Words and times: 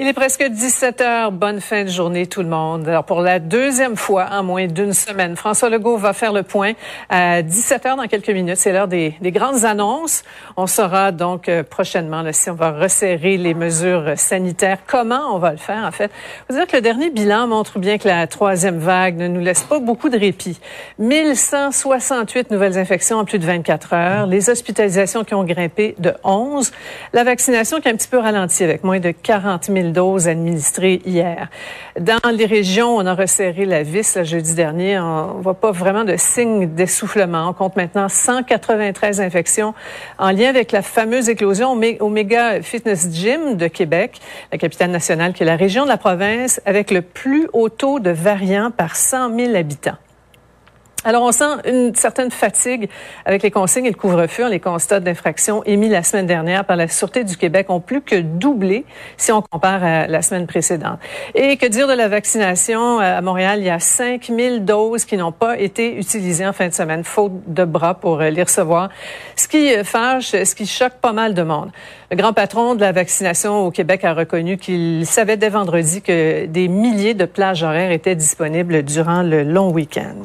Il 0.00 0.06
est 0.06 0.12
presque 0.12 0.44
17 0.44 1.00
heures. 1.00 1.32
Bonne 1.32 1.60
fin 1.60 1.82
de 1.82 1.88
journée, 1.88 2.28
tout 2.28 2.42
le 2.42 2.48
monde. 2.48 2.86
Alors, 2.86 3.02
pour 3.02 3.20
la 3.20 3.40
deuxième 3.40 3.96
fois 3.96 4.28
en 4.30 4.44
moins 4.44 4.68
d'une 4.68 4.92
semaine, 4.92 5.34
François 5.34 5.70
Legault 5.70 5.96
va 5.96 6.12
faire 6.12 6.32
le 6.32 6.44
point 6.44 6.74
à 7.08 7.42
17 7.42 7.84
heures 7.84 7.96
dans 7.96 8.06
quelques 8.06 8.30
minutes. 8.30 8.58
C'est 8.58 8.70
l'heure 8.70 8.86
des, 8.86 9.16
des, 9.20 9.32
grandes 9.32 9.64
annonces. 9.64 10.22
On 10.56 10.68
saura 10.68 11.10
donc 11.10 11.48
euh, 11.48 11.64
prochainement 11.64 12.22
là, 12.22 12.32
si 12.32 12.48
on 12.48 12.54
va 12.54 12.70
resserrer 12.70 13.38
les 13.38 13.54
mesures 13.54 14.12
sanitaires. 14.14 14.78
Comment 14.86 15.34
on 15.34 15.40
va 15.40 15.50
le 15.50 15.56
faire, 15.56 15.84
en 15.84 15.90
fait? 15.90 16.12
Vous 16.48 16.54
dire 16.54 16.68
que 16.68 16.76
le 16.76 16.82
dernier 16.82 17.10
bilan 17.10 17.48
montre 17.48 17.80
bien 17.80 17.98
que 17.98 18.06
la 18.06 18.28
troisième 18.28 18.78
vague 18.78 19.16
ne 19.16 19.26
nous 19.26 19.40
laisse 19.40 19.64
pas 19.64 19.80
beaucoup 19.80 20.10
de 20.10 20.18
répit. 20.18 20.60
1168 21.00 22.52
nouvelles 22.52 22.78
infections 22.78 23.18
en 23.18 23.24
plus 23.24 23.40
de 23.40 23.46
24 23.46 23.94
heures. 23.94 24.26
Les 24.28 24.48
hospitalisations 24.48 25.24
qui 25.24 25.34
ont 25.34 25.42
grimpé 25.42 25.96
de 25.98 26.14
11. 26.22 26.70
La 27.12 27.24
vaccination 27.24 27.80
qui 27.80 27.88
a 27.88 27.90
un 27.90 27.96
petit 27.96 28.06
peu 28.06 28.18
ralenti 28.18 28.62
avec 28.62 28.84
moins 28.84 29.00
de 29.00 29.10
40 29.10 29.64
000 29.64 29.87
doses 29.92 30.28
administrées 30.28 31.00
hier. 31.04 31.48
Dans 31.98 32.30
les 32.32 32.46
régions, 32.46 32.96
on 32.96 33.06
a 33.06 33.14
resserré 33.14 33.64
la 33.64 33.82
vis 33.82 34.16
le 34.16 34.24
jeudi 34.24 34.54
dernier. 34.54 34.98
On 34.98 35.40
voit 35.40 35.54
pas 35.54 35.72
vraiment 35.72 36.04
de 36.04 36.16
signe 36.16 36.66
d'essoufflement. 36.66 37.48
On 37.48 37.52
compte 37.52 37.76
maintenant 37.76 38.08
193 38.08 39.20
infections 39.20 39.74
en 40.18 40.30
lien 40.30 40.48
avec 40.48 40.72
la 40.72 40.82
fameuse 40.82 41.28
éclosion 41.28 41.78
au 42.00 42.08
Méga 42.08 42.62
Fitness 42.62 43.08
Gym 43.12 43.56
de 43.56 43.66
Québec, 43.66 44.20
la 44.52 44.58
capitale 44.58 44.90
nationale 44.90 45.32
qui 45.32 45.42
est 45.42 45.46
la 45.46 45.56
région 45.56 45.84
de 45.84 45.88
la 45.88 45.98
province 45.98 46.60
avec 46.66 46.90
le 46.90 47.02
plus 47.02 47.48
haut 47.52 47.68
taux 47.68 48.00
de 48.00 48.10
variants 48.10 48.70
par 48.70 48.96
100 48.96 49.36
000 49.36 49.54
habitants. 49.54 49.96
Alors, 51.04 51.22
on 51.22 51.30
sent 51.30 51.44
une 51.64 51.94
certaine 51.94 52.32
fatigue 52.32 52.90
avec 53.24 53.44
les 53.44 53.52
consignes 53.52 53.86
et 53.86 53.90
le 53.90 53.96
couvre-feu. 53.96 54.48
Les 54.48 54.58
constats 54.58 54.98
d'infraction 54.98 55.62
émis 55.62 55.88
la 55.88 56.02
semaine 56.02 56.26
dernière 56.26 56.64
par 56.64 56.76
la 56.76 56.88
Sûreté 56.88 57.22
du 57.22 57.36
Québec 57.36 57.70
ont 57.70 57.78
plus 57.78 58.02
que 58.02 58.16
doublé 58.16 58.84
si 59.16 59.30
on 59.30 59.40
compare 59.40 59.84
à 59.84 60.06
la 60.08 60.22
semaine 60.22 60.48
précédente. 60.48 60.98
Et 61.36 61.56
que 61.56 61.66
dire 61.66 61.86
de 61.86 61.92
la 61.92 62.08
vaccination? 62.08 62.98
À 62.98 63.20
Montréal, 63.20 63.60
il 63.60 63.66
y 63.66 63.70
a 63.70 63.78
5000 63.78 64.64
doses 64.64 65.04
qui 65.04 65.16
n'ont 65.16 65.30
pas 65.30 65.56
été 65.56 65.96
utilisées 65.96 66.44
en 66.44 66.52
fin 66.52 66.66
de 66.66 66.74
semaine, 66.74 67.04
faute 67.04 67.32
de 67.46 67.64
bras 67.64 67.94
pour 67.94 68.18
les 68.18 68.42
recevoir. 68.42 68.88
Ce 69.36 69.46
qui 69.46 69.72
fâche, 69.84 70.30
ce 70.30 70.54
qui 70.56 70.66
choque 70.66 70.94
pas 70.94 71.12
mal 71.12 71.32
de 71.32 71.44
monde. 71.44 71.70
Le 72.10 72.16
grand 72.16 72.32
patron 72.32 72.74
de 72.74 72.80
la 72.80 72.90
vaccination 72.90 73.66
au 73.66 73.70
Québec 73.70 74.02
a 74.04 74.14
reconnu 74.14 74.56
qu'il 74.56 75.06
savait 75.06 75.36
dès 75.36 75.48
vendredi 75.48 76.02
que 76.02 76.46
des 76.46 76.66
milliers 76.66 77.14
de 77.14 77.24
plages 77.24 77.62
horaires 77.62 77.92
étaient 77.92 78.16
disponibles 78.16 78.82
durant 78.82 79.22
le 79.22 79.44
long 79.44 79.70
week-end. 79.70 80.24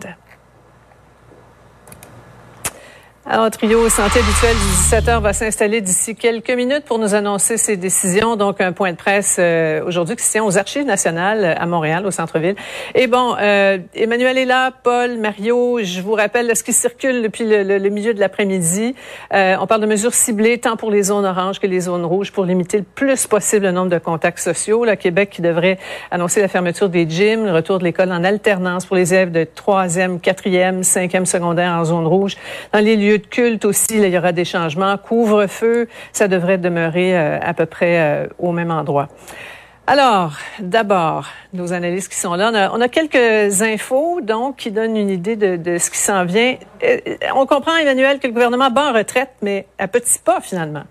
Alors, 3.26 3.50
trio 3.50 3.88
santé 3.88 4.20
habituel 4.20 4.54
du 4.54 4.98
17h 4.98 5.22
va 5.22 5.32
s'installer 5.32 5.80
d'ici 5.80 6.14
quelques 6.14 6.52
minutes 6.52 6.84
pour 6.84 7.00
nous 7.00 7.16
annoncer 7.16 7.56
ses 7.56 7.78
décisions. 7.78 8.36
Donc, 8.36 8.60
un 8.60 8.74
point 8.74 8.92
de 8.92 8.98
presse 8.98 9.38
euh, 9.40 9.82
aujourd'hui 9.86 10.18
qui 10.18 10.26
se 10.26 10.32
tient 10.32 10.44
aux 10.44 10.58
Archives 10.58 10.86
nationales 10.86 11.56
à 11.58 11.66
Montréal, 11.66 12.06
au 12.06 12.12
centre-ville. 12.12 12.56
Et 12.96 13.08
bon, 13.08 13.38
euh, 13.40 13.78
Emmanuel 13.96 14.38
est 14.38 14.44
là, 14.44 14.72
Paul, 14.84 15.18
Mario, 15.20 15.80
je 15.82 16.02
vous 16.02 16.12
rappelle 16.16 16.54
ce 16.54 16.66
qui 16.66 16.74
circule 16.74 17.24
depuis 17.24 17.46
le, 17.46 17.64
le, 17.64 17.78
le 17.78 17.90
milieu 17.90 18.14
de 18.14 18.20
l'après-midi. 18.20 18.94
Euh, 19.34 19.56
on 19.58 19.68
parle 19.68 19.80
de 19.80 19.88
mesures 19.88 20.14
ciblées 20.14 20.58
tant 20.58 20.76
pour 20.76 20.92
les 20.92 21.04
zones 21.04 21.26
oranges 21.26 21.62
que 21.62 21.68
les 21.68 21.80
zones 21.80 22.04
rouges 22.04 22.34
pour 22.34 22.44
limiter 22.44 22.80
le 22.80 22.84
plus 22.84 23.26
possible 23.26 23.68
le 23.68 23.72
nombre 23.72 23.90
de 23.90 24.00
contacts 24.00 24.40
sociaux. 24.40 24.84
Le 24.84 24.98
Québec 24.98 25.30
qui 25.30 25.42
devrait 25.42 25.80
annoncer 26.12 26.42
la 26.42 26.50
fermeture 26.50 26.90
des 26.90 27.10
gyms, 27.10 27.46
le 27.46 27.54
retour 27.54 27.80
de 27.80 27.86
l'école 27.86 28.12
en 28.12 28.26
alternance 28.26 28.86
pour 28.86 28.98
les 28.98 29.14
élèves 29.14 29.32
de 29.32 29.46
troisième, 29.46 30.20
quatrième, 30.20 30.84
cinquième 30.84 31.26
secondaire 31.26 31.72
en 31.72 31.86
zone 31.86 32.06
rouge. 32.06 32.36
Dans 32.74 32.80
les 32.80 32.98
lieux 32.98 33.13
de 33.18 33.26
culte 33.26 33.66
aussi, 33.66 33.98
il 33.98 34.08
y 34.08 34.18
aura 34.18 34.32
des 34.32 34.46
changements. 34.46 34.98
Couvre-feu, 34.98 35.88
ça 36.12 36.28
devrait 36.28 36.58
demeurer 36.58 37.18
euh, 37.18 37.40
à 37.42 37.54
peu 37.54 37.66
près 37.66 38.00
euh, 38.00 38.28
au 38.40 38.52
même 38.52 38.72
endroit. 38.72 39.10
Alors, 39.86 40.38
d'abord, 40.60 41.28
nos 41.52 41.74
analystes 41.74 42.10
qui 42.10 42.18
sont 42.18 42.36
là, 42.36 42.72
on 42.74 42.80
a, 42.80 42.88
quelques 42.88 43.62
infos 43.62 44.22
donc 44.22 44.56
qui 44.56 44.72
donnent 44.72 44.96
une 44.96 45.10
idée 45.10 45.36
de, 45.36 45.58
de 45.58 45.78
ce 45.78 45.92
qui 45.92 45.98
s'en 45.98 46.24
vient. 46.24 46.56
Euh, 46.84 46.98
on 47.36 47.46
comprend, 47.46 47.76
Emmanuel, 47.76 48.20
que 48.20 48.28
le 48.28 48.34
gouvernement 48.34 48.70
bat 48.70 48.92
en 48.92 48.94
retraite, 48.94 49.32
mais 49.42 49.68
à 49.78 49.90
petits 49.90 50.20
pas 50.24 50.40
finalement. 50.40 50.84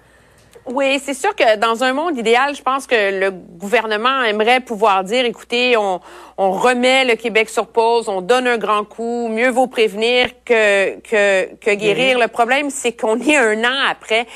Oui, 0.65 1.01
c'est 1.05 1.15
sûr 1.15 1.35
que 1.35 1.57
dans 1.57 1.83
un 1.83 1.93
monde 1.93 2.17
idéal, 2.17 2.55
je 2.55 2.63
pense 2.63 2.87
que 2.87 3.19
le 3.19 3.31
gouvernement 3.33 4.23
aimerait 4.23 4.61
pouvoir 4.61 5.03
dire, 5.03 5.25
écoutez, 5.25 5.77
on, 5.77 6.01
on 6.39 6.53
remet 6.53 7.05
le 7.05 7.17
Québec 7.17 7.49
sur 7.49 7.67
pause, 7.67 8.09
on 8.09 8.21
donne 8.21 8.47
un 8.47 8.59
grand 8.59 8.85
coup, 8.85 9.27
mieux 9.29 9.51
vaut 9.51 9.67
prévenir 9.67 10.29
que, 10.45 11.01
que, 11.01 11.53
que 11.57 11.75
guérir. 11.75 12.19
Le 12.21 12.29
problème, 12.29 12.71
c'est 12.71 12.93
qu'on 12.93 13.19
est 13.19 13.37
un 13.37 13.65
an 13.65 13.77
après 13.91 14.27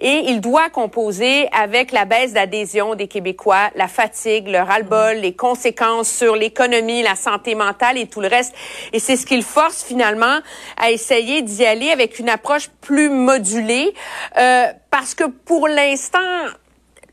et 0.00 0.22
il 0.26 0.40
doit 0.40 0.70
composer 0.70 1.48
avec 1.52 1.92
la 1.92 2.04
baisse 2.04 2.32
d'adhésion 2.32 2.96
des 2.96 3.06
Québécois, 3.06 3.70
la 3.76 3.86
fatigue, 3.86 4.48
le 4.48 4.58
ras-le-bol, 4.58 5.18
les 5.18 5.34
conséquences 5.34 6.10
sur 6.10 6.34
l'économie, 6.34 7.02
la 7.02 7.14
santé 7.14 7.54
mentale 7.54 7.96
et 7.96 8.06
tout 8.06 8.20
le 8.20 8.28
reste. 8.28 8.56
Et 8.92 8.98
c'est 8.98 9.16
ce 9.16 9.24
qu'il 9.24 9.44
force 9.44 9.84
finalement 9.84 10.40
à 10.76 10.90
essayer 10.90 11.42
d'y 11.42 11.64
aller 11.64 11.90
avec 11.90 12.18
une 12.18 12.28
approche 12.28 12.70
plus 12.80 13.08
modulée. 13.08 13.94
Euh, 14.36 14.66
parce 14.98 15.14
que 15.14 15.24
pour 15.24 15.68
l'instant, 15.68 16.46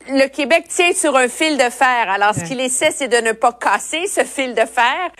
le 0.08 0.28
Québec 0.28 0.66
tient 0.68 0.92
sur 0.92 1.16
un 1.16 1.28
fil 1.28 1.56
de 1.56 1.70
fer. 1.70 2.08
Alors, 2.08 2.34
ce 2.34 2.44
qu'il 2.44 2.60
essaie, 2.60 2.90
c'est 2.90 3.08
de 3.08 3.16
ne 3.16 3.32
pas 3.32 3.52
casser 3.52 4.06
ce 4.06 4.22
fil 4.24 4.54
de 4.54 4.62
fer, 4.66 5.10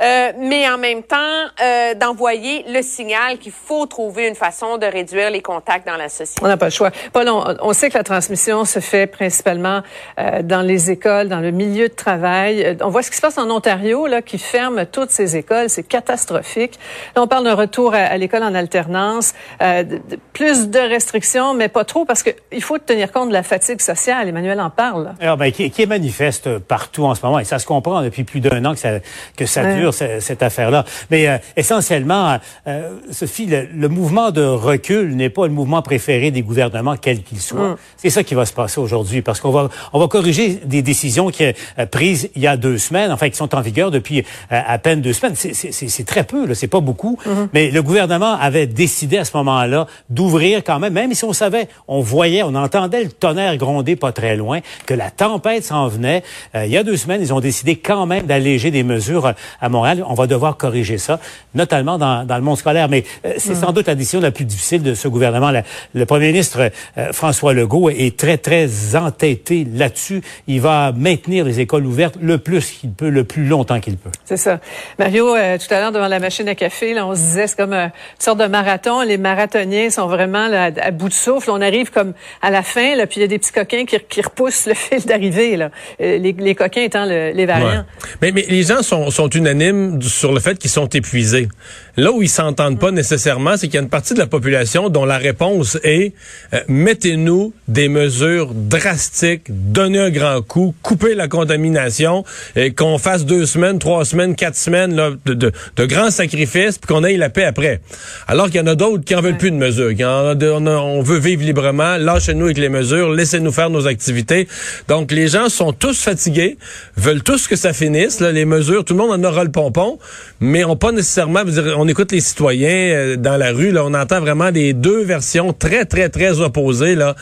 euh, 0.00 0.32
mais 0.38 0.68
en 0.68 0.78
même 0.78 1.02
temps 1.02 1.16
euh, 1.62 1.94
d'envoyer 1.94 2.64
le 2.68 2.82
signal 2.82 3.38
qu'il 3.38 3.52
faut 3.52 3.86
trouver 3.86 4.28
une 4.28 4.34
façon 4.34 4.76
de 4.78 4.86
réduire 4.86 5.30
les 5.30 5.42
contacts 5.42 5.86
dans 5.86 5.96
la 5.96 6.08
société. 6.08 6.40
On 6.42 6.48
n'a 6.48 6.56
pas 6.56 6.66
le 6.66 6.70
choix. 6.70 6.90
Paul, 7.12 7.28
on, 7.28 7.56
on, 7.60 7.72
sait 7.72 7.88
que 7.88 7.96
la 7.96 8.04
transmission 8.04 8.64
se 8.64 8.80
fait 8.80 9.06
principalement 9.06 9.82
euh, 10.18 10.42
dans 10.42 10.62
les 10.62 10.90
écoles, 10.90 11.28
dans 11.28 11.40
le 11.40 11.50
milieu 11.50 11.88
de 11.88 11.94
travail. 11.94 12.62
Euh, 12.64 12.74
on 12.82 12.90
voit 12.90 13.02
ce 13.02 13.10
qui 13.10 13.16
se 13.16 13.22
passe 13.22 13.38
en 13.38 13.50
Ontario, 13.50 14.06
là, 14.06 14.22
qui 14.22 14.38
ferme 14.38 14.86
toutes 14.86 15.10
ces 15.10 15.36
écoles. 15.36 15.70
C'est 15.70 15.82
catastrophique. 15.82 16.78
Là, 17.14 17.22
on 17.22 17.26
parle 17.26 17.44
d'un 17.44 17.54
retour 17.54 17.94
à, 17.94 17.98
à 17.98 18.16
l'école 18.16 18.42
en 18.42 18.54
alternance, 18.54 19.34
euh, 19.62 19.82
de, 19.82 19.96
de, 19.96 20.18
plus 20.32 20.68
de 20.68 20.78
restrictions, 20.78 21.54
mais 21.54 21.68
pas 21.68 21.84
trop, 21.84 22.04
parce 22.04 22.22
qu'il 22.22 22.62
faut 22.62 22.78
tenir 22.78 23.12
compte 23.12 23.28
de 23.28 23.34
la 23.34 23.42
fatigue 23.42 23.80
sociale. 23.80 24.25
Emmanuel 24.26 24.60
en 24.60 24.70
parle. 24.70 25.14
Alors, 25.20 25.36
ben, 25.36 25.50
qui, 25.52 25.70
qui, 25.70 25.82
est 25.82 25.86
manifeste 25.86 26.58
partout 26.58 27.04
en 27.04 27.14
ce 27.14 27.24
moment, 27.24 27.38
et 27.38 27.44
ça 27.44 27.58
se 27.58 27.66
comprend 27.66 28.02
depuis 28.02 28.24
plus 28.24 28.40
d'un 28.40 28.64
an 28.64 28.74
que 28.74 28.80
ça, 28.80 28.90
que 29.36 29.46
ça 29.46 29.62
ouais. 29.62 29.76
dure, 29.76 29.94
cette, 29.94 30.22
cette 30.22 30.42
affaire-là. 30.42 30.84
Mais 31.10 31.28
euh, 31.28 31.38
essentiellement, 31.56 32.38
euh, 32.66 32.90
Sophie, 33.10 33.46
le, 33.46 33.68
le, 33.72 33.88
mouvement 33.88 34.30
de 34.30 34.42
recul 34.42 35.14
n'est 35.16 35.30
pas 35.30 35.46
le 35.46 35.52
mouvement 35.52 35.82
préféré 35.82 36.30
des 36.30 36.42
gouvernements, 36.42 36.96
quel 37.00 37.22
qu'il 37.22 37.40
soit. 37.40 37.70
Mm. 37.70 37.76
C'est 37.96 38.10
ça 38.10 38.22
qui 38.22 38.34
va 38.34 38.46
se 38.46 38.52
passer 38.52 38.80
aujourd'hui, 38.80 39.22
parce 39.22 39.40
qu'on 39.40 39.50
va, 39.50 39.68
on 39.92 39.98
va 39.98 40.08
corriger 40.08 40.60
des 40.64 40.82
décisions 40.82 41.30
qui 41.30 41.44
euh, 41.44 41.86
prises 41.90 42.30
il 42.34 42.42
y 42.42 42.46
a 42.46 42.56
deux 42.56 42.78
semaines, 42.78 43.12
enfin 43.12 43.28
qui 43.28 43.36
sont 43.36 43.54
en 43.54 43.60
vigueur 43.60 43.90
depuis 43.90 44.20
euh, 44.20 44.60
à 44.66 44.78
peine 44.78 45.00
deux 45.00 45.12
semaines. 45.12 45.34
C'est 45.36 46.06
très 46.06 46.24
peu, 46.24 46.52
c'est 46.54 46.68
pas 46.68 46.80
beaucoup. 46.80 47.18
Mm 47.24 47.30
-hmm. 47.30 47.48
Mais 47.54 47.70
le 47.70 47.82
gouvernement 47.82 48.34
avait 48.40 48.66
décidé 48.66 49.18
à 49.18 49.24
ce 49.24 49.36
moment-là 49.36 49.86
d'ouvrir 50.10 50.62
quand 50.64 50.78
même, 50.78 50.92
même 50.92 51.14
si 51.14 51.24
on 51.24 51.32
savait, 51.32 51.68
on 51.88 52.00
voyait, 52.00 52.42
on 52.42 52.54
entendait 52.54 53.04
le 53.04 53.10
tonnerre 53.10 53.56
gronder 53.56 53.96
pas 53.96 54.12
très 54.16 54.34
loin, 54.34 54.60
que 54.86 54.94
la 54.94 55.10
tempête 55.10 55.64
s'en 55.64 55.88
venait. 55.88 56.22
il 56.54 56.70
y 56.70 56.76
a 56.76 56.82
deux 56.82 56.96
semaines, 56.96 57.20
ils 57.20 57.34
ont 57.34 57.40
décidé 57.40 57.76
quand 57.76 58.06
même 58.06 58.26
d'alléger 58.26 58.70
des 58.70 58.82
mesures 58.82 59.34
à 59.60 59.68
Montréal. 59.68 60.04
On 60.08 60.14
va 60.14 60.26
devoir 60.26 60.56
corriger 60.56 60.98
ça, 60.98 61.20
notamment 61.54 61.98
dans, 61.98 62.24
dans 62.24 62.36
le 62.36 62.42
monde 62.42 62.56
scolaire. 62.56 62.88
Mais 62.88 63.04
c'est 63.36 63.52
mm. 63.52 63.60
sans 63.60 63.72
doute 63.72 63.86
la 63.86 63.94
décision 63.94 64.20
la 64.20 64.30
plus 64.30 64.44
difficile 64.44 64.82
de 64.82 64.94
ce 64.94 65.08
gouvernement. 65.08 65.52
le 65.94 66.06
premier 66.06 66.28
ministre 66.28 66.70
François 67.12 67.52
Legault 67.52 67.90
est 67.90 68.16
très, 68.16 68.38
très 68.38 68.96
entêté 68.96 69.66
là-dessus. 69.70 70.22
Il 70.46 70.60
va 70.60 70.92
maintenir 70.92 71.44
les 71.44 71.60
écoles 71.60 71.86
ouvertes 71.86 72.16
le 72.20 72.38
plus 72.38 72.70
qu'il 72.70 72.92
peut, 72.92 73.08
le 73.08 73.24
plus 73.24 73.44
longtemps 73.44 73.80
qu'il 73.80 73.96
peut. 73.96 74.10
C'est 74.24 74.36
ça. 74.36 74.60
Mario, 74.98 75.34
tout 75.34 75.74
à 75.74 75.80
l'heure, 75.80 75.92
devant 75.92 76.08
la 76.08 76.18
machine 76.18 76.48
à 76.48 76.54
café, 76.54 76.94
là, 76.94 77.06
on 77.06 77.14
se 77.14 77.20
disait, 77.20 77.46
c'est 77.46 77.56
comme 77.56 77.72
une 77.72 77.90
sorte 78.18 78.38
de 78.38 78.46
marathon. 78.46 79.02
Les 79.02 79.18
marathoniens 79.18 79.90
sont 79.90 80.06
vraiment 80.06 80.48
à, 80.52 80.90
bout 80.90 81.08
de 81.08 81.14
souffle. 81.14 81.50
On 81.50 81.60
arrive 81.60 81.90
comme 81.90 82.12
à 82.42 82.50
la 82.50 82.62
fin, 82.62 82.94
là, 82.96 83.06
puis 83.06 83.18
il 83.18 83.22
y 83.22 83.24
a 83.24 83.28
des 83.28 83.38
petits 83.38 83.52
coquins 83.52 83.84
qui, 83.84 83.96
qui 84.08 84.20
repoussent 84.20 84.66
le 84.66 84.74
fil 84.74 85.04
d'arrivée. 85.04 85.56
Là. 85.56 85.70
Euh, 86.00 86.18
les, 86.18 86.54
coquins 86.54 86.82
étant 86.82 87.04
les 87.04 87.46
variants. 87.46 87.84
Mais, 88.22 88.30
les 88.30 88.62
gens 88.62 88.82
sont 88.82 89.28
unanimes 89.30 90.00
sur 90.02 90.32
le 90.32 90.40
fait 90.40 90.58
qu'ils 90.58 90.70
sont 90.70 90.88
épuisés. 90.88 91.48
Là 91.98 92.12
où 92.12 92.22
ils 92.22 92.28
s'entendent 92.28 92.78
pas 92.78 92.90
nécessairement, 92.90 93.56
c'est 93.56 93.68
qu'il 93.68 93.76
y 93.76 93.78
a 93.78 93.82
une 93.82 93.88
partie 93.88 94.12
de 94.12 94.18
la 94.18 94.26
population 94.26 94.90
dont 94.90 95.06
la 95.06 95.16
réponse 95.16 95.78
est 95.82 96.12
euh, 96.52 96.60
mettez-nous 96.68 97.54
des 97.68 97.88
mesures 97.88 98.52
drastiques, 98.54 99.44
donnez 99.48 99.98
un 99.98 100.10
grand 100.10 100.42
coup, 100.42 100.74
coupez 100.82 101.14
la 101.14 101.26
contamination, 101.26 102.24
et 102.54 102.72
qu'on 102.72 102.98
fasse 102.98 103.24
deux 103.24 103.46
semaines, 103.46 103.78
trois 103.78 104.04
semaines, 104.04 104.36
quatre 104.36 104.56
semaines 104.56 104.94
là, 104.94 105.10
de, 105.24 105.34
de, 105.34 105.52
de 105.76 105.84
grands 105.86 106.10
sacrifices, 106.10 106.78
puis 106.78 106.86
qu'on 106.86 107.02
ait 107.02 107.16
la 107.16 107.30
paix 107.30 107.44
après. 107.44 107.80
Alors 108.28 108.46
qu'il 108.46 108.56
y 108.56 108.60
en 108.60 108.66
a 108.66 108.74
d'autres 108.74 109.04
qui 109.04 109.14
en 109.14 109.22
veulent 109.22 109.38
plus 109.38 109.50
de 109.50 109.56
mesures, 109.56 109.94
qui 109.94 110.04
en, 110.04 110.38
on, 110.38 110.66
on, 110.66 111.02
veut 111.02 111.18
vivre 111.18 111.42
librement, 111.42 111.96
lâchez-nous 111.96 112.44
avec 112.44 112.58
les 112.58 112.68
mesures, 112.68 113.10
laissez-nous 113.10 113.52
faire 113.52 113.70
nos 113.70 113.86
activités. 113.86 114.48
Donc 114.88 115.12
les 115.12 115.28
gens 115.28 115.48
sont 115.48 115.72
tous 115.72 115.98
fatigués, 116.02 116.58
veulent 116.96 117.22
tous 117.22 117.48
que 117.48 117.56
ça 117.56 117.72
finisse, 117.72 118.20
là, 118.20 118.32
les 118.32 118.44
mesures, 118.44 118.84
tout 118.84 118.92
le 118.92 119.00
monde 119.00 119.12
en 119.12 119.28
aura 119.28 119.44
le 119.44 119.50
pompon, 119.50 119.98
mais 120.40 120.64
on 120.64 120.76
pas 120.76 120.92
nécessairement, 120.92 121.40
on 121.76 121.85
écoute 121.88 122.12
les 122.12 122.20
citoyens 122.20 122.68
euh, 122.68 123.16
dans 123.16 123.36
la 123.36 123.52
rue, 123.52 123.70
là, 123.70 123.84
on 123.84 123.94
entend 123.94 124.20
vraiment 124.20 124.50
des 124.50 124.72
deux 124.72 125.02
versions 125.02 125.52
très, 125.52 125.84
très, 125.84 126.08
très 126.08 126.40
opposées. 126.40 126.94
Là. 126.94 127.14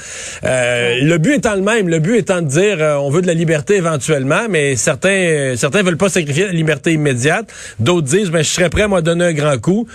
Euh, 0.45 1.01
le 1.03 1.19
but 1.19 1.35
étant 1.35 1.55
le 1.55 1.63
même, 1.63 1.89
le 1.89 1.99
but 1.99 2.17
étant 2.17 2.43
de 2.43 2.49
dire 2.49 2.77
euh, 2.81 2.97
on 2.97 3.11
veut 3.11 3.23
de 3.23 3.27
la 3.27 3.35
liberté 3.35 3.77
éventuellement, 3.77 4.47
mais 4.49 4.77
certains 4.77 5.55
certains 5.57 5.83
veulent 5.83 5.97
pas 5.97 6.09
sacrifier 6.09 6.47
la 6.47 6.53
liberté 6.53 6.93
immédiate. 6.93 7.53
D'autres 7.79 8.07
disent 8.07 8.31
ben, 8.31 8.43
je 8.43 8.51
serais 8.51 8.71
prêt 8.71 8.83
à 8.83 9.01
donner 9.01 9.25
un 9.25 9.33
grand 9.33 9.59
coup 9.59 9.87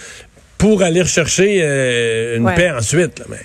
pour 0.58 0.84
aller 0.84 1.02
rechercher 1.02 1.64
une 2.36 2.52
paix 2.54 2.72
ensuite. 2.72 3.20
Là, 3.20 3.26
mais... 3.30 3.38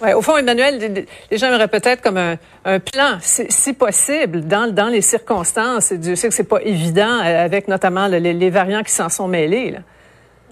Ouais, 0.00 0.12
au 0.12 0.20
fond, 0.20 0.36
Emmanuel, 0.36 1.06
les 1.30 1.38
gens 1.38 1.48
aimeraient 1.48 1.68
peut-être 1.68 2.02
comme 2.02 2.18
un, 2.18 2.78
plan, 2.80 3.18
si, 3.20 3.72
possible, 3.72 4.42
dans, 4.42 4.72
dans 4.72 4.88
les 4.88 5.00
circonstances. 5.00 5.92
Dieu 5.92 6.16
sait 6.16 6.28
que 6.28 6.34
c'est 6.34 6.44
pas 6.44 6.60
évident 6.62 7.18
avec 7.18 7.66
notamment 7.66 8.06
les, 8.06 8.20
les 8.20 8.50
variants 8.50 8.82
qui 8.82 8.92
s'en 8.92 9.08
sont 9.08 9.26
mêlés. 9.26 9.70
Là. 9.70 9.78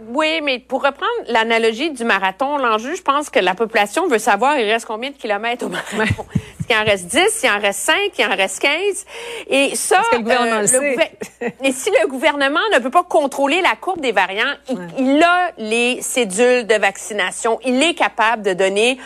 Oui, 0.08 0.40
mais 0.42 0.58
pour 0.58 0.82
reprendre 0.82 1.12
l'analogie 1.28 1.90
du 1.90 2.04
marathon, 2.04 2.56
l'enjeu, 2.56 2.94
je 2.94 3.02
pense 3.02 3.30
que 3.30 3.38
la 3.38 3.54
population 3.54 4.06
veut 4.08 4.18
savoir 4.18 4.58
il 4.58 4.70
reste 4.70 4.86
combien 4.86 5.10
de 5.10 5.16
kilomètres 5.16 5.66
au 5.66 5.68
marathon? 5.68 6.26
Est-ce 6.34 6.66
qu'il 6.66 6.76
en 6.76 6.84
reste 6.84 7.06
10, 7.06 7.28
s'il 7.28 7.50
en 7.50 7.60
reste 7.60 7.80
5, 7.80 7.96
il 8.18 8.24
en 8.24 8.36
reste 8.36 8.60
15? 8.60 9.06
Et 9.48 9.76
ça, 9.76 10.02
que 10.10 10.16
le 10.16 10.22
gouvernement 10.22 10.60
euh, 10.62 11.48
et 11.62 11.72
si 11.72 11.90
le 11.90 12.08
gouvernement 12.08 12.60
ne 12.72 12.78
peut 12.78 12.90
pas 12.90 13.02
contrôler 13.02 13.60
la 13.60 13.76
courbe 13.76 14.00
des 14.00 14.12
variants, 14.12 14.54
il, 14.98 15.22
a 15.22 15.50
les 15.58 16.00
cédules 16.00 16.66
de 16.66 16.74
vaccination. 16.74 17.58
Il 17.64 17.82
est 17.82 17.94
capable 17.94 18.42
de 18.42 18.54
donner 18.54 18.98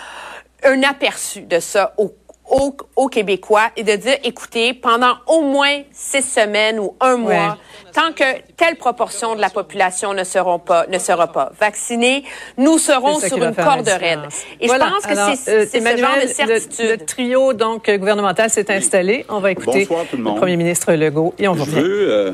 un 0.62 0.82
aperçu 0.84 1.42
de 1.42 1.58
ça 1.60 1.94
au 1.96 2.14
aux, 2.50 3.08
Québécois 3.08 3.70
et 3.76 3.82
de 3.82 3.94
dire, 3.96 4.16
écoutez, 4.24 4.74
pendant 4.74 5.14
au 5.26 5.42
moins 5.42 5.82
six 5.92 6.22
semaines 6.22 6.78
ou 6.78 6.94
un 7.00 7.16
mois, 7.16 7.58
tant 7.92 8.12
que 8.12 8.24
telle 8.56 8.76
proportion 8.76 9.34
de 9.34 9.40
la 9.40 9.50
population 9.50 10.14
ne 10.14 10.24
seront 10.24 10.58
pas 10.58 10.86
ne 10.86 10.98
sera 10.98 11.32
pas 11.32 11.52
vaccinée, 11.58 12.24
nous 12.56 12.78
serons 12.78 13.18
sur 13.18 13.36
une 13.42 13.54
corde 13.54 13.88
raide. 13.88 14.20
Et 14.60 14.68
je 14.68 14.74
pense 14.74 15.06
que 15.06 15.36
c'est 15.36 15.50
euh, 15.50 15.94
ce 15.94 15.96
genre 15.98 16.16
de 16.22 16.28
certitude. 16.28 17.00
Le, 17.00 17.04
trio 17.04 17.52
donc 17.52 17.90
gouvernemental 17.90 18.50
s'est 18.50 18.70
installé. 18.72 19.24
On 19.28 19.40
va 19.40 19.52
écouter 19.52 19.88
le, 19.90 20.36
Premier 20.36 20.56
ministre 20.56 20.92
Legault 20.92 21.34
et 21.38 21.48
on 21.48 21.54
Je 21.54 21.62
veux 21.64 22.10
euh, 22.10 22.32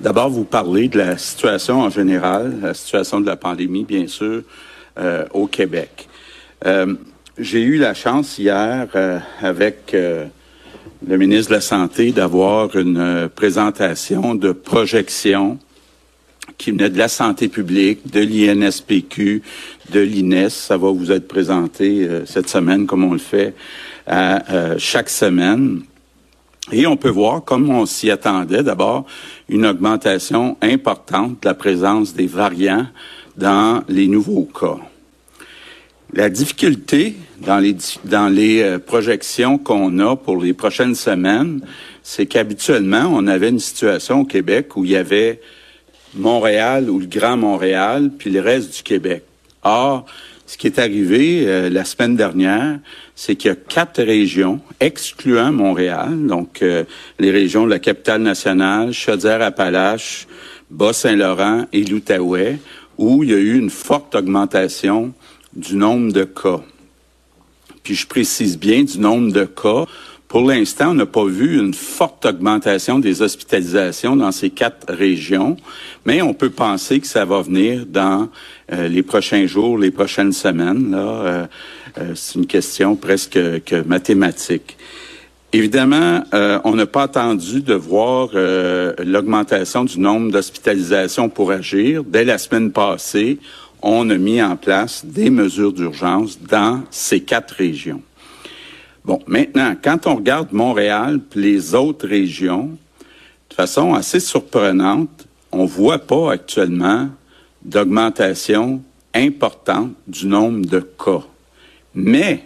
d'abord 0.00 0.30
vous 0.30 0.44
parler 0.44 0.88
de 0.88 0.98
la 0.98 1.18
situation 1.18 1.80
en 1.80 1.90
général, 1.90 2.58
la 2.62 2.74
situation 2.74 3.20
de 3.20 3.26
la 3.26 3.36
pandémie, 3.36 3.84
bien 3.84 4.06
sûr, 4.06 4.42
euh, 4.98 5.24
au 5.32 5.46
Québec. 5.46 6.08
J'ai 7.38 7.60
eu 7.60 7.76
la 7.76 7.92
chance 7.92 8.38
hier 8.38 8.88
euh, 8.94 9.18
avec 9.42 9.92
euh, 9.92 10.24
le 11.06 11.18
ministre 11.18 11.50
de 11.50 11.56
la 11.56 11.60
Santé 11.60 12.10
d'avoir 12.10 12.74
une 12.76 12.96
euh, 12.96 13.28
présentation 13.28 14.34
de 14.34 14.52
projection 14.52 15.58
qui 16.56 16.70
venait 16.70 16.88
de 16.88 16.96
la 16.96 17.08
santé 17.08 17.48
publique, 17.48 18.10
de 18.10 18.20
l'INSPQ, 18.20 19.42
de 19.92 20.00
l'INES. 20.00 20.48
Ça 20.48 20.78
va 20.78 20.90
vous 20.90 21.12
être 21.12 21.28
présenté 21.28 22.08
cette 22.24 22.48
semaine 22.48 22.86
comme 22.86 23.04
on 23.04 23.12
le 23.12 23.18
fait 23.18 23.54
à 24.06 24.78
chaque 24.78 25.10
semaine. 25.10 25.82
Et 26.72 26.86
on 26.86 26.96
peut 26.96 27.10
voir, 27.10 27.44
comme 27.44 27.68
on 27.68 27.84
s'y 27.84 28.10
attendait, 28.10 28.62
d'abord 28.62 29.04
une 29.50 29.66
augmentation 29.66 30.56
importante 30.62 31.42
de 31.42 31.48
la 31.48 31.54
présence 31.54 32.14
des 32.14 32.28
variants 32.28 32.86
dans 33.36 33.82
les 33.88 34.06
nouveaux 34.06 34.48
cas. 34.58 34.78
La 36.12 36.30
difficulté 36.30 37.16
dans 37.40 37.58
les, 37.58 37.76
dans 38.04 38.28
les 38.28 38.62
euh, 38.62 38.78
projections 38.78 39.58
qu'on 39.58 39.98
a 39.98 40.16
pour 40.16 40.40
les 40.40 40.52
prochaines 40.52 40.94
semaines, 40.94 41.60
c'est 42.02 42.26
qu'habituellement, 42.26 43.10
on 43.12 43.26
avait 43.26 43.48
une 43.48 43.58
situation 43.58 44.20
au 44.20 44.24
Québec 44.24 44.76
où 44.76 44.84
il 44.84 44.92
y 44.92 44.96
avait 44.96 45.40
Montréal 46.14 46.88
ou 46.88 47.00
le 47.00 47.06
Grand 47.06 47.36
Montréal, 47.36 48.10
puis 48.16 48.30
le 48.30 48.40
reste 48.40 48.76
du 48.76 48.82
Québec. 48.84 49.24
Or, 49.64 50.06
ce 50.46 50.56
qui 50.56 50.68
est 50.68 50.78
arrivé 50.78 51.44
euh, 51.46 51.68
la 51.68 51.84
semaine 51.84 52.14
dernière, 52.14 52.78
c'est 53.16 53.34
qu'il 53.34 53.48
y 53.48 53.52
a 53.52 53.56
quatre 53.56 54.00
régions, 54.00 54.60
excluant 54.78 55.50
Montréal, 55.50 56.26
donc 56.26 56.62
euh, 56.62 56.84
les 57.18 57.32
régions 57.32 57.64
de 57.64 57.70
la 57.70 57.80
capitale 57.80 58.22
nationale, 58.22 58.92
Chaudière-Appalaches, 58.92 60.28
Bas-Saint-Laurent 60.70 61.66
et 61.72 61.82
l'Outaouais, 61.82 62.58
où 62.96 63.24
il 63.24 63.30
y 63.30 63.34
a 63.34 63.38
eu 63.38 63.58
une 63.58 63.70
forte 63.70 64.14
augmentation 64.14 65.12
du 65.56 65.76
nombre 65.76 66.12
de 66.12 66.24
cas. 66.24 66.60
Puis 67.82 67.94
je 67.94 68.06
précise 68.06 68.58
bien 68.58 68.84
du 68.84 68.98
nombre 68.98 69.32
de 69.32 69.44
cas. 69.44 69.86
Pour 70.28 70.42
l'instant, 70.42 70.90
on 70.90 70.94
n'a 70.94 71.06
pas 71.06 71.24
vu 71.24 71.58
une 71.58 71.72
forte 71.72 72.26
augmentation 72.26 72.98
des 72.98 73.22
hospitalisations 73.22 74.16
dans 74.16 74.32
ces 74.32 74.50
quatre 74.50 74.92
régions, 74.92 75.56
mais 76.04 76.20
on 76.20 76.34
peut 76.34 76.50
penser 76.50 77.00
que 77.00 77.06
ça 77.06 77.24
va 77.24 77.42
venir 77.42 77.86
dans 77.86 78.28
euh, 78.72 78.88
les 78.88 79.02
prochains 79.02 79.46
jours, 79.46 79.78
les 79.78 79.92
prochaines 79.92 80.32
semaines. 80.32 80.90
Là, 80.90 80.98
euh, 80.98 81.46
euh, 81.98 82.12
c'est 82.14 82.34
une 82.38 82.46
question 82.46 82.96
presque 82.96 83.38
que 83.64 83.82
mathématique. 83.82 84.76
Évidemment, 85.52 86.24
on 86.64 86.74
n'a 86.74 86.84
pas 86.84 87.04
attendu 87.04 87.62
de 87.62 87.72
voir 87.72 88.30
l'augmentation 88.34 89.84
du 89.84 89.98
nombre 90.00 90.30
d'hospitalisations 90.30 91.30
pour 91.30 91.50
agir. 91.50 92.02
Dès 92.04 92.24
la 92.24 92.36
semaine 92.36 92.72
passée, 92.72 93.38
on 93.82 94.08
a 94.10 94.16
mis 94.16 94.42
en 94.42 94.56
place 94.56 95.04
des 95.04 95.30
mesures 95.30 95.72
d'urgence 95.72 96.38
dans 96.40 96.82
ces 96.90 97.20
quatre 97.22 97.52
régions. 97.52 98.02
Bon, 99.04 99.20
maintenant, 99.26 99.74
quand 99.80 100.06
on 100.06 100.16
regarde 100.16 100.52
Montréal 100.52 101.20
et 101.34 101.38
les 101.38 101.74
autres 101.74 102.08
régions, 102.08 102.76
de 103.50 103.54
façon 103.54 103.94
assez 103.94 104.20
surprenante, 104.20 105.26
on 105.52 105.64
voit 105.64 106.00
pas 106.00 106.32
actuellement 106.32 107.08
d'augmentation 107.62 108.82
importante 109.14 109.92
du 110.06 110.26
nombre 110.26 110.66
de 110.66 110.80
cas. 110.80 111.22
Mais 111.94 112.44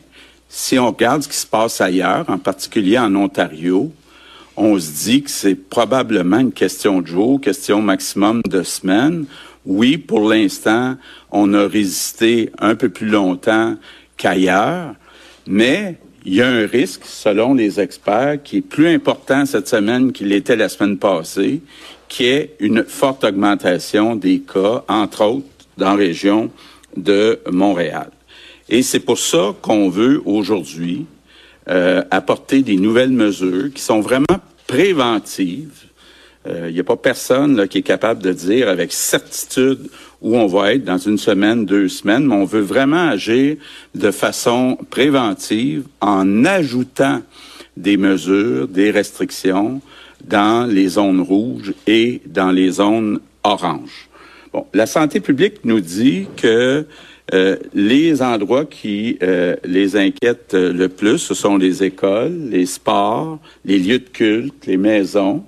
si 0.49 0.79
on 0.79 0.89
regarde 0.89 1.23
ce 1.23 1.29
qui 1.29 1.37
se 1.37 1.47
passe 1.47 1.81
ailleurs, 1.81 2.29
en 2.29 2.39
particulier 2.39 2.99
en 2.99 3.15
Ontario, 3.15 3.93
on 4.57 4.79
se 4.79 5.05
dit 5.05 5.23
que 5.23 5.31
c'est 5.31 5.55
probablement 5.55 6.39
une 6.39 6.53
question 6.53 7.01
de 7.01 7.07
jour, 7.07 7.41
question 7.41 7.81
maximum 7.81 8.43
de 8.47 8.63
semaines, 8.63 9.27
oui, 9.67 9.99
pour 9.99 10.29
l'instant, 10.29 10.97
on 11.31 11.53
a 11.55 11.67
résisté 11.67 12.51
un 12.59 12.75
peu 12.75 12.89
plus 12.89 13.09
longtemps 13.09 13.77
qu'ailleurs, 14.17 14.95
mais 15.47 15.97
il 16.25 16.35
y 16.35 16.43
a 16.43 16.49
un 16.49 16.67
risque, 16.67 17.03
selon 17.05 17.55
les 17.55 17.81
experts, 17.81 18.43
qui 18.43 18.59
est 18.59 18.63
plus 18.63 18.89
important 18.89 19.47
cette 19.47 19.69
semaine 19.69 20.13
qu'il 20.13 20.33
était 20.33 20.57
la 20.57 20.69
semaine 20.69 20.99
passée, 20.99 21.61
qui 22.09 22.27
est 22.27 22.57
une 22.61 22.85
forte 22.85 23.25
augmentation 23.25 24.17
des 24.17 24.41
cas, 24.41 24.85
entre 24.89 25.25
autres 25.25 25.47
dans 25.77 25.91
la 25.91 25.97
région 25.97 26.51
de 26.97 27.41
Montréal. 27.51 28.11
Et 28.69 28.83
c'est 28.83 29.01
pour 29.01 29.19
ça 29.19 29.55
qu'on 29.63 29.89
veut 29.89 30.21
aujourd'hui 30.25 31.07
euh, 31.69 32.03
apporter 32.11 32.63
des 32.63 32.77
nouvelles 32.77 33.13
mesures 33.13 33.73
qui 33.73 33.83
sont 33.83 34.01
vraiment 34.01 34.27
préventives 34.67 35.90
il 36.47 36.53
euh, 36.53 36.71
n'y 36.73 36.81
a 36.81 36.85
pas 36.85 36.97
personne 36.97 37.57
là, 37.57 37.69
qui 37.69 37.79
est 37.79 37.83
capable 37.83 38.23
de 38.23 38.33
dire 38.33 38.69
avec 38.69 38.93
certitude 38.93 39.91
où 40.23 40.37
on 40.37 40.47
va 40.47 40.73
être 40.73 40.85
dans 40.85 40.99
une 40.99 41.19
semaine, 41.19 41.67
deux 41.67 41.89
semaines, 41.89 42.27
mais 42.27 42.35
on 42.35 42.45
veut 42.45 42.63
vraiment 42.63 43.09
agir 43.09 43.57
de 43.95 44.11
façon 44.11 44.79
préventive 44.89 45.85
en 46.01 46.45
ajoutant 46.47 47.21
des 47.77 47.99
mesures, 47.99 48.69
des 48.69 48.91
restrictions 48.91 49.83
dans 50.25 50.67
les 50.67 50.89
zones 50.89 51.21
rouges 51.21 51.75
et 51.87 52.23
dans 52.27 52.51
les 52.51 52.71
zones 52.71 53.21
oranges. 53.45 54.09
Bon, 54.53 54.67
la 54.73 54.87
santé 54.87 55.21
publique 55.21 55.65
nous 55.65 55.81
dit 55.81 56.27
que 56.37 56.87
euh, 57.33 57.57
les 57.75 58.23
endroits 58.23 58.65
qui 58.65 59.19
euh, 59.23 59.57
les 59.65 59.95
inquiètent 59.97 60.55
le 60.55 60.89
plus, 60.89 61.19
ce 61.19 61.35
sont 61.35 61.57
les 61.57 61.85
écoles, 61.85 62.49
les 62.51 62.67
sports, 62.67 63.39
les 63.65 63.79
lieux 63.79 64.01
de 64.01 64.09
culte, 64.09 64.67
les 64.67 64.77
maisons. 64.77 65.45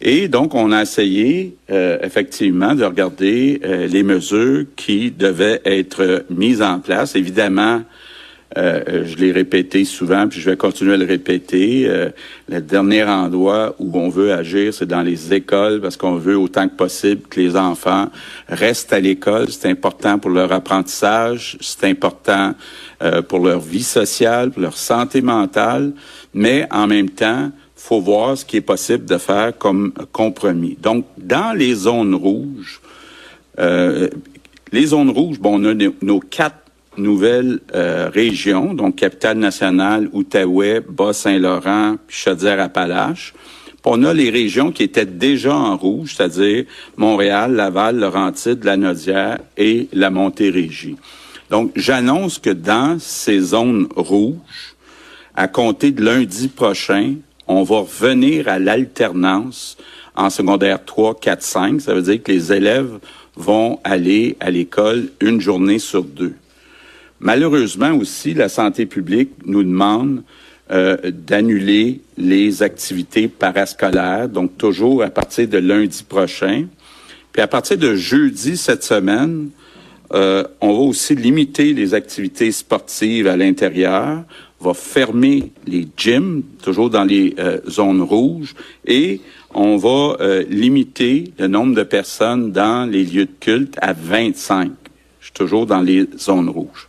Et 0.00 0.28
donc, 0.28 0.54
on 0.54 0.72
a 0.72 0.82
essayé 0.82 1.56
euh, 1.70 1.98
effectivement 2.02 2.74
de 2.74 2.84
regarder 2.84 3.60
les 3.88 4.02
mesures 4.02 4.64
qui 4.76 5.10
devaient 5.10 5.60
être 5.64 6.24
mises 6.30 6.62
en 6.62 6.80
place. 6.80 7.16
Évidemment, 7.16 7.82
euh, 8.58 8.82
euh, 8.88 9.04
je 9.04 9.16
l'ai 9.16 9.30
répété 9.30 9.84
souvent, 9.84 10.26
puis 10.26 10.40
je 10.40 10.50
vais 10.50 10.56
continuer 10.56 10.94
à 10.94 10.96
le 10.96 11.04
répéter. 11.04 11.84
Euh, 11.86 12.10
le 12.48 12.60
dernier 12.60 13.04
endroit 13.04 13.76
où 13.78 13.96
on 13.96 14.08
veut 14.08 14.32
agir, 14.32 14.74
c'est 14.74 14.86
dans 14.86 15.02
les 15.02 15.32
écoles, 15.32 15.80
parce 15.80 15.96
qu'on 15.96 16.16
veut 16.16 16.36
autant 16.36 16.68
que 16.68 16.74
possible 16.74 17.22
que 17.28 17.40
les 17.40 17.56
enfants 17.56 18.08
restent 18.48 18.92
à 18.92 18.98
l'école. 18.98 19.50
C'est 19.50 19.70
important 19.70 20.18
pour 20.18 20.30
leur 20.30 20.52
apprentissage, 20.52 21.58
c'est 21.60 21.86
important 21.86 22.54
pour 23.28 23.38
leur 23.38 23.60
vie 23.60 23.82
sociale, 23.82 24.50
pour 24.50 24.60
leur 24.60 24.76
santé 24.76 25.22
mentale, 25.22 25.92
mais 26.34 26.66
en 26.70 26.86
même 26.86 27.08
temps, 27.08 27.50
faut 27.82 28.00
voir 28.00 28.36
ce 28.36 28.44
qui 28.44 28.58
est 28.58 28.62
possible 28.62 29.04
de 29.04 29.18
faire 29.18 29.56
comme 29.56 29.92
compromis. 30.12 30.76
Donc, 30.80 31.06
dans 31.16 31.56
les 31.56 31.74
zones 31.74 32.14
rouges, 32.14 32.80
les 33.58 34.86
zones 34.86 35.10
rouges, 35.10 35.40
bon, 35.40 35.60
on 35.60 35.64
a 35.64 35.74
nos 36.02 36.20
quatre 36.20 36.60
nouvelles 36.96 37.60
euh, 37.74 38.10
régions, 38.12 38.74
donc 38.74 38.96
Capitale-Nationale, 38.96 40.08
Outaouais, 40.12 40.80
Bas-Saint-Laurent, 40.80 41.96
Chaudière-Appalaches. 42.08 43.34
On 43.84 44.04
a 44.04 44.12
les 44.12 44.30
régions 44.30 44.72
qui 44.72 44.82
étaient 44.82 45.06
déjà 45.06 45.54
en 45.54 45.76
rouge, 45.76 46.14
c'est-à-dire 46.16 46.64
Montréal, 46.96 47.54
Laval, 47.54 47.98
Laurentide, 47.98 48.62
la 48.64 48.76
Nodière 48.76 49.38
et 49.56 49.88
la 49.92 50.10
Montérégie. 50.10 50.96
Donc, 51.48 51.72
j'annonce 51.74 52.38
que 52.38 52.50
dans 52.50 52.98
ces 52.98 53.40
zones 53.40 53.88
rouges, 53.96 54.76
à 55.34 55.48
compter 55.48 55.92
de 55.92 56.04
lundi 56.04 56.48
prochain, 56.48 57.14
on 57.50 57.64
va 57.64 57.80
revenir 57.80 58.46
à 58.46 58.60
l'alternance 58.60 59.76
en 60.14 60.30
secondaire 60.30 60.84
3, 60.84 61.18
4, 61.18 61.42
5. 61.42 61.80
Ça 61.80 61.94
veut 61.94 62.02
dire 62.02 62.22
que 62.22 62.30
les 62.30 62.52
élèves 62.52 62.98
vont 63.34 63.80
aller 63.82 64.36
à 64.38 64.50
l'école 64.50 65.08
une 65.20 65.40
journée 65.40 65.80
sur 65.80 66.04
deux. 66.04 66.34
Malheureusement 67.18 67.92
aussi, 67.92 68.34
la 68.34 68.48
santé 68.48 68.86
publique 68.86 69.30
nous 69.44 69.64
demande 69.64 70.22
euh, 70.70 70.96
d'annuler 71.10 72.00
les 72.16 72.62
activités 72.62 73.26
parascolaires, 73.26 74.28
donc 74.28 74.56
toujours 74.56 75.02
à 75.02 75.10
partir 75.10 75.48
de 75.48 75.58
lundi 75.58 76.04
prochain. 76.04 76.66
Puis 77.32 77.42
à 77.42 77.48
partir 77.48 77.76
de 77.76 77.96
jeudi 77.96 78.56
cette 78.56 78.84
semaine, 78.84 79.50
euh, 80.12 80.44
on 80.60 80.68
va 80.72 80.80
aussi 80.80 81.16
limiter 81.16 81.72
les 81.72 81.94
activités 81.94 82.52
sportives 82.52 83.26
à 83.26 83.36
l'intérieur, 83.36 84.22
va 84.60 84.74
fermer 84.74 85.52
les 85.66 85.88
gyms, 85.96 86.42
toujours 86.62 86.90
dans 86.90 87.04
les 87.04 87.34
euh, 87.38 87.60
zones 87.68 88.02
rouges, 88.02 88.54
et 88.86 89.20
on 89.52 89.76
va 89.76 90.16
limiter 90.48 91.32
le 91.38 91.48
nombre 91.48 91.74
de 91.74 91.82
personnes 91.82 92.52
dans 92.52 92.88
les 92.88 93.04
lieux 93.04 93.24
de 93.24 93.32
culte 93.40 93.76
à 93.82 93.92
25. 93.92 94.70
Je 95.18 95.26
suis 95.26 95.32
toujours 95.32 95.66
dans 95.66 95.80
les 95.80 96.08
zones 96.16 96.48
rouges. 96.48 96.88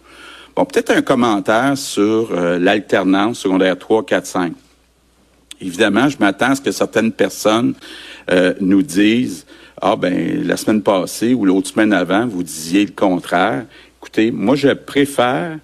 Bon, 0.56 0.66
peut-être 0.66 0.92
un 0.92 1.02
commentaire 1.02 1.78
sur 1.78 2.32
euh, 2.32 2.60
l'alternance 2.60 3.40
secondaire 3.40 3.78
3, 3.80 4.06
4, 4.06 4.26
5. 4.26 4.54
Évidemment, 5.62 6.10
je 6.10 6.18
m'attends 6.20 6.52
à 6.52 6.56
ce 6.56 6.62
que 6.62 6.72
certaines 6.72 7.14
personnes 7.14 7.74
euh, 8.30 8.54
nous 8.60 8.82
disent 8.82 9.46
Ah 9.82 9.96
ben 9.96 10.46
la 10.46 10.58
semaine 10.58 10.82
passée 10.82 11.34
ou 11.34 11.46
l'autre 11.46 11.70
semaine 11.70 11.94
avant, 11.94 12.28
vous 12.28 12.44
disiez 12.44 12.86
le 12.86 12.92
contraire. 12.92 13.66
Écoutez, 14.02 14.32
moi 14.32 14.56
je 14.56 14.70
préfère 14.70 15.58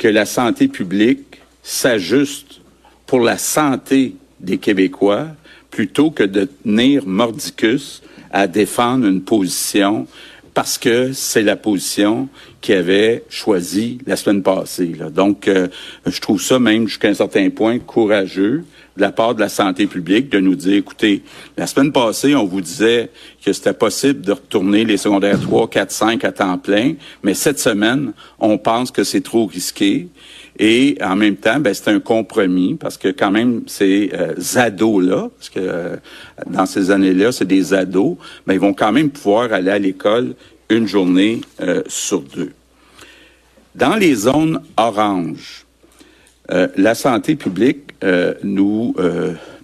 que 0.00 0.08
la 0.08 0.24
santé 0.24 0.66
publique 0.66 1.42
s'ajuste 1.62 2.62
pour 3.06 3.20
la 3.20 3.36
santé 3.36 4.16
des 4.40 4.56
Québécois 4.56 5.28
plutôt 5.70 6.10
que 6.10 6.22
de 6.22 6.48
tenir 6.64 7.06
mordicus 7.06 8.02
à 8.32 8.46
défendre 8.46 9.06
une 9.06 9.20
position 9.20 10.06
parce 10.54 10.78
que 10.78 11.12
c'est 11.12 11.42
la 11.42 11.54
position 11.54 12.30
qui 12.62 12.72
avait 12.72 13.24
choisi 13.28 13.98
la 14.06 14.16
semaine 14.16 14.42
passée. 14.42 14.94
Donc, 15.12 15.46
euh, 15.46 15.68
je 16.06 16.18
trouve 16.18 16.40
ça 16.40 16.58
même 16.58 16.88
jusqu'à 16.88 17.08
un 17.08 17.14
certain 17.14 17.50
point 17.50 17.78
courageux 17.78 18.64
de 19.00 19.06
la 19.06 19.12
part 19.12 19.34
de 19.34 19.40
la 19.40 19.48
santé 19.48 19.86
publique 19.86 20.28
de 20.28 20.40
nous 20.40 20.54
dire, 20.54 20.74
écoutez, 20.74 21.22
la 21.56 21.66
semaine 21.66 21.90
passée, 21.90 22.34
on 22.34 22.44
vous 22.44 22.60
disait 22.60 23.08
que 23.42 23.50
c'était 23.50 23.72
possible 23.72 24.20
de 24.20 24.32
retourner 24.32 24.84
les 24.84 24.98
secondaires 24.98 25.40
3, 25.40 25.70
4, 25.70 25.90
5 25.90 26.24
à 26.26 26.32
temps 26.32 26.58
plein, 26.58 26.92
mais 27.22 27.32
cette 27.32 27.58
semaine, 27.58 28.12
on 28.38 28.58
pense 28.58 28.90
que 28.90 29.02
c'est 29.02 29.22
trop 29.22 29.46
risqué. 29.46 30.08
Et 30.58 30.98
en 31.02 31.16
même 31.16 31.36
temps, 31.36 31.58
ben, 31.60 31.72
c'est 31.72 31.88
un 31.88 31.98
compromis 31.98 32.74
parce 32.74 32.98
que 32.98 33.08
quand 33.08 33.30
même, 33.30 33.62
ces 33.66 34.10
euh, 34.12 34.34
ados-là, 34.56 35.30
parce 35.34 35.48
que 35.48 35.60
euh, 35.60 35.96
dans 36.46 36.66
ces 36.66 36.90
années-là, 36.90 37.32
c'est 37.32 37.46
des 37.46 37.72
ados, 37.72 38.18
mais 38.46 38.56
ils 38.56 38.60
vont 38.60 38.74
quand 38.74 38.92
même 38.92 39.08
pouvoir 39.08 39.50
aller 39.54 39.70
à 39.70 39.78
l'école 39.78 40.34
une 40.68 40.86
journée 40.86 41.40
euh, 41.62 41.82
sur 41.86 42.20
deux. 42.20 42.52
Dans 43.74 43.96
les 43.96 44.14
zones 44.14 44.60
oranges, 44.76 45.64
euh, 46.50 46.68
la 46.76 46.94
santé 46.94 47.36
publique 47.36 47.94
euh, 48.02 48.34
nous 48.42 48.94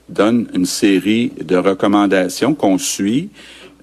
donne 0.08 0.46
une 0.54 0.66
série 0.66 1.32
de 1.42 1.56
recommandations 1.56 2.54
qu'on 2.54 2.78
suit. 2.78 3.30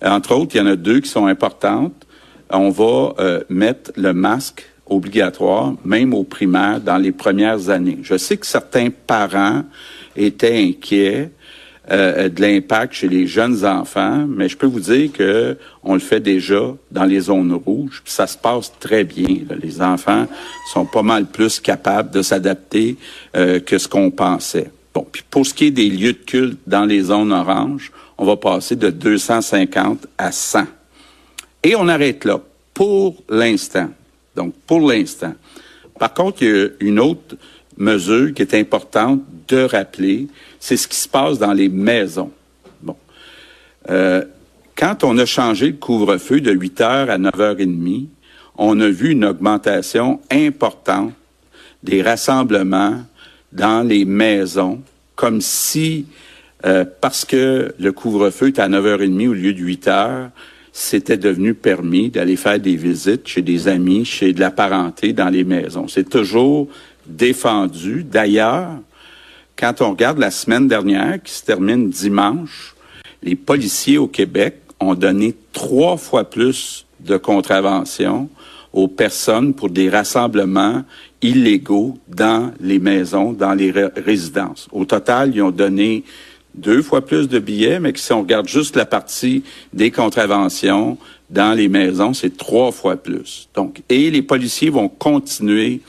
Entre 0.02 0.34
autres, 0.36 0.56
il 0.56 0.60
y 0.60 0.62
en 0.62 0.68
a 0.68 0.76
deux 0.76 1.02
qui 1.02 1.10
sont 1.10 1.26
importantes. 1.26 2.08
On 2.50 2.70
va 2.70 3.16
mettre 3.50 3.92
le 3.98 4.14
masque 4.14 4.66
obligatoire, 4.86 5.74
même 5.84 6.14
au 6.14 6.24
primaire, 6.24 6.80
dans 6.80 6.98
les 6.98 7.12
premières 7.12 7.70
années. 7.70 8.00
Je 8.04 8.18
sais 8.18 8.38
que 8.38 8.46
certains 8.46 8.90
parents 8.90 9.64
étaient 10.16 10.58
inquiets 10.58 11.32
euh, 11.92 12.30
de 12.30 12.42
l'impact 12.42 12.94
chez 12.94 13.10
les 13.10 13.28
jeunes 13.28 13.66
enfants, 13.66 14.26
mais 14.28 14.48
je 14.48 14.56
peux 14.56 14.68
vous 14.68 14.80
dire 14.80 15.12
que 15.12 15.58
on 15.84 15.94
le 15.96 16.00
fait 16.00 16.22
déjà 16.22 16.74
dans 16.92 17.04
les 17.04 17.20
zones 17.20 17.54
rouges, 17.54 18.02
puis 18.04 18.14
ça 18.14 18.26
se 18.26 18.38
passe 18.38 18.72
très 18.80 19.04
bien. 19.04 19.40
Les 19.62 19.82
enfants 19.82 20.28
sont 20.72 20.86
pas 20.86 21.02
mal 21.02 21.26
plus 21.26 21.60
capables 21.60 22.10
de 22.12 22.22
s'adapter 22.22 22.96
euh, 23.36 23.60
que 23.60 23.78
ce 23.78 23.88
qu'on 23.88 24.12
pensait. 24.12 24.72
Bon, 24.94 25.06
puis 25.12 25.24
pour 25.30 25.46
ce 25.46 25.54
qui 25.54 25.66
est 25.66 25.72
des 25.72 25.90
lieux 25.90 26.14
de 26.14 26.20
culte 26.26 26.60
dans 26.68 26.86
les 26.86 27.02
zones 27.02 27.34
oranges, 27.34 27.92
on 28.18 28.26
va 28.26 28.38
passer 28.38 28.76
de 28.76 28.90
250 28.90 30.08
à 30.18 30.32
100. 30.32 30.66
Et 31.64 31.76
on 31.76 31.88
arrête 31.88 32.24
là 32.24 32.40
pour 32.74 33.16
l'instant. 33.28 33.90
Donc 34.36 34.54
pour 34.68 34.80
l'instant. 34.80 35.34
Par 36.00 36.14
contre, 36.14 36.44
il 36.44 36.48
y 36.48 36.62
a 36.62 36.68
une 36.80 37.00
autre 37.00 37.36
mesure 37.78 38.34
qui 38.34 38.42
est 38.42 38.54
importante 38.54 39.22
de 39.48 39.64
rappeler, 39.64 40.28
c'est 40.64 40.78
ce 40.78 40.88
qui 40.88 40.96
se 40.96 41.10
passe 41.10 41.40
dans 41.40 41.52
les 41.52 41.68
maisons. 41.68 42.32
Bon. 42.82 42.96
Euh, 43.90 44.24
quand 44.78 45.04
on 45.04 45.18
a 45.18 45.26
changé 45.26 45.68
le 45.68 45.74
couvre-feu 45.74 46.40
de 46.40 46.52
8 46.52 46.80
heures 46.80 47.10
à 47.10 47.18
9 47.18 47.42
heures 47.42 47.60
et 47.60 47.66
demie, 47.66 48.08
on 48.58 48.80
a 48.80 48.88
vu 48.88 49.12
une 49.12 49.26
augmentation 49.26 50.22
importante 50.32 51.12
des 51.84 52.02
rassemblements 52.02 53.02
dans 53.52 53.86
les 53.86 54.06
maisons, 54.06 54.82
comme 55.18 55.42
si, 55.42 56.06
euh, 56.66 56.86
parce 57.02 57.26
que 57.26 57.76
le 57.78 57.92
couvre-feu 57.92 58.48
est 58.48 58.60
à 58.60 58.70
9h30 58.70 59.28
au 59.28 59.34
lieu 59.34 59.54
de 59.54 59.60
8 59.60 59.88
heures, 59.90 60.30
c'était 60.72 61.18
devenu 61.18 61.56
permis 61.56 62.10
d'aller 62.10 62.38
faire 62.38 62.58
des 62.58 62.78
visites 62.78 63.28
chez 63.28 63.42
des 63.42 63.68
amis, 63.68 64.06
chez 64.06 64.32
de 64.32 64.40
la 64.40 64.50
parenté 64.50 65.12
dans 65.12 65.30
les 65.30 65.44
maisons. 65.44 65.90
C'est 65.90 66.10
toujours 66.10 66.70
défendu. 67.06 68.06
D'ailleurs, 68.10 68.70
quand 69.64 69.80
on 69.80 69.92
regarde 69.92 70.18
la 70.18 70.30
semaine 70.30 70.68
dernière, 70.68 71.24
qui 71.24 71.32
se 71.32 71.42
termine 71.42 71.90
dimanche, 71.90 72.76
les 73.22 73.38
policiers 73.38 73.98
au 73.98 74.08
Québec 74.08 74.58
ont 74.82 74.94
donné 74.94 75.34
trois 75.54 75.96
fois 75.96 76.26
plus 76.26 76.86
de 77.00 77.16
contraventions 77.16 78.28
aux 78.74 78.90
personnes 78.90 79.54
pour 79.54 79.70
des 79.70 79.90
rassemblements 79.90 80.84
illégaux 81.22 81.98
dans 82.10 82.52
les 82.60 82.78
maisons, 82.78 83.32
dans 83.32 83.54
les 83.54 83.72
résidences. 83.72 84.68
Au 84.74 84.84
total, 84.84 85.32
ils 85.34 85.42
ont 85.42 85.52
donné 85.52 86.04
deux 86.54 86.82
fois 86.82 87.06
plus 87.06 87.30
de 87.30 87.40
billets, 87.40 87.80
mais 87.80 87.94
si 87.96 88.12
on 88.12 88.20
regarde 88.20 88.50
juste 88.50 88.76
la 88.76 88.86
partie 88.86 89.44
des 89.72 89.92
contraventions 89.92 90.98
dans 91.30 91.54
les 91.54 91.70
maisons, 91.70 92.14
c'est 92.14 92.36
trois 92.36 92.74
fois 92.74 92.98
plus. 92.98 93.48
Donc, 93.56 93.82
et 93.88 94.12
les 94.12 94.24
policiers 94.24 94.70
vont 94.70 94.90
continuer 94.90 95.80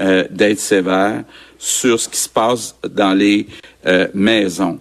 euh, 0.00 0.24
d'être 0.30 0.60
sévère 0.60 1.24
sur 1.62 2.00
ce 2.00 2.08
qui 2.08 2.18
se 2.18 2.28
passe 2.28 2.74
dans 2.90 3.14
les 3.14 3.46
euh, 3.86 4.08
maisons. 4.14 4.80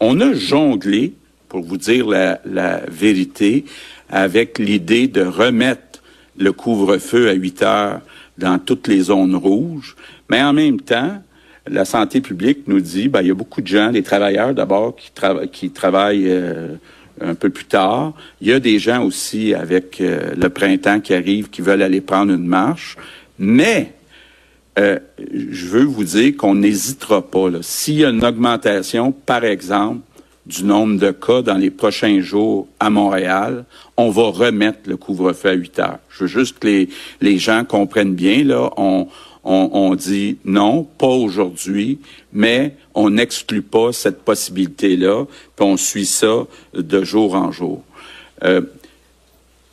On 0.00 0.18
a 0.22 0.32
jonglé, 0.32 1.12
pour 1.50 1.60
vous 1.60 1.76
dire 1.76 2.08
la, 2.08 2.40
la 2.46 2.80
vérité, 2.88 3.66
avec 4.08 4.58
l'idée 4.58 5.08
de 5.08 5.20
remettre 5.20 6.02
le 6.38 6.52
couvre-feu 6.52 7.28
à 7.28 7.34
8 7.34 7.62
heures 7.62 8.00
dans 8.38 8.58
toutes 8.58 8.88
les 8.88 9.02
zones 9.02 9.36
rouges, 9.36 9.94
mais 10.30 10.42
en 10.42 10.54
même 10.54 10.80
temps, 10.80 11.22
la 11.66 11.84
santé 11.84 12.22
publique 12.22 12.66
nous 12.66 12.80
dit, 12.80 13.08
ben, 13.08 13.20
il 13.20 13.28
y 13.28 13.30
a 13.30 13.34
beaucoup 13.34 13.60
de 13.60 13.66
gens, 13.66 13.90
les 13.90 14.02
travailleurs 14.02 14.54
d'abord, 14.54 14.96
qui, 14.96 15.12
qui 15.52 15.70
travaillent 15.70 16.30
euh, 16.30 16.76
un 17.20 17.34
peu 17.34 17.50
plus 17.50 17.66
tard. 17.66 18.14
Il 18.40 18.48
y 18.48 18.52
a 18.54 18.58
des 18.58 18.78
gens 18.78 19.04
aussi 19.04 19.52
avec 19.52 20.00
euh, 20.00 20.32
le 20.34 20.48
printemps 20.48 21.00
qui 21.00 21.12
arrive 21.12 21.50
qui 21.50 21.60
veulent 21.60 21.82
aller 21.82 22.00
prendre 22.00 22.32
une 22.32 22.46
marche. 22.46 22.96
Mais 23.38 23.92
euh, 24.78 24.98
je 25.18 25.66
veux 25.66 25.84
vous 25.84 26.04
dire 26.04 26.36
qu'on 26.36 26.54
n'hésitera 26.54 27.22
pas. 27.22 27.48
S'il 27.60 27.96
y 27.96 28.04
a 28.04 28.10
une 28.10 28.24
augmentation, 28.24 29.12
par 29.12 29.44
exemple, 29.44 30.00
du 30.46 30.64
nombre 30.64 30.98
de 30.98 31.10
cas 31.10 31.42
dans 31.42 31.56
les 31.56 31.70
prochains 31.70 32.20
jours 32.20 32.66
à 32.80 32.90
Montréal, 32.90 33.64
on 33.96 34.10
va 34.10 34.24
remettre 34.24 34.80
le 34.86 34.96
couvre-feu 34.96 35.50
à 35.50 35.52
8 35.52 35.78
heures. 35.78 35.98
Je 36.08 36.24
veux 36.24 36.26
juste 36.26 36.58
que 36.58 36.66
les, 36.66 36.88
les 37.20 37.38
gens 37.38 37.64
comprennent 37.64 38.14
bien, 38.14 38.42
là, 38.42 38.70
on, 38.76 39.06
on, 39.44 39.94
dit 39.94 40.38
non, 40.44 40.84
pas 40.84 41.06
aujourd'hui, 41.06 41.98
mais 42.32 42.74
on 42.94 43.10
n'exclut 43.10 43.62
pas 43.62 43.92
cette 43.92 44.22
possibilité-là, 44.22 45.24
puis 45.56 45.66
on 45.66 45.76
suit 45.76 46.06
ça 46.06 46.46
de 46.74 47.04
jour 47.04 47.34
en 47.34 47.52
jour. 47.52 47.82
Euh, 48.44 48.62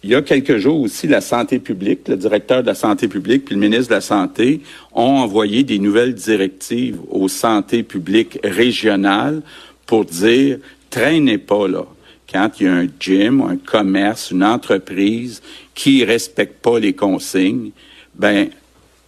il 0.04 0.12
y 0.12 0.16
a 0.16 0.22
quelques 0.22 0.58
jours 0.58 0.80
aussi, 0.80 1.08
la 1.08 1.22
santé 1.22 1.60
publique, 1.60 2.08
le 2.08 2.16
directeur 2.16 2.62
de 2.62 2.68
la 2.68 2.76
santé 2.76 3.08
publique 3.08 3.46
puis 3.46 3.56
le 3.56 3.62
ministre 3.62 3.90
de 3.90 3.96
la 3.96 4.02
Santé 4.02 4.62
ont 4.94 5.18
envoyé 5.18 5.64
des 5.64 5.80
nouvelles 5.80 6.14
directives 6.14 7.00
aux 7.10 7.28
santé 7.28 7.84
publiques 7.84 8.40
régionales 8.44 9.42
pour 9.86 10.06
dire 10.06 10.60
traînez 10.90 11.38
pas 11.38 11.68
là. 11.68 11.86
Quand 12.32 12.50
il 12.60 12.66
y 12.66 12.70
a 12.70 12.74
un 12.74 12.88
gym, 13.00 13.42
un 13.42 13.58
commerce, 13.58 14.32
une 14.32 14.44
entreprise 14.44 15.42
qui 15.74 16.06
respecte 16.06 16.62
pas 16.62 16.80
les 16.80 16.94
consignes, 16.94 17.72
ben 18.16 18.50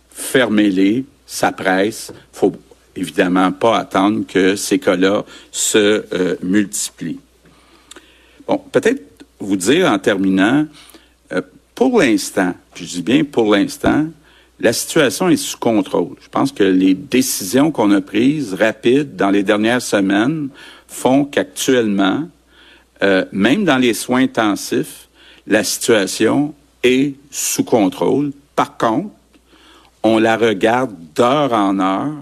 fermez-les, 0.10 1.06
ça 1.26 1.52
presse. 1.52 2.12
Faut 2.34 2.54
évidemment 2.96 3.52
pas 3.52 3.78
attendre 3.78 4.26
que 4.28 4.56
ces 4.56 4.80
cas-là 4.80 5.24
se 5.52 5.78
euh, 6.14 6.36
multiplient. 6.42 7.20
Bon, 8.48 8.58
peut-être 8.72 9.11
vous 9.44 9.56
dire 9.56 9.90
en 9.90 10.00
terminant, 10.00 10.66
euh, 11.32 11.42
pour 11.76 12.00
l'instant, 12.00 12.54
je 12.76 12.86
dis 12.86 13.02
bien 13.02 13.24
pour 13.24 13.54
l'instant, 13.54 14.06
la 14.60 14.74
situation 14.74 15.30
est 15.30 15.38
sous 15.38 15.58
contrôle. 15.58 16.16
Je 16.22 16.30
pense 16.30 16.52
que 16.52 16.64
les 16.64 16.94
décisions 16.94 17.72
qu'on 17.72 17.92
a 17.92 18.02
prises 18.02 18.54
rapides 18.54 19.16
dans 19.16 19.32
les 19.32 19.44
dernières 19.44 19.82
semaines 19.82 20.50
font 20.88 21.26
qu'actuellement, 21.26 22.28
euh, 23.02 23.26
même 23.32 23.66
dans 23.66 23.78
les 23.78 23.96
soins 23.96 24.22
intensifs, 24.22 25.08
la 25.48 25.64
situation 25.64 26.54
est 26.84 27.16
sous 27.32 27.64
contrôle. 27.64 28.32
Par 28.56 28.78
contre, 28.78 29.10
on 30.04 30.20
la 30.20 30.38
regarde 30.38 30.94
d'heure 31.16 31.54
en 31.54 31.80
heure 31.80 32.14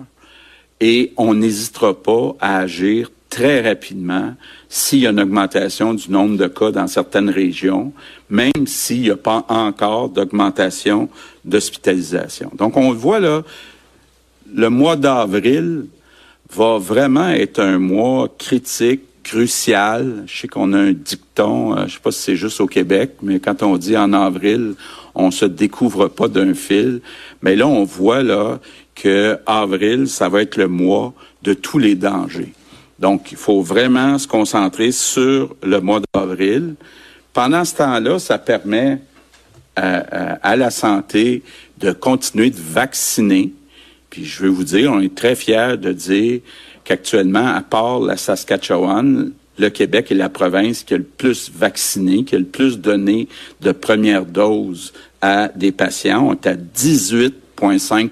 et 0.80 1.14
on 1.18 1.34
n'hésitera 1.34 1.94
pas 1.94 2.36
à 2.40 2.60
agir 2.60 3.12
très 3.30 3.62
rapidement 3.62 4.34
s'il 4.72 5.00
y 5.00 5.08
a 5.08 5.10
une 5.10 5.20
augmentation 5.20 5.96
du 5.96 6.12
nombre 6.12 6.38
de 6.38 6.48
cas 6.48 6.72
dans 6.72 6.86
certaines 6.86 7.32
régions, 7.32 7.92
même 8.30 8.68
s'il 8.68 9.02
n'y 9.02 9.10
a 9.10 9.18
pas 9.18 9.44
encore 9.50 10.10
d'augmentation 10.10 11.10
d'hospitalisation. 11.44 12.52
Donc, 12.56 12.78
on 12.78 12.94
voit 12.94 13.20
là, 13.20 13.42
le 14.54 14.70
mois 14.70 14.96
d'avril 14.96 15.88
va 16.54 16.78
vraiment 16.78 17.30
être 17.30 17.60
un 17.60 17.80
mois 17.80 18.28
critique, 18.38 19.02
crucial. 19.24 20.24
Je 20.28 20.42
sais 20.42 20.48
qu'on 20.48 20.74
a 20.74 20.78
un 20.78 20.92
dicton, 20.92 21.76
euh, 21.76 21.88
je 21.88 21.94
sais 21.94 22.00
pas 22.00 22.12
si 22.12 22.22
c'est 22.22 22.36
juste 22.36 22.62
au 22.62 22.68
Québec, 22.68 23.14
mais 23.24 23.40
quand 23.40 23.64
on 23.64 23.78
dit 23.78 23.98
en 23.98 24.14
avril, 24.14 24.76
on 25.16 25.32
se 25.32 25.46
découvre 25.46 26.08
pas 26.08 26.28
d'un 26.28 26.54
fil. 26.54 27.02
Mais 27.42 27.56
là, 27.56 27.68
on 27.68 27.84
voit 27.84 28.24
là 28.24 28.60
que 28.96 29.40
avril, 29.46 30.08
ça 30.08 30.30
va 30.30 30.42
être 30.42 30.58
le 30.58 30.68
mois 30.68 31.14
de 31.42 31.54
tous 31.54 31.80
les 31.80 31.96
dangers. 31.96 32.54
Donc, 33.00 33.32
il 33.32 33.38
faut 33.38 33.62
vraiment 33.62 34.18
se 34.18 34.28
concentrer 34.28 34.92
sur 34.92 35.56
le 35.64 35.80
mois 35.80 36.02
d'avril. 36.14 36.76
Pendant 37.34 37.64
ce 37.64 37.76
temps-là, 37.76 38.20
ça 38.20 38.38
permet 38.38 39.00
à, 39.76 39.98
à, 40.42 40.56
la 40.56 40.70
santé 40.70 41.44
de 41.78 41.92
continuer 41.92 42.50
de 42.50 42.60
vacciner. 42.60 43.54
Puis 44.10 44.26
je 44.26 44.44
veux 44.44 44.50
vous 44.50 44.64
dire, 44.64 44.92
on 44.92 45.00
est 45.00 45.16
très 45.16 45.36
fiers 45.36 45.78
de 45.78 45.94
dire 45.94 46.42
qu'actuellement, 46.84 47.48
à 47.48 47.62
part 47.62 48.00
la 48.00 48.18
Saskatchewan, 48.18 49.32
le 49.60 49.70
Québec 49.70 50.12
est 50.12 50.16
la 50.16 50.30
province 50.30 50.84
qui 50.84 50.94
a 50.94 50.98
le 50.98 51.04
plus 51.04 51.52
vacciné, 51.54 52.24
qui 52.24 52.36
a 52.36 52.40
le 52.40 52.46
plus 52.46 52.80
donné 52.80 53.28
de 53.62 53.72
premières 53.72 54.26
doses 54.26 54.94
à 55.22 55.50
des 55.50 55.72
patients. 55.72 56.28
On 56.28 56.34
est 56.34 56.48
à 56.48 56.56
18,5 56.56 58.10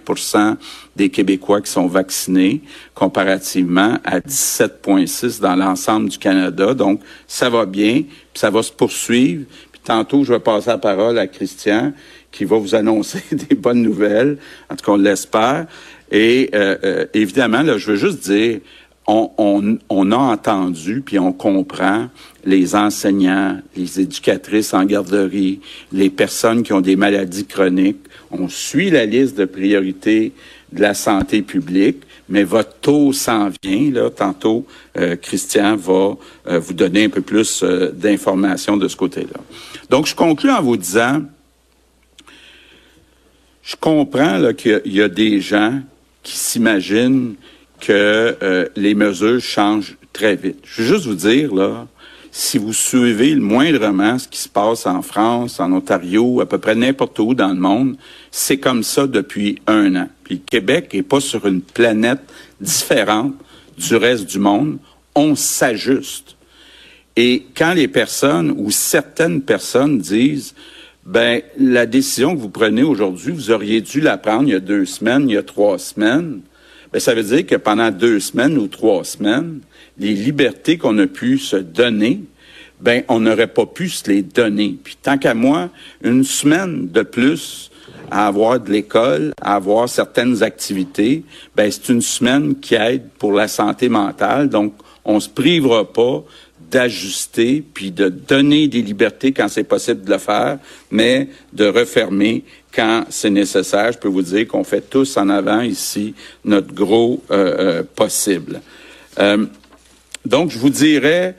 des 0.97 1.09
Québécois 1.09 1.61
qui 1.61 1.71
sont 1.71 1.87
vaccinés, 1.87 2.61
comparativement 2.95 3.99
à 4.03 4.19
17,6 4.19 5.39
dans 5.39 5.55
l'ensemble 5.55 6.09
du 6.09 6.17
Canada. 6.17 6.73
Donc, 6.73 6.99
ça 7.27 7.49
va 7.49 7.65
bien, 7.65 8.01
puis 8.01 8.39
ça 8.39 8.49
va 8.49 8.63
se 8.63 8.71
poursuivre. 8.71 9.45
Puis 9.71 9.81
tantôt, 9.83 10.23
je 10.23 10.33
vais 10.33 10.39
passer 10.39 10.71
la 10.71 10.79
parole 10.79 11.19
à 11.19 11.27
Christian, 11.27 11.93
qui 12.31 12.43
va 12.43 12.57
vous 12.57 12.75
annoncer 12.75 13.21
des 13.31 13.55
bonnes 13.55 13.83
nouvelles. 13.83 14.39
En 14.69 14.75
tout 14.75 14.85
cas, 14.85 14.91
on 14.93 14.97
l'espère. 14.97 15.67
Et 16.11 16.49
euh, 16.53 16.77
euh, 16.83 17.05
évidemment, 17.13 17.61
là, 17.61 17.77
je 17.77 17.91
veux 17.91 17.97
juste 17.97 18.23
dire, 18.29 18.59
on, 19.07 19.77
on, 19.89 20.11
a 20.11 20.17
entendu 20.17 21.01
puis 21.01 21.17
on 21.17 21.31
comprend 21.31 22.09
les 22.43 22.75
enseignants, 22.75 23.57
les 23.77 24.01
éducatrices 24.01 24.73
en 24.73 24.83
garderie, 24.83 25.61
les 25.93 26.09
personnes 26.09 26.61
qui 26.63 26.73
ont 26.73 26.81
des 26.81 26.97
maladies 26.97 27.45
chroniques. 27.45 28.01
On 28.31 28.49
suit 28.49 28.89
la 28.89 29.05
liste 29.05 29.37
de 29.37 29.45
priorités 29.45 30.33
de 30.71 30.81
la 30.81 30.93
santé 30.93 31.41
publique, 31.41 32.03
mais 32.29 32.43
votre 32.43 32.73
taux 32.79 33.13
s'en 33.13 33.49
vient. 33.63 33.91
Là, 33.91 34.09
tantôt, 34.09 34.65
euh, 34.97 35.15
Christian 35.15 35.75
va 35.75 36.17
euh, 36.47 36.59
vous 36.59 36.73
donner 36.73 37.05
un 37.05 37.09
peu 37.09 37.21
plus 37.21 37.63
euh, 37.63 37.91
d'informations 37.91 38.77
de 38.77 38.87
ce 38.87 38.95
côté-là. 38.95 39.39
Donc, 39.89 40.07
je 40.07 40.15
conclue 40.15 40.51
en 40.51 40.61
vous 40.61 40.77
disant, 40.77 41.21
je 43.63 43.75
comprends 43.75 44.53
qu'il 44.53 44.81
y 44.85 45.01
a 45.01 45.09
des 45.09 45.41
gens 45.41 45.81
qui 46.23 46.37
s'imaginent 46.37 47.35
que 47.79 48.37
euh, 48.41 48.67
les 48.75 48.95
mesures 48.95 49.41
changent 49.41 49.97
très 50.13 50.35
vite. 50.35 50.59
Je 50.63 50.81
veux 50.81 50.87
juste 50.87 51.05
vous 51.05 51.15
dire, 51.15 51.53
là, 51.53 51.87
si 52.31 52.57
vous 52.57 52.73
suivez 52.73 53.33
le 53.33 53.41
moindrement 53.41 54.19
ce 54.19 54.27
qui 54.27 54.39
se 54.39 54.49
passe 54.49 54.85
en 54.85 55.01
France, 55.01 55.59
en 55.59 55.71
Ontario, 55.71 56.41
à 56.41 56.45
peu 56.45 56.57
près 56.57 56.75
n'importe 56.75 57.17
où 57.19 57.33
dans 57.33 57.49
le 57.49 57.55
monde, 57.55 57.97
c'est 58.31 58.57
comme 58.57 58.83
ça 58.83 59.07
depuis 59.07 59.59
un 59.67 59.95
an. 59.95 60.09
Puis 60.27 60.41
Québec 60.41 60.89
est 60.91 61.03
pas 61.03 61.21
sur 61.21 61.47
une 61.47 61.61
planète 61.61 62.19
différente 62.59 63.33
du 63.77 63.95
reste 63.95 64.25
du 64.25 64.39
monde. 64.39 64.77
On 65.15 65.35
s'ajuste. 65.35 66.35
Et 67.15 67.45
quand 67.55 67.73
les 67.73 67.87
personnes 67.87 68.53
ou 68.57 68.69
certaines 68.69 69.41
personnes 69.41 69.99
disent, 69.99 70.53
ben, 71.05 71.41
la 71.57 71.85
décision 71.85 72.35
que 72.35 72.41
vous 72.41 72.49
prenez 72.49 72.83
aujourd'hui, 72.83 73.31
vous 73.31 73.51
auriez 73.51 73.79
dû 73.79 74.01
la 74.01 74.17
prendre 74.17 74.43
il 74.43 74.51
y 74.51 74.55
a 74.55 74.59
deux 74.59 74.85
semaines, 74.85 75.29
il 75.29 75.35
y 75.35 75.37
a 75.37 75.43
trois 75.43 75.79
semaines, 75.79 76.41
ben, 76.91 76.99
ça 76.99 77.15
veut 77.15 77.23
dire 77.23 77.45
que 77.45 77.55
pendant 77.55 77.89
deux 77.89 78.19
semaines 78.19 78.57
ou 78.57 78.67
trois 78.67 79.05
semaines, 79.05 79.61
les 79.97 80.13
libertés 80.13 80.77
qu'on 80.77 80.97
a 80.99 81.07
pu 81.07 81.37
se 81.37 81.55
donner, 81.55 82.21
ben, 82.81 83.03
on 83.07 83.21
n'aurait 83.21 83.47
pas 83.47 83.65
pu 83.65 83.87
se 83.87 84.09
les 84.11 84.23
donner. 84.23 84.77
Puis 84.83 84.97
tant 85.01 85.17
qu'à 85.17 85.33
moi, 85.33 85.69
une 86.03 86.25
semaine 86.25 86.89
de 86.89 87.01
plus 87.01 87.71
à 88.11 88.27
avoir 88.27 88.59
de 88.59 88.71
l'école, 88.71 89.33
à 89.41 89.55
avoir 89.55 89.89
certaines 89.89 90.43
activités, 90.43 91.23
ben, 91.55 91.71
c'est 91.71 91.89
une 91.89 92.01
semaine 92.01 92.55
qui 92.59 92.75
aide 92.75 93.09
pour 93.19 93.33
la 93.33 93.47
santé 93.47 93.89
mentale. 93.89 94.49
Donc, 94.49 94.73
on 95.05 95.19
se 95.19 95.29
privera 95.29 95.91
pas 95.91 96.23
d'ajuster 96.69 97.63
puis 97.73 97.91
de 97.91 98.09
donner 98.09 98.67
des 98.67 98.81
libertés 98.81 99.31
quand 99.31 99.47
c'est 99.47 99.63
possible 99.63 100.03
de 100.03 100.11
le 100.11 100.17
faire, 100.17 100.59
mais 100.91 101.29
de 101.53 101.65
refermer 101.65 102.43
quand 102.73 103.05
c'est 103.09 103.29
nécessaire. 103.29 103.91
Je 103.93 103.97
peux 103.97 104.09
vous 104.09 104.21
dire 104.21 104.47
qu'on 104.47 104.63
fait 104.63 104.81
tous 104.81 105.17
en 105.17 105.29
avant 105.29 105.61
ici 105.61 106.13
notre 106.43 106.73
gros 106.73 107.23
euh, 107.31 107.79
euh, 107.79 107.83
possible. 107.83 108.61
Euh, 109.19 109.45
donc, 110.25 110.51
je 110.51 110.59
vous 110.59 110.69
dirais, 110.69 111.35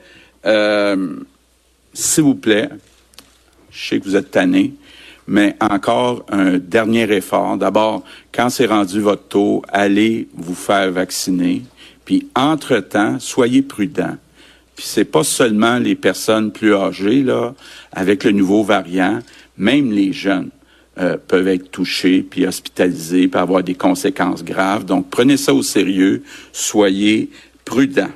s'il 1.93 2.23
vous 2.23 2.35
plaît, 2.35 2.69
je 3.69 3.87
sais 3.89 3.99
que 3.99 4.05
vous 4.05 4.15
êtes 4.15 4.31
tanné, 4.31 4.73
mais 5.29 5.55
encore 5.61 6.25
un 6.29 6.57
dernier 6.57 7.03
effort. 7.13 7.55
D'abord, 7.55 8.03
quand 8.33 8.49
c'est 8.49 8.65
rendu 8.65 8.99
votre 8.99 9.27
tour, 9.27 9.63
allez 9.69 10.27
vous 10.33 10.55
faire 10.55 10.91
vacciner. 10.91 11.61
Puis, 12.03 12.27
entre-temps, 12.35 13.19
soyez 13.19 13.61
prudents. 13.61 14.17
Puis, 14.75 14.87
c'est 14.87 15.05
pas 15.05 15.23
seulement 15.23 15.77
les 15.77 15.93
personnes 15.93 16.51
plus 16.51 16.73
âgées, 16.73 17.21
là, 17.21 17.53
avec 17.91 18.23
le 18.23 18.31
nouveau 18.31 18.63
variant, 18.63 19.19
même 19.55 19.91
les 19.91 20.11
jeunes. 20.11 20.49
Euh, 20.97 21.15
peuvent 21.15 21.47
être 21.47 21.71
touchés, 21.71 22.23
puis 22.23 22.45
hospitalisés, 22.45 23.29
puis 23.29 23.39
avoir 23.39 23.63
des 23.63 23.75
conséquences 23.75 24.43
graves. 24.43 24.83
Donc, 24.83 25.09
prenez 25.09 25.37
ça 25.37 25.53
au 25.53 25.61
sérieux, 25.61 26.23
soyez 26.51 27.29
prudents. 27.63 28.11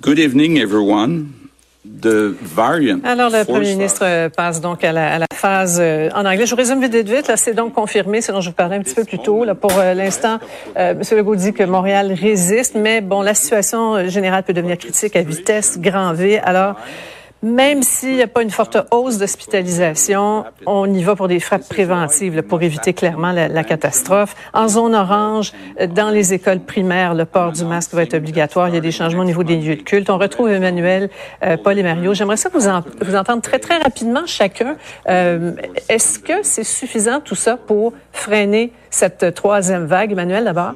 Good 0.00 0.18
evening, 0.20 0.56
everyone. 0.56 1.41
Variant. 1.84 3.00
Alors, 3.04 3.30
le 3.30 3.44
premier 3.44 3.74
ministre 3.74 4.02
euh, 4.04 4.28
passe 4.28 4.60
donc 4.60 4.84
à 4.84 4.92
la, 4.92 5.14
à 5.14 5.18
la 5.18 5.26
phase 5.34 5.78
euh, 5.80 6.10
en 6.14 6.24
anglais. 6.24 6.46
Je 6.46 6.50
vous 6.50 6.56
résume 6.56 6.80
vite, 6.80 6.94
vite, 6.94 7.08
vite. 7.08 7.28
Là, 7.28 7.36
c'est 7.36 7.54
donc 7.54 7.72
confirmé, 7.74 8.20
ce 8.20 8.30
dont 8.30 8.40
je 8.40 8.50
vous 8.50 8.54
parlais 8.54 8.76
un 8.76 8.82
petit 8.82 8.94
peu 8.94 9.04
plus 9.04 9.18
tôt. 9.18 9.44
Là, 9.44 9.54
pour 9.54 9.76
euh, 9.78 9.92
l'instant, 9.94 10.38
euh, 10.76 10.92
M. 10.92 11.02
Legault 11.16 11.34
dit 11.34 11.52
que 11.52 11.64
Montréal 11.64 12.12
résiste, 12.12 12.76
mais 12.76 13.00
bon, 13.00 13.20
la 13.22 13.34
situation 13.34 14.08
générale 14.08 14.44
peut 14.44 14.52
devenir 14.52 14.78
critique 14.78 15.16
à 15.16 15.22
vitesse 15.22 15.78
grand 15.80 16.12
V. 16.12 16.38
Alors, 16.38 16.76
même 17.42 17.82
s'il 17.82 18.14
n'y 18.14 18.22
a 18.22 18.28
pas 18.28 18.42
une 18.42 18.50
forte 18.50 18.76
hausse 18.92 19.18
d'hospitalisation, 19.18 20.44
on 20.64 20.92
y 20.92 21.02
va 21.02 21.16
pour 21.16 21.26
des 21.26 21.40
frappes 21.40 21.68
préventives 21.68 22.36
là, 22.36 22.42
pour 22.42 22.62
éviter 22.62 22.92
clairement 22.92 23.32
la, 23.32 23.64
catastrophe. 23.64 24.36
En 24.52 24.68
zone 24.68 24.94
orange, 24.94 25.52
dans 25.88 26.10
les 26.10 26.34
écoles 26.34 26.60
primaires, 26.60 27.14
le 27.14 27.24
port 27.24 27.52
du 27.52 27.64
masque 27.64 27.94
va 27.94 28.02
être 28.02 28.14
obligatoire. 28.14 28.68
Il 28.68 28.74
y 28.74 28.78
a 28.78 28.80
des 28.80 28.92
changements 28.92 29.22
au 29.22 29.26
niveau 29.26 29.42
des 29.42 29.56
lieux 29.56 29.76
de 29.76 29.82
culte. 29.82 30.08
On 30.08 30.18
retrouve 30.18 30.50
Emmanuel, 30.50 31.10
euh, 31.42 31.56
Paul 31.56 31.78
et 31.78 31.82
Mario. 31.82 32.14
J'aimerais 32.14 32.36
ça 32.36 32.48
vous, 32.52 32.68
en, 32.68 32.82
vous 33.00 33.16
entendre 33.16 33.42
très, 33.42 33.58
très 33.58 33.78
rapidement 33.78 34.26
chacun. 34.26 34.76
Euh, 35.08 35.52
Est-ce 35.88 36.20
que 36.20 36.42
c'est 36.42 36.64
suffisant 36.64 37.20
tout 37.20 37.34
ça 37.34 37.56
pour 37.56 37.92
freiner 38.12 38.72
cette 38.90 39.34
troisième 39.34 39.86
vague? 39.86 40.12
Emmanuel, 40.12 40.44
d'abord. 40.44 40.74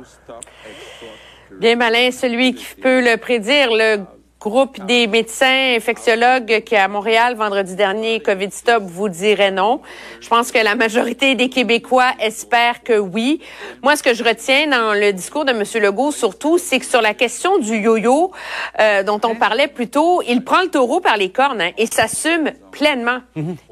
Bien 1.61 1.77
malin, 1.77 2.11
celui 2.11 2.55
qui 2.55 2.67
peut 2.75 3.01
le 3.01 3.17
prédire. 3.17 3.69
Le 3.71 4.16
groupe 4.49 4.79
des 4.87 5.09
médecins 5.09 5.75
infectiologues 5.77 6.63
qui 6.65 6.77
à 6.77 6.87
Montréal 6.87 7.35
vendredi 7.35 7.75
dernier 7.75 8.21
Covid 8.21 8.53
Stop 8.53 8.85
vous 8.85 9.09
dirait 9.09 9.51
non. 9.51 9.81
Je 10.21 10.29
pense 10.29 10.53
que 10.53 10.59
la 10.59 10.77
majorité 10.77 11.35
des 11.35 11.49
Québécois 11.49 12.13
espèrent 12.21 12.85
que 12.85 12.97
oui. 12.97 13.41
Moi, 13.83 13.97
ce 13.97 14.05
que 14.05 14.15
je 14.15 14.23
retiens 14.23 14.69
dans 14.69 14.95
le 14.95 15.13
discours 15.13 15.45
de 15.45 15.51
M. 15.51 15.65
Legault 15.83 16.13
surtout, 16.13 16.59
c'est 16.59 16.79
que 16.79 16.87
sur 16.87 17.03
la 17.03 17.13
question 17.13 17.59
du 17.59 17.77
yo-yo 17.77 18.31
euh, 18.79 19.03
dont 19.03 19.21
on 19.25 19.35
parlait 19.35 19.67
plus 19.67 19.89
tôt, 19.89 20.23
il 20.29 20.45
prend 20.45 20.63
le 20.63 20.69
taureau 20.69 21.01
par 21.01 21.17
les 21.17 21.31
cornes 21.31 21.61
hein, 21.61 21.73
et 21.77 21.87
s'assume 21.87 22.53
pleinement. 22.71 23.19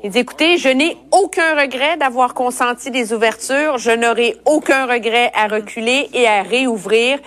Il 0.02 0.10
dit 0.10 0.18
écoutez, 0.18 0.58
je 0.58 0.70
n'ai 0.70 0.96
aucun 1.12 1.54
regret 1.60 1.96
d'avoir 1.98 2.34
consenti 2.34 2.90
des 2.90 3.12
ouvertures, 3.12 3.78
je 3.78 3.92
n'aurai 3.92 4.36
aucun 4.44 4.86
regret 4.86 5.30
à 5.34 5.46
reculer 5.46 6.08
et 6.14 6.26
à 6.26 6.42
réouvrir. 6.42 7.18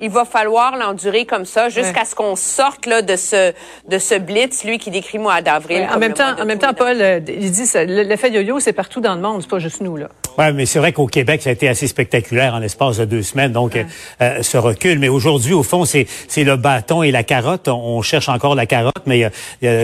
Il 0.00 0.10
va 0.10 0.24
falloir 0.24 0.76
l'endurer 0.76 1.24
comme 1.24 1.44
ça 1.44 1.68
jusqu'à 1.68 2.04
ce 2.04 2.14
qu'on 2.14 2.36
sorte 2.36 2.86
là 2.86 2.95
de 3.02 3.16
ce 3.16 3.52
de 3.88 3.98
ce 3.98 4.18
blitz, 4.18 4.64
lui 4.64 4.78
qui 4.78 4.90
décrit 4.90 5.18
mois 5.18 5.40
d'avril. 5.42 5.80
Ouais, 5.82 5.88
en 5.94 5.98
même 5.98 6.14
temps, 6.14 6.34
en 6.40 6.44
même 6.44 6.58
temps, 6.58 6.74
Paul, 6.74 6.96
euh, 7.00 7.20
il 7.28 7.50
dit 7.50 7.64
l'effet 7.86 8.30
yo-yo, 8.30 8.60
c'est 8.60 8.72
partout 8.72 9.00
dans 9.00 9.14
le 9.14 9.20
monde, 9.20 9.42
c'est 9.42 9.50
pas 9.50 9.58
juste 9.58 9.80
nous 9.80 9.96
là. 9.96 10.08
Ouais, 10.38 10.52
mais 10.52 10.66
c'est 10.66 10.78
vrai 10.78 10.92
qu'au 10.92 11.06
Québec, 11.06 11.40
ça 11.40 11.50
a 11.50 11.52
été 11.54 11.66
assez 11.66 11.86
spectaculaire 11.86 12.54
en 12.54 12.58
l'espace 12.58 12.98
de 12.98 13.06
deux 13.06 13.22
semaines, 13.22 13.52
donc 13.52 13.74
ouais. 13.74 13.86
euh, 14.20 14.42
ce 14.42 14.58
recul. 14.58 14.98
Mais 14.98 15.08
aujourd'hui, 15.08 15.54
au 15.54 15.62
fond, 15.62 15.86
c'est 15.86 16.06
c'est 16.28 16.44
le 16.44 16.56
bâton 16.56 17.02
et 17.02 17.10
la 17.10 17.22
carotte. 17.22 17.68
On 17.68 18.02
cherche 18.02 18.28
encore 18.28 18.54
la 18.54 18.66
carotte, 18.66 19.02
mais 19.06 19.24
euh, 19.24 19.30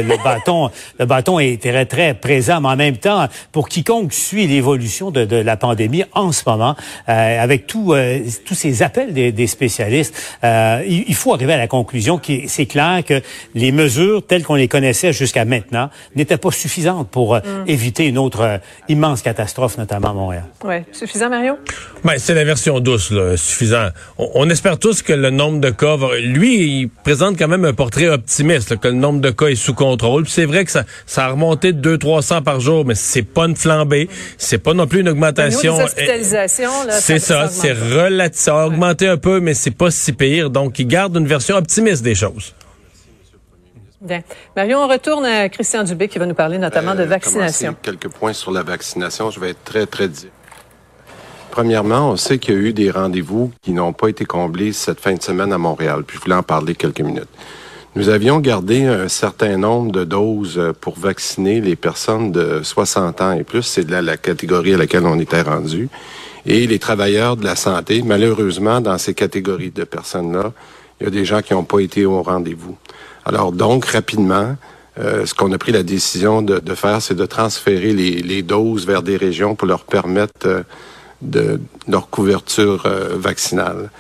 le 0.03 0.23
bâton, 0.23 0.71
le 0.99 1.07
bâton 1.07 1.39
est 1.39 1.63
très 1.63 1.87
très 1.87 2.15
présent. 2.15 2.61
Mais 2.61 2.69
en 2.69 2.77
même 2.77 2.99
temps, 2.99 3.27
pour 3.51 3.69
quiconque 3.69 4.13
suit 4.13 4.47
l'évolution 4.47 5.11
de, 5.11 5.25
de, 5.25 5.37
la 5.37 5.57
pandémie 5.57 6.05
en 6.13 6.33
ce 6.33 6.43
moment, 6.47 6.77
euh, 7.09 7.43
avec 7.43 7.67
tout, 7.67 7.95
tous 8.45 8.55
ces 8.55 8.83
appels 8.83 9.15
des, 9.15 9.33
des 9.33 9.47
spécialistes, 9.47 10.15
il, 10.43 11.05
il 11.09 11.15
faut 11.15 11.33
arriver 11.33 11.55
à 11.55 11.59
la 11.59 11.67
conclusion 11.67 12.19
que 12.19 12.33
c'est 12.47 12.67
clair 12.67 12.92
que 13.01 13.23
les 13.55 13.73
mesures 13.73 14.27
telles 14.27 14.43
qu'on 14.43 14.57
les 14.57 14.69
connaissait 14.69 15.13
jusqu'à 15.13 15.45
maintenant 15.45 15.89
n'étaient 16.15 16.37
pas 16.37 16.51
suffisantes 16.51 17.09
pour 17.09 17.37
mm. 17.37 17.41
éviter 17.67 18.07
une 18.07 18.19
autre 18.19 18.43
euh, 18.43 18.59
immense 18.89 19.23
catastrophe, 19.23 19.79
notamment 19.79 20.11
à 20.11 20.15
Montréal. 20.15 20.45
Oui. 20.65 20.77
Suffisant, 20.93 21.31
Mario? 21.31 21.55
Ben, 22.05 22.15
c'est 22.19 22.35
la 22.35 22.45
version 22.45 22.81
douce, 22.81 23.11
là, 23.11 23.37
suffisant. 23.37 23.89
On, 24.19 24.31
on, 24.35 24.51
espère 24.51 24.79
tous 24.79 25.03
que 25.03 25.13
le 25.13 25.31
nombre 25.31 25.61
de 25.61 25.71
cas 25.71 25.97
va... 25.97 26.19
Lui, 26.19 26.81
il 26.81 26.89
présente 26.89 27.39
quand 27.39 27.49
même 27.49 27.65
un 27.65 27.73
portrait 27.73 28.09
optimiste, 28.09 28.71
là, 28.71 28.77
que 28.77 28.89
le 28.89 28.95
nombre 28.95 29.21
de 29.21 29.31
cas 29.31 29.47
est 29.47 29.55
sous 29.55 29.75
contrôle. 29.75 30.29
c'est 30.29 30.45
vrai 30.45 30.65
que 30.65 30.71
ça, 30.71 30.85
ça 31.07 31.27
a 31.27 31.29
remonté 31.31 31.73
de 31.73 31.97
200-300 31.97 32.43
par 32.43 32.61
jour, 32.61 32.85
mais 32.85 32.95
c'est 32.95 33.23
pas 33.23 33.47
une 33.47 33.57
flambée. 33.57 34.09
C'est 34.39 34.59
pas 34.59 34.75
non 34.75 34.87
plus 34.87 35.01
une 35.01 35.09
augmentation. 35.09 35.77
C'est 36.91 37.19
ça, 37.19 37.49
c'est 37.49 37.73
relatif. 37.73 38.41
Ça 38.41 38.63
a 38.63 38.67
augmenté 38.67 39.07
un 39.07 39.17
peu, 39.17 39.41
mais 39.41 39.55
c'est 39.55 39.71
pas 39.71 39.91
si 39.91 40.13
pire. 40.13 40.51
Donc, 40.51 40.79
il 40.79 40.87
garde 40.87 41.17
une 41.17 41.27
version 41.27 41.57
optimiste 41.57 42.03
des 42.03 42.15
choses. 42.15 42.55
Bien. 44.03 44.23
Marion, 44.57 44.81
on 44.81 44.89
retourne 44.89 45.25
à 45.25 45.49
Christian 45.49 45.85
Dubé 45.85 46.09
qui 46.09 46.19
va 46.19 46.27
nous 46.27 46.35
parler 46.35 46.59
notamment 46.59 46.91
euh, 46.91 46.97
de 46.97 47.05
vaccination. 47.05 47.77
Quelques 47.81 48.09
points 48.09 48.33
sur 48.33 48.51
la 48.51 48.65
vaccination. 48.65 49.31
Je 49.31 49.39
vais 49.39 49.51
être 49.51 49.63
très, 49.65 49.87
très 49.87 50.09
direct. 50.09 50.35
Premièrement, 51.53 52.11
on 52.11 52.17
sait 52.17 52.39
qu'il 52.39 52.55
y 52.55 52.57
a 52.57 52.61
eu 52.61 52.73
des 52.73 52.91
rendez-vous 52.91 53.53
qui 53.63 53.73
n'ont 53.73 53.93
pas 53.93 54.09
été 54.09 54.25
comblés 54.25 54.73
cette 54.73 54.99
fin 54.99 55.15
de 55.15 55.23
semaine 55.23 55.53
à 55.53 55.59
Montréal. 55.59 56.03
Puis 56.05 56.17
je 56.17 56.23
voulais 56.23 56.35
en 56.35 56.43
parler 56.43 56.75
quelques 56.75 57.01
minutes. 57.01 57.29
Nous 57.95 58.09
avions 58.09 58.41
gardé 58.41 58.87
un 58.87 59.07
certain 59.07 59.57
nombre 59.57 59.93
de 59.93 60.03
doses 60.03 60.73
pour 60.81 60.99
vacciner 60.99 61.61
les 61.61 61.77
personnes 61.77 62.33
de 62.33 62.63
60 62.63 63.21
ans 63.21 63.33
et 63.33 63.45
plus. 63.45 63.63
C'est 63.63 63.89
la, 63.89 64.03
la 64.03 64.17
catégorie 64.17 64.75
à 64.75 64.79
laquelle 64.79 65.07
on 65.07 65.21
était 65.21 65.43
rendu. 65.43 65.89
Et 66.45 66.67
les 66.67 66.79
travailleurs 66.81 67.37
de 67.37 67.45
la 67.45 67.55
santé, 67.55 68.03
malheureusement, 68.03 68.81
dans 68.81 68.99
ces 68.99 69.15
catégories 69.15 69.71
de 69.71 69.85
personnes-là, 69.85 70.53
il 71.01 71.05
y 71.05 71.07
a 71.07 71.11
des 71.11 71.25
gens 71.25 71.43
qui 71.43 71.53
n'ont 71.53 71.65
pas 71.65 71.81
été 71.81 72.05
au 72.05 72.23
rendez-vous. 72.23 72.77
Alors 73.25 73.53
donc, 73.53 73.85
rapidement, 73.87 74.57
euh, 74.99 75.25
ce 75.25 75.35
qu'on 75.35 75.53
a 75.53 75.59
pris 75.59 75.73
la 75.73 75.83
décision 75.83 76.43
de, 76.43 76.75
faire, 76.75 77.01
c'est 77.01 77.15
de 77.15 77.27
transférer 77.27 77.93
les, 77.93 78.43
doses 78.43 78.87
vers 78.87 79.03
des 79.03 79.17
régions 79.17 79.55
pour 79.55 79.67
leur 79.67 79.85
permettre 79.85 80.47
euh, 80.47 80.63
de 81.23 81.61
leur 81.89 82.11
couverture 82.11 82.85
euh, 82.87 83.11
vaccinale. 83.17 83.91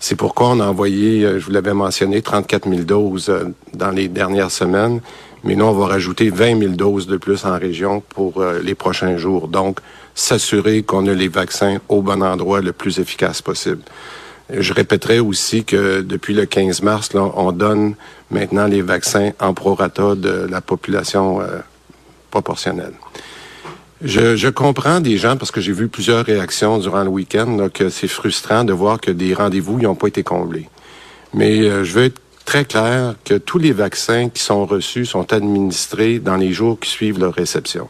C'est 0.00 0.16
pourquoi 0.16 0.48
on 0.48 0.60
a 0.60 0.66
envoyé, 0.66 1.20
je 1.38 1.44
vous 1.44 1.52
l'avais 1.52 1.74
mentionné, 1.74 2.22
34 2.22 2.68
000 2.68 2.82
doses 2.82 3.30
dans 3.74 3.90
les 3.90 4.08
dernières 4.08 4.50
semaines, 4.50 5.00
mais 5.44 5.54
nous, 5.54 5.66
on 5.66 5.72
va 5.72 5.86
rajouter 5.86 6.30
20 6.30 6.58
000 6.58 6.72
doses 6.72 7.06
de 7.06 7.18
plus 7.18 7.44
en 7.44 7.58
région 7.58 8.00
pour 8.00 8.42
les 8.62 8.74
prochains 8.74 9.18
jours. 9.18 9.46
Donc, 9.48 9.80
s'assurer 10.14 10.82
qu'on 10.82 11.06
a 11.06 11.12
les 11.12 11.28
vaccins 11.28 11.80
au 11.90 12.00
bon 12.00 12.22
endroit 12.22 12.62
le 12.62 12.72
plus 12.72 12.98
efficace 12.98 13.42
possible. 13.42 13.82
Je 14.52 14.72
répéterai 14.72 15.20
aussi 15.20 15.64
que 15.64 16.00
depuis 16.00 16.34
le 16.34 16.46
15 16.46 16.82
mars, 16.82 17.10
on 17.14 17.52
donne 17.52 17.94
maintenant 18.30 18.66
les 18.66 18.82
vaccins 18.82 19.30
en 19.38 19.54
prorata 19.54 20.14
de 20.14 20.46
la 20.50 20.60
population 20.60 21.40
euh, 21.40 21.58
proportionnelle. 22.30 22.94
Je, 24.02 24.48
comprends 24.48 25.00
des 25.00 25.18
gens, 25.18 25.36
parce 25.36 25.50
que 25.50 25.60
j'ai 25.60 25.72
vu 25.72 25.88
plusieurs 25.88 26.24
réactions 26.24 26.78
durant 26.78 27.02
le 27.02 27.10
week-end, 27.10 27.68
que 27.72 27.90
c'est 27.90 28.08
frustrant 28.08 28.64
de 28.64 28.72
voir 28.72 28.98
que 28.98 29.10
des 29.10 29.34
rendez-vous 29.34 29.78
n'ont 29.78 29.94
pas 29.94 30.08
été 30.08 30.22
comblés. 30.22 30.68
Mais 31.34 31.60
euh, 31.60 31.84
je 31.84 31.92
veux 31.92 32.04
être 32.04 32.20
très 32.46 32.64
clair 32.64 33.14
que 33.24 33.34
tous 33.34 33.58
les 33.58 33.72
vaccins 33.72 34.30
qui 34.30 34.42
sont 34.42 34.64
reçus 34.64 35.04
sont 35.04 35.32
administrés 35.32 36.18
dans 36.18 36.36
les 36.36 36.52
jours 36.52 36.80
qui 36.80 36.88
suivent 36.88 37.18
leur 37.18 37.34
réception. 37.34 37.88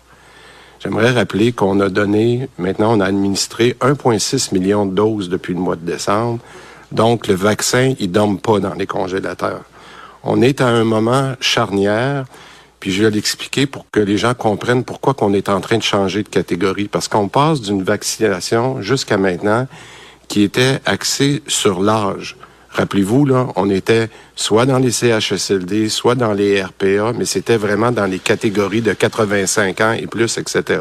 J'aimerais 0.82 1.10
rappeler 1.10 1.52
qu'on 1.52 1.78
a 1.80 1.90
donné, 1.90 2.48
maintenant 2.56 2.96
on 2.96 3.00
a 3.00 3.06
administré 3.06 3.76
1,6 3.82 4.54
million 4.54 4.86
de 4.86 4.94
doses 4.94 5.28
depuis 5.28 5.52
le 5.52 5.60
mois 5.60 5.76
de 5.76 5.84
décembre. 5.84 6.40
Donc 6.90 7.28
le 7.28 7.34
vaccin, 7.34 7.92
il 7.98 8.10
dorme 8.10 8.38
pas 8.38 8.60
dans 8.60 8.72
les 8.72 8.86
congélateurs. 8.86 9.62
On 10.24 10.40
est 10.40 10.62
à 10.62 10.68
un 10.68 10.84
moment 10.84 11.34
charnière, 11.38 12.24
puis 12.80 12.92
je 12.92 13.04
vais 13.04 13.10
l'expliquer 13.10 13.66
pour 13.66 13.84
que 13.90 14.00
les 14.00 14.16
gens 14.16 14.32
comprennent 14.32 14.84
pourquoi 14.84 15.12
qu'on 15.12 15.34
est 15.34 15.50
en 15.50 15.60
train 15.60 15.76
de 15.76 15.82
changer 15.82 16.22
de 16.22 16.28
catégorie. 16.28 16.88
Parce 16.88 17.08
qu'on 17.08 17.28
passe 17.28 17.60
d'une 17.60 17.82
vaccination 17.82 18.80
jusqu'à 18.80 19.18
maintenant 19.18 19.68
qui 20.28 20.42
était 20.42 20.80
axée 20.86 21.42
sur 21.46 21.82
l'âge. 21.82 22.36
Rappelez-vous, 22.72 23.24
là, 23.24 23.48
on 23.56 23.68
était 23.68 24.09
soit 24.37 24.64
dans 24.64 24.78
les 24.78 24.92
CHSLD, 24.92 25.88
soit 25.88 26.14
dans 26.14 26.33
les 26.33 26.62
RPA, 26.62 27.12
mais 27.16 27.24
c'était 27.24 27.56
vraiment 27.56 27.90
dans 27.90 28.06
les 28.06 28.20
catégories 28.20 28.80
de 28.80 28.92
85 28.92 29.80
ans 29.80 29.92
et 29.92 30.06
plus, 30.06 30.38
etc. 30.38 30.80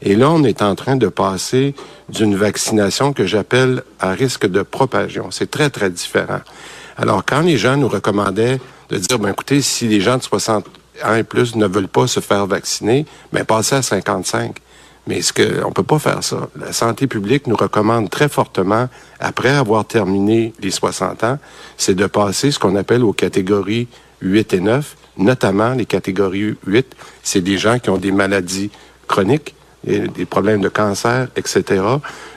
Et 0.00 0.16
là, 0.16 0.30
on 0.30 0.42
est 0.42 0.62
en 0.62 0.74
train 0.74 0.96
de 0.96 1.08
passer 1.08 1.74
d'une 2.08 2.34
vaccination 2.34 3.12
que 3.12 3.26
j'appelle 3.26 3.82
à 4.00 4.12
risque 4.12 4.46
de 4.46 4.62
propasion. 4.62 5.30
C'est 5.30 5.50
très, 5.50 5.68
très 5.68 5.90
différent. 5.90 6.40
Alors, 6.96 7.24
quand 7.26 7.42
les 7.42 7.58
gens 7.58 7.76
nous 7.76 7.88
recommandaient 7.88 8.58
de 8.88 8.96
dire, 8.96 9.18
ben, 9.18 9.30
écoutez, 9.30 9.60
si 9.60 9.88
les 9.88 10.00
gens 10.00 10.16
de 10.16 10.22
60 10.22 10.66
ans 11.04 11.14
et 11.14 11.24
plus 11.24 11.56
ne 11.56 11.66
veulent 11.66 11.88
pas 11.88 12.06
se 12.06 12.20
faire 12.20 12.46
vacciner, 12.46 13.04
ben, 13.32 13.44
passez 13.44 13.76
à 13.76 13.82
55. 13.82 14.56
Mais 15.06 15.20
ce 15.20 15.32
que 15.32 15.64
on 15.64 15.72
peut 15.72 15.82
pas 15.82 15.98
faire 15.98 16.22
ça? 16.22 16.48
La 16.58 16.72
santé 16.72 17.06
publique 17.06 17.46
nous 17.46 17.56
recommande 17.56 18.08
très 18.08 18.28
fortement, 18.28 18.88
après 19.18 19.50
avoir 19.50 19.84
terminé 19.84 20.52
les 20.60 20.70
60 20.70 21.24
ans, 21.24 21.38
c'est 21.76 21.94
de 21.94 22.06
passer 22.06 22.50
ce 22.52 22.58
qu'on 22.58 22.76
appelle 22.76 23.02
aux 23.02 23.12
catégories 23.12 23.88
8 24.20 24.54
et 24.54 24.60
9, 24.60 24.96
notamment 25.18 25.72
les 25.74 25.86
catégories 25.86 26.54
8, 26.66 26.94
c'est 27.22 27.40
des 27.40 27.58
gens 27.58 27.78
qui 27.78 27.90
ont 27.90 27.98
des 27.98 28.12
maladies 28.12 28.70
chroniques, 29.08 29.54
des 29.84 30.26
problèmes 30.26 30.60
de 30.60 30.68
cancer, 30.68 31.28
etc. 31.34 31.82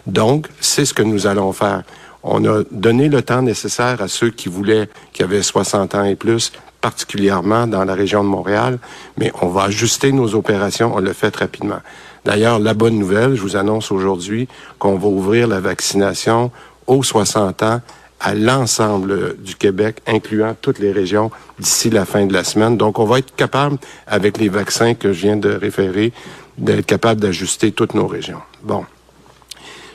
Donc, 0.08 0.48
c'est 0.60 0.86
ce 0.86 0.94
que 0.94 1.04
nous 1.04 1.28
allons 1.28 1.54
faire. 1.54 1.84
On 2.24 2.44
a 2.46 2.64
donné 2.72 3.08
le 3.08 3.22
temps 3.22 3.44
nécessaire 3.44 4.02
à 4.02 4.08
ceux 4.08 4.32
qui 4.32 4.50
voulaient, 4.50 4.90
qui 5.14 5.22
avaient 5.22 5.44
60 5.44 5.94
ans 5.94 6.04
et 6.04 6.16
plus, 6.16 6.52
particulièrement 6.82 7.68
dans 7.68 7.86
la 7.86 7.94
région 7.94 8.24
de 8.24 8.30
Montréal, 8.30 8.80
mais 9.18 9.32
on 9.42 9.48
va 9.48 9.64
ajuster 9.66 10.12
nos 10.12 10.34
opérations, 10.34 10.96
on 10.96 11.00
le 11.00 11.14
fait 11.14 11.36
rapidement. 11.36 11.80
D'ailleurs, 12.26 12.58
la 12.58 12.74
bonne 12.74 12.98
nouvelle, 12.98 13.36
je 13.36 13.42
vous 13.42 13.56
annonce 13.56 13.92
aujourd'hui 13.92 14.48
qu'on 14.80 14.98
va 14.98 15.08
ouvrir 15.08 15.48
la 15.48 15.60
vaccination 15.60 16.52
aux 16.88 17.04
60 17.04 17.62
ans 17.62 17.82
à 18.20 18.34
l'ensemble 18.34 19.36
du 19.38 19.56
Québec, 19.56 19.98
incluant 20.08 20.56
toutes 20.60 20.80
les 20.80 20.92
régions 20.92 21.30
d'ici 21.60 21.92
la 21.92 22.04
fin 22.06 22.26
de 22.26 22.34
la 22.34 22.44
semaine. 22.44 22.78
Donc, 22.78 22.98
on 22.98 23.06
va 23.06 23.20
être 23.20 23.36
capable, 23.36 23.78
avec 24.08 24.40
les 24.40 24.50
vaccins 24.50 24.96
que 24.96 25.14
je 25.14 25.22
viens 25.22 25.38
de 25.38 25.50
référer, 25.50 26.14
d'être 26.58 26.88
capable 26.88 27.22
d'ajuster 27.22 27.72
toutes 27.72 27.94
nos 27.94 28.08
régions. 28.08 28.42
Bon. 28.64 28.86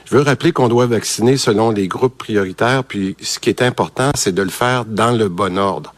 Je 0.05 0.15
veux 0.15 0.21
rappeler 0.23 0.53
qu'on 0.53 0.69
doit 0.69 0.85
vacciner 0.85 1.35
selon 1.35 1.71
les 1.71 1.89
groupes 1.89 2.17
prioritaires, 2.17 2.85
puis 2.85 3.17
ce 3.21 3.39
qui 3.39 3.49
est 3.49 3.61
important, 3.61 4.11
c'est 4.15 4.33
de 4.33 4.41
le 4.41 4.49
faire 4.49 4.85
dans 4.85 5.11
le 5.11 5.27
bon 5.27 5.57
ordre. 5.57 5.93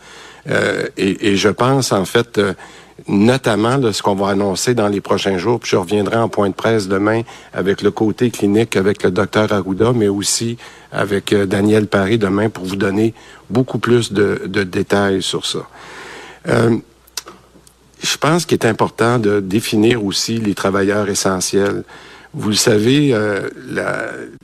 Euh, 0.49 0.87
et, 0.97 1.29
et, 1.29 1.35
je 1.35 1.49
pense, 1.49 1.91
en 1.91 2.05
fait, 2.05 2.37
euh, 2.37 2.53
notamment 3.07 3.77
là, 3.77 3.91
ce 3.91 4.01
qu'on 4.01 4.15
va 4.15 4.29
annoncer 4.29 4.73
dans 4.73 4.87
les 4.87 5.01
prochains 5.01 5.37
jours, 5.37 5.59
puis 5.59 5.71
je 5.71 5.75
reviendrai 5.75 6.17
en 6.17 6.29
point 6.29 6.49
de 6.49 6.53
presse 6.53 6.87
demain 6.87 7.21
avec 7.53 7.81
le 7.81 7.91
côté 7.91 8.31
clinique, 8.31 8.75
avec 8.75 9.03
le 9.03 9.11
docteur 9.11 9.51
Arruda, 9.51 9.91
mais 9.93 10.07
aussi 10.07 10.57
avec 10.91 11.33
euh, 11.33 11.45
Daniel 11.45 11.87
Paris 11.87 12.17
demain 12.17 12.49
pour 12.49 12.65
vous 12.65 12.75
donner 12.75 13.13
beaucoup 13.49 13.79
plus 13.79 14.13
de, 14.13 14.47
détails 14.63 15.21
sur 15.21 15.45
ça. 15.45 15.67
Euh, 16.47 16.77
je 18.01 18.17
pense 18.17 18.45
qu'il 18.45 18.55
est 18.55 18.65
important 18.65 19.19
de 19.19 19.39
définir 19.39 20.03
aussi 20.03 20.37
les 20.37 20.53
travailleurs 20.53 21.09
essentiels. 21.09 21.83
Vous 22.33 22.49
le 22.49 22.55
savez, 22.55 23.13
euh, 23.13 23.49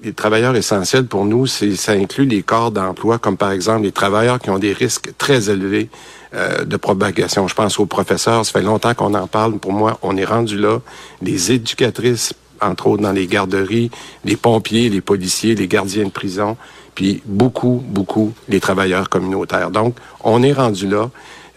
les 0.04 0.14
travailleurs 0.14 0.56
essentiels 0.56 1.06
pour 1.06 1.26
nous, 1.26 1.48
c'est 1.48 1.76
ça 1.76 1.94
inclut 1.94 2.26
les 2.26 2.44
corps 2.44 2.72
d'emploi, 2.72 3.18
comme 3.18 3.36
par 3.36 3.52
exemple 3.52 3.84
les 3.84 3.92
travailleurs 3.92 4.40
qui 4.40 4.50
ont 4.50 4.60
des 4.60 4.74
risques 4.74 5.12
très 5.18 5.50
élevés 5.50 5.90
euh, 6.34 6.64
de 6.66 6.78
propagation. 6.78 7.48
Je 7.48 7.56
pense 7.56 7.80
aux 7.80 7.86
professeurs, 7.86 8.46
ça 8.46 8.52
fait 8.52 8.62
longtemps 8.62 8.94
qu'on 8.94 9.14
en 9.14 9.28
parle. 9.28 9.58
Pour 9.58 9.74
moi, 9.74 9.98
on 10.02 10.16
est 10.18 10.26
rendu 10.26 10.58
là. 10.58 10.80
Les 11.22 11.52
éducatrices, 11.52 12.34
entre 12.62 12.88
autres 12.88 13.04
dans 13.04 13.12
les 13.12 13.28
garderies, 13.28 13.90
les 14.26 14.36
pompiers, 14.36 14.90
les 14.90 15.02
policiers, 15.02 15.56
les 15.56 15.68
gardiens 15.68 16.06
de 16.06 16.12
prison, 16.12 16.58
puis 16.96 17.22
beaucoup, 17.26 17.84
beaucoup 17.86 18.34
les 18.48 18.60
travailleurs 18.60 19.10
communautaires. 19.10 19.72
Donc, 19.72 19.96
on 20.24 20.44
est 20.44 20.54
rendu 20.54 20.88
là. 20.88 21.10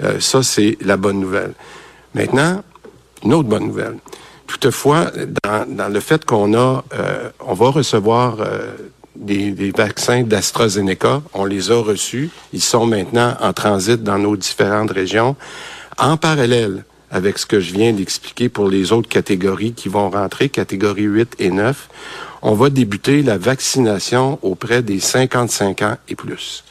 Euh, 0.02 0.20
ça, 0.20 0.42
c'est 0.42 0.78
la 0.80 0.96
bonne 0.96 1.20
nouvelle. 1.20 1.52
Maintenant, 2.14 2.62
une 3.24 3.34
autre 3.34 3.48
bonne 3.48 3.66
nouvelle. 3.66 3.96
Toutefois, 4.46 5.10
dans, 5.44 5.66
dans 5.68 5.88
le 5.88 6.00
fait 6.00 6.24
qu'on 6.24 6.54
a, 6.54 6.84
euh, 6.94 7.30
on 7.40 7.54
va 7.54 7.70
recevoir 7.70 8.36
euh, 8.40 8.72
des, 9.16 9.50
des, 9.50 9.70
vaccins 9.70 10.22
d'AstraZeneca, 10.22 11.22
on 11.34 11.44
les 11.44 11.70
a 11.70 11.80
reçus, 11.80 12.30
ils 12.52 12.62
sont 12.62 12.86
maintenant 12.86 13.36
en 13.40 13.52
transit 13.52 14.02
dans 14.02 14.18
nos 14.18 14.36
différentes 14.36 14.90
régions. 14.90 15.36
En 15.98 16.16
parallèle 16.16 16.84
avec 17.12 17.38
ce 17.38 17.44
que 17.44 17.60
je 17.60 17.74
viens 17.74 17.92
d'expliquer 17.92 18.48
pour 18.48 18.68
les 18.68 18.90
autres 18.90 19.08
catégories 19.08 19.74
qui 19.74 19.90
vont 19.90 20.08
rentrer, 20.10 20.48
catégories 20.48 21.02
8 21.02 21.36
et 21.38 21.50
9, 21.50 21.88
on 22.40 22.54
va 22.54 22.70
débuter 22.70 23.22
la 23.22 23.36
vaccination 23.36 24.38
auprès 24.42 24.82
des 24.82 24.98
55 24.98 25.82
ans 25.82 25.96
et 26.08 26.16
plus. 26.16 26.64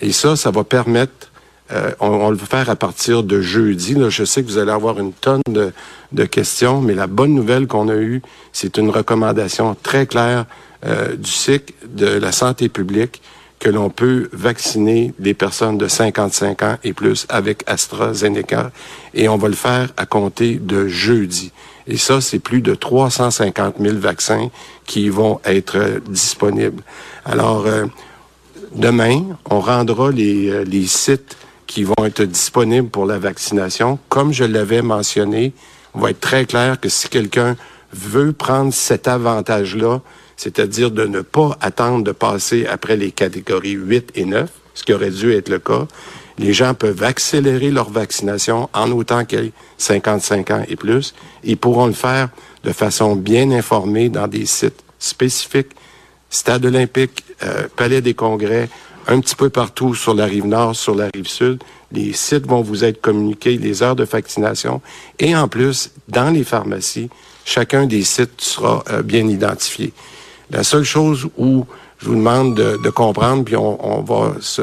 Et 0.00 0.12
ça, 0.12 0.36
ça 0.36 0.50
va 0.50 0.62
permettre 0.62 1.30
euh, 1.72 1.92
on, 2.00 2.08
on, 2.08 2.30
le 2.30 2.36
va 2.36 2.46
faire 2.46 2.70
à 2.70 2.76
partir 2.76 3.22
de 3.22 3.40
jeudi. 3.40 3.94
Là. 3.94 4.08
Je 4.08 4.24
sais 4.24 4.42
que 4.42 4.48
vous 4.48 4.58
allez 4.58 4.72
avoir 4.72 4.98
une 4.98 5.12
tonne 5.12 5.42
de, 5.48 5.72
de 6.12 6.24
questions, 6.24 6.80
mais 6.80 6.94
la 6.94 7.06
bonne 7.06 7.34
nouvelle 7.34 7.66
qu'on 7.66 7.88
a 7.88 7.96
eue, 7.96 8.22
c'est 8.52 8.78
une 8.78 8.90
recommandation 8.90 9.76
très 9.82 10.06
claire 10.06 10.46
euh, 10.86 11.16
du 11.16 11.30
cycle 11.30 11.74
de 11.86 12.06
la 12.06 12.32
santé 12.32 12.68
publique 12.68 13.20
que 13.58 13.68
l'on 13.68 13.90
peut 13.90 14.28
vacciner 14.32 15.12
les 15.18 15.34
personnes 15.34 15.78
de 15.78 15.88
55 15.88 16.62
ans 16.62 16.76
et 16.84 16.92
plus 16.92 17.26
avec 17.28 17.64
AstraZeneca 17.66 18.70
et 19.14 19.28
on 19.28 19.36
va 19.36 19.48
le 19.48 19.54
faire 19.54 19.90
à 19.96 20.06
compter 20.06 20.56
de 20.56 20.86
jeudi. 20.86 21.52
Et 21.86 21.96
ça, 21.96 22.20
c'est 22.20 22.38
plus 22.38 22.60
de 22.60 22.74
350 22.74 23.76
000 23.80 23.96
vaccins 23.96 24.50
qui 24.86 25.08
vont 25.08 25.40
être 25.44 25.76
euh, 25.76 26.00
disponibles. 26.06 26.82
Alors, 27.24 27.66
euh, 27.66 27.86
demain, 28.74 29.24
on 29.48 29.60
rendra 29.60 30.10
les, 30.10 30.50
euh, 30.50 30.64
les 30.64 30.86
sites 30.86 31.36
qui 31.68 31.84
vont 31.84 32.04
être 32.04 32.24
disponibles 32.24 32.88
pour 32.88 33.06
la 33.06 33.20
vaccination. 33.20 34.00
Comme 34.08 34.32
je 34.32 34.42
l'avais 34.42 34.82
mentionné, 34.82 35.52
on 35.94 36.00
va 36.00 36.10
être 36.10 36.20
très 36.20 36.46
clair 36.46 36.80
que 36.80 36.88
si 36.88 37.08
quelqu'un 37.08 37.56
veut 37.92 38.32
prendre 38.32 38.72
cet 38.72 39.06
avantage-là, 39.06 40.00
c'est-à-dire 40.36 40.90
de 40.90 41.06
ne 41.06 41.20
pas 41.20 41.56
attendre 41.60 42.02
de 42.02 42.12
passer 42.12 42.66
après 42.66 42.96
les 42.96 43.12
catégories 43.12 43.72
8 43.72 44.12
et 44.14 44.24
9, 44.24 44.50
ce 44.74 44.82
qui 44.82 44.92
aurait 44.92 45.10
dû 45.10 45.32
être 45.32 45.48
le 45.48 45.58
cas, 45.58 45.86
les 46.38 46.52
gens 46.52 46.72
peuvent 46.72 47.02
accélérer 47.02 47.70
leur 47.70 47.90
vaccination 47.90 48.68
en 48.72 48.90
autant 48.92 49.24
qu'elle 49.24 49.50
55 49.76 50.50
ans 50.50 50.64
et 50.68 50.76
plus. 50.76 51.14
Ils 51.44 51.56
pourront 51.56 51.86
le 51.86 51.92
faire 51.92 52.28
de 52.64 52.72
façon 52.72 53.14
bien 53.14 53.50
informée 53.50 54.08
dans 54.08 54.28
des 54.28 54.46
sites 54.46 54.82
spécifiques, 54.98 55.72
Stade 56.30 56.66
olympique, 56.66 57.24
euh, 57.42 57.68
Palais 57.74 58.02
des 58.02 58.14
congrès, 58.14 58.68
un 59.08 59.20
petit 59.20 59.34
peu 59.34 59.48
partout 59.48 59.94
sur 59.94 60.14
la 60.14 60.26
rive 60.26 60.46
nord, 60.46 60.76
sur 60.76 60.94
la 60.94 61.08
rive 61.12 61.26
sud. 61.26 61.62
Les 61.92 62.12
sites 62.12 62.46
vont 62.46 62.60
vous 62.60 62.84
être 62.84 63.00
communiqués, 63.00 63.56
les 63.56 63.82
heures 63.82 63.96
de 63.96 64.04
vaccination. 64.04 64.82
Et 65.18 65.34
en 65.34 65.48
plus, 65.48 65.90
dans 66.08 66.30
les 66.30 66.44
pharmacies, 66.44 67.08
chacun 67.44 67.86
des 67.86 68.04
sites 68.04 68.40
sera 68.40 68.84
euh, 68.90 69.02
bien 69.02 69.26
identifié. 69.26 69.92
La 70.50 70.62
seule 70.62 70.84
chose 70.84 71.28
où 71.38 71.64
je 71.98 72.06
vous 72.06 72.16
demande 72.16 72.54
de, 72.54 72.90
comprendre, 72.90 73.44
puis 73.44 73.56
on, 73.56 73.98
on 73.98 74.02
va 74.02 74.34
se, 74.40 74.62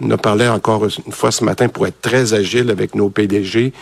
on 0.00 0.10
encore 0.10 0.84
une 0.84 1.12
fois 1.12 1.30
ce 1.30 1.44
matin 1.44 1.68
pour 1.68 1.86
être 1.86 2.00
très 2.00 2.34
agile 2.34 2.70
avec 2.70 2.94
nos 2.94 3.10
PDG. 3.10 3.72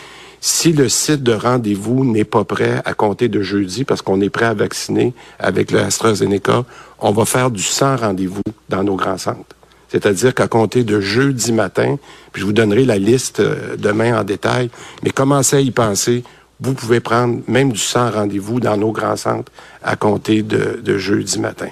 Si 0.41 0.73
le 0.73 0.89
site 0.89 1.23
de 1.23 1.33
rendez-vous 1.33 2.03
n'est 2.03 2.25
pas 2.25 2.43
prêt 2.43 2.81
à 2.83 2.93
compter 2.93 3.29
de 3.29 3.41
jeudi 3.41 3.85
parce 3.85 4.01
qu'on 4.01 4.19
est 4.19 4.29
prêt 4.29 4.45
à 4.45 4.53
vacciner 4.53 5.13
avec 5.39 5.71
le 5.71 5.79
AstraZeneca, 5.79 6.65
on 6.99 7.11
va 7.11 7.23
faire 7.23 7.49
du 7.49 7.63
sans 7.63 7.95
rendez-vous 7.95 8.41
dans 8.67 8.83
nos 8.83 8.95
grands 8.95 9.17
centres. 9.17 9.55
C'est-à-dire 9.93 10.33
qu'à 10.33 10.47
compter 10.47 10.83
de 10.83 10.99
jeudi 10.99 11.51
matin, 11.51 11.99
puis 12.31 12.41
je 12.41 12.47
vous 12.47 12.51
donnerai 12.51 12.83
la 12.83 12.97
liste 12.97 13.41
euh, 13.41 13.75
demain 13.77 14.19
en 14.19 14.23
détail, 14.23 14.71
mais 15.03 15.11
commencez 15.11 15.57
à 15.57 15.59
y 15.59 15.69
penser. 15.69 16.23
Vous 16.59 16.73
pouvez 16.73 16.99
prendre 16.99 17.41
même 17.47 17.71
du 17.71 17.77
sans 17.77 18.09
rendez-vous 18.09 18.59
dans 18.59 18.75
nos 18.75 18.91
grands 18.91 19.17
centres 19.17 19.51
à 19.83 19.95
compter 19.95 20.41
de, 20.41 20.81
de 20.83 20.97
jeudi 20.97 21.39
matin. 21.39 21.69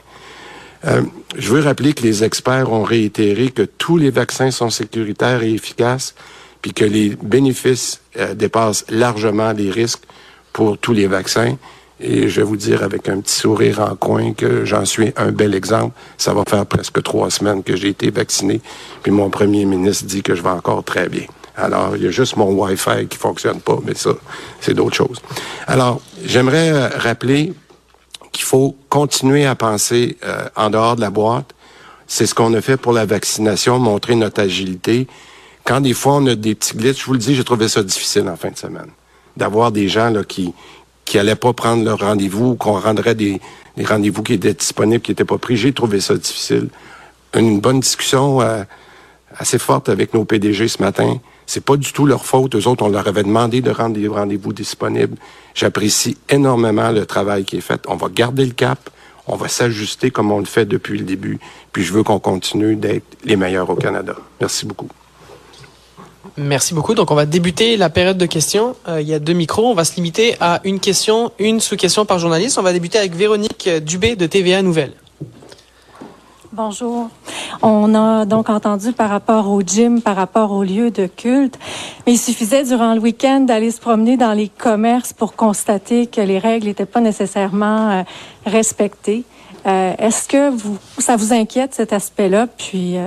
Euh, 0.86 1.02
je 1.36 1.52
veux 1.52 1.62
rappeler 1.62 1.94
que 1.94 2.04
les 2.04 2.24
experts 2.24 2.72
ont 2.72 2.84
réitéré 2.84 3.50
que 3.50 3.64
tous 3.64 3.98
les 3.98 4.12
vaccins 4.12 4.52
sont 4.52 4.70
sécuritaires 4.70 5.42
et 5.42 5.54
efficaces, 5.54 6.14
puis 6.62 6.74
que 6.74 6.86
les 6.86 7.18
bénéfices 7.24 8.02
euh, 8.18 8.36
dépassent 8.36 8.86
largement 8.90 9.52
les 9.52 9.72
risques 9.72 10.04
pour 10.54 10.78
tous 10.78 10.94
les 10.94 11.08
vaccins. 11.08 11.58
Et 12.02 12.30
je 12.30 12.42
vais 12.42 12.46
vous 12.46 12.58
dire 12.58 12.84
avec 12.84 13.08
un 13.10 13.20
petit 13.22 13.36
sourire 13.36 13.80
en 13.80 13.96
coin 13.96 14.34
que 14.34 14.66
j'en 14.66 14.86
suis 14.86 15.14
un 15.18 15.32
bel 15.32 15.54
exemple. 15.54 15.96
Ça 16.18 16.34
va 16.34 16.44
faire 16.48 16.66
presque 16.66 17.02
trois 17.04 17.30
semaines 17.30 17.64
que 17.64 17.76
j'ai 17.76 17.90
été 17.90 18.10
vacciné, 18.10 18.60
puis 19.04 19.12
mon 19.12 19.30
premier 19.30 19.66
ministre 19.66 20.06
dit 20.06 20.24
que 20.24 20.34
je 20.34 20.42
vais 20.42 20.50
encore 20.50 20.84
très 20.84 21.10
bien. 21.10 21.26
Alors, 21.56 21.96
il 21.96 22.04
y 22.04 22.08
a 22.08 22.12
juste 22.12 22.38
mon 22.38 22.52
Wi-Fi 22.52 23.08
qui 23.08 23.18
fonctionne 23.18 23.60
pas, 23.60 23.78
mais 23.86 23.94
ça, 23.94 24.12
c'est 24.62 24.74
d'autres 24.74 24.96
choses. 24.96 25.22
Alors, 25.68 26.02
j'aimerais 26.24 26.72
euh, 26.72 26.88
rappeler 26.98 27.54
qu'il 28.32 28.46
faut 28.46 28.76
continuer 28.90 29.46
à 29.46 29.56
penser 29.56 30.18
euh, 30.24 30.46
en 30.56 30.70
dehors 30.70 30.96
de 30.96 31.02
la 31.02 31.10
boîte. 31.10 31.54
C'est 32.08 32.26
ce 32.26 32.34
qu'on 32.34 32.54
a 32.54 32.62
fait 32.62 32.78
pour 32.78 32.94
la 32.94 33.06
vaccination, 33.06 33.80
montrer 33.80 34.16
notre 34.16 34.42
agilité. 34.42 35.08
Quand 35.66 35.82
des 35.82 35.94
fois 35.94 36.16
on 36.16 36.28
a 36.28 36.36
des 36.36 36.56
petits 36.56 36.76
glitches, 36.76 37.02
je 37.02 37.06
vous 37.06 37.14
le 37.14 37.20
dis, 37.20 37.36
j'ai 37.36 37.44
trouvé 37.44 37.68
ça 37.68 37.84
difficile 37.84 38.28
en 38.28 38.36
fin 38.36 38.50
de 38.50 38.58
semaine. 38.58 38.90
D'avoir 39.38 39.72
des 39.72 39.88
gens 39.88 40.10
là, 40.10 40.24
qui 40.24 40.54
qui 41.12 41.20
allaient 41.20 41.36
pas 41.36 41.52
prendre 41.52 41.84
leur 41.84 42.00
rendez-vous, 42.00 42.56
qu'on 42.56 42.80
rendrait 42.80 43.16
des, 43.16 43.42
des 43.76 43.84
rendez-vous 43.84 44.24
qui 44.24 44.32
étaient 44.32 44.54
disponibles, 44.54 45.02
qui 45.02 45.12
n'étaient 45.12 45.26
pas 45.26 45.38
pris. 45.38 45.58
J'ai 45.58 45.74
trouvé 45.74 46.00
ça 46.00 46.16
difficile. 46.16 46.70
Une 47.36 47.60
bonne 47.60 47.82
discussion 47.82 48.40
euh, 48.40 48.64
assez 49.36 49.60
forte 49.60 49.90
avec 49.90 50.14
nos 50.14 50.24
PDG 50.24 50.70
ce 50.70 50.82
matin. 50.82 51.20
C'est 51.46 51.66
pas 51.66 51.76
du 51.76 51.92
tout 51.92 52.06
leur 52.06 52.24
faute. 52.24 52.56
Eux 52.56 52.66
autres, 52.66 52.86
on 52.86 52.88
leur 52.88 53.10
avait 53.10 53.24
demandé 53.24 53.60
de 53.60 53.72
rendre 53.72 53.98
des 53.98 54.08
rendez-vous 54.08 54.54
disponibles. 54.54 55.18
J'apprécie 55.54 56.16
énormément 56.30 56.92
le 56.92 57.06
travail 57.06 57.44
qui 57.44 57.58
est 57.58 57.62
fait. 57.62 57.82
On 57.90 57.98
va 57.98 58.08
garder 58.08 58.46
le 58.46 58.54
cap. 58.54 58.90
On 59.28 59.36
va 59.36 59.50
s'ajuster 59.50 60.12
comme 60.12 60.32
on 60.32 60.40
le 60.40 60.46
fait 60.46 60.64
depuis 60.66 60.98
le 60.98 61.04
début. 61.04 61.42
Puis 61.74 61.84
je 61.84 61.92
veux 61.92 62.04
qu'on 62.04 62.20
continue 62.20 62.78
d'être 62.78 63.18
les 63.26 63.36
meilleurs 63.36 63.70
au 63.70 63.76
Canada. 63.76 64.16
Merci 64.40 64.66
beaucoup. 64.66 64.88
Merci 66.38 66.74
beaucoup. 66.74 66.94
Donc, 66.94 67.12
on 67.12 67.16
va 67.16 67.26
débuter 67.26 67.76
la 67.76 67.90
période 67.90 68.18
de 68.18 68.26
questions. 68.26 68.76
Euh, 68.88 69.02
il 69.02 69.08
y 69.08 69.14
a 69.14 69.20
deux 69.20 69.34
micros. 69.34 69.68
On 69.70 69.74
va 69.74 69.84
se 69.84 69.96
limiter 69.96 70.36
à 70.40 70.62
une 70.64 70.80
question, 70.80 71.32
une 71.40 71.60
sous-question 71.60 72.06
par 72.06 72.20
journaliste. 72.20 72.58
On 72.58 72.62
va 72.62 72.72
débuter 72.72 72.98
avec 72.98 73.14
Véronique 73.14 73.68
Dubé 73.68 74.16
de 74.16 74.26
TVA 74.28 74.62
Nouvelle. 74.62 74.94
Bonjour. 76.54 77.10
On 77.62 77.96
a 77.96 78.26
donc 78.26 78.50
entendu 78.50 78.92
par 78.92 79.10
rapport 79.10 79.50
au 79.50 79.62
gym, 79.62 80.02
par 80.02 80.18
rapport 80.18 80.52
au 80.52 80.64
lieu 80.64 80.92
de 80.92 81.06
culte, 81.08 81.58
mais 82.06 82.14
il 82.14 82.18
suffisait 82.18 82.66
durant 82.66 82.94
le 82.94 83.00
week-end 83.00 83.40
d'aller 83.42 83.72
se 83.72 83.80
promener 83.80 84.18
dans 84.18 84.34
les 84.34 84.50
commerces 84.50 85.14
pour 85.14 85.38
constater 85.38 86.08
que 86.08 86.20
les 86.20 86.40
règles 86.40 86.68
n'étaient 86.68 86.86
pas 86.86 87.00
nécessairement 87.00 87.92
euh, 87.92 88.04
respectées. 88.46 89.24
Euh, 89.66 89.94
Est-ce 89.98 90.28
que 90.28 90.52
ça 90.98 91.16
vous 91.16 91.32
inquiète 91.32 91.74
cet 91.74 91.94
aspect-là? 91.94 92.48
Puis. 92.48 92.98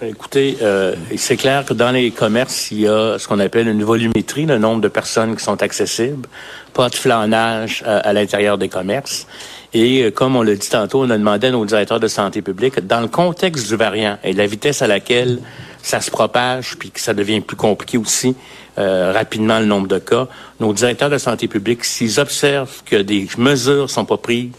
Écoutez, 0.00 0.58
euh, 0.62 0.94
c'est 1.16 1.36
clair 1.36 1.64
que 1.64 1.74
dans 1.74 1.90
les 1.90 2.12
commerces, 2.12 2.70
il 2.70 2.82
y 2.82 2.88
a 2.88 3.18
ce 3.18 3.26
qu'on 3.26 3.40
appelle 3.40 3.66
une 3.66 3.82
volumétrie, 3.82 4.46
le 4.46 4.56
nombre 4.56 4.80
de 4.80 4.86
personnes 4.86 5.34
qui 5.34 5.42
sont 5.42 5.60
accessibles, 5.60 6.28
pas 6.72 6.88
de 6.88 6.94
flanage 6.94 7.82
euh, 7.84 8.00
à 8.04 8.12
l'intérieur 8.12 8.58
des 8.58 8.68
commerces. 8.68 9.26
Et 9.74 10.04
euh, 10.04 10.10
comme 10.12 10.36
on 10.36 10.42
l'a 10.42 10.54
dit 10.54 10.68
tantôt, 10.68 11.02
on 11.02 11.10
a 11.10 11.18
demandé 11.18 11.48
à 11.48 11.50
nos 11.50 11.64
directeurs 11.64 11.98
de 11.98 12.06
santé 12.06 12.42
publique, 12.42 12.78
dans 12.86 13.00
le 13.00 13.08
contexte 13.08 13.66
du 13.66 13.74
variant 13.74 14.18
et 14.22 14.34
la 14.34 14.46
vitesse 14.46 14.82
à 14.82 14.86
laquelle 14.86 15.40
ça 15.82 16.00
se 16.00 16.12
propage, 16.12 16.76
puis 16.78 16.92
que 16.92 17.00
ça 17.00 17.12
devient 17.12 17.40
plus 17.40 17.56
compliqué 17.56 17.98
aussi, 17.98 18.36
euh, 18.78 19.10
rapidement 19.12 19.58
le 19.58 19.66
nombre 19.66 19.88
de 19.88 19.98
cas, 19.98 20.28
nos 20.60 20.72
directeurs 20.72 21.10
de 21.10 21.18
santé 21.18 21.48
publique, 21.48 21.84
s'ils 21.84 22.20
observent 22.20 22.84
que 22.84 22.96
des 22.96 23.26
mesures 23.36 23.90
sont 23.90 24.04
pas 24.04 24.16
prises 24.16 24.52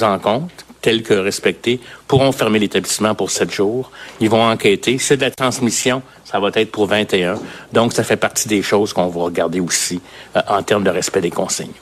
en 0.00 0.20
compte, 0.20 0.65
telles 0.86 1.02
que 1.02 1.14
respectées, 1.14 1.80
pourront 2.06 2.30
fermer 2.30 2.60
l'établissement 2.60 3.16
pour 3.16 3.32
sept 3.32 3.50
jours. 3.50 3.90
Ils 4.20 4.30
vont 4.30 4.44
enquêter. 4.48 4.98
C'est 4.98 5.16
de 5.16 5.22
la 5.22 5.32
transmission, 5.32 6.00
ça 6.24 6.38
va 6.38 6.50
être 6.54 6.70
pour 6.70 6.86
21. 6.86 7.40
Donc, 7.72 7.92
ça 7.92 8.04
fait 8.04 8.16
partie 8.16 8.46
des 8.46 8.62
choses 8.62 8.92
qu'on 8.92 9.08
va 9.08 9.22
regarder 9.22 9.58
aussi 9.58 10.00
euh, 10.36 10.40
en 10.46 10.62
termes 10.62 10.84
de 10.84 10.90
respect 10.90 11.20
des 11.20 11.32
consignes. 11.32 11.74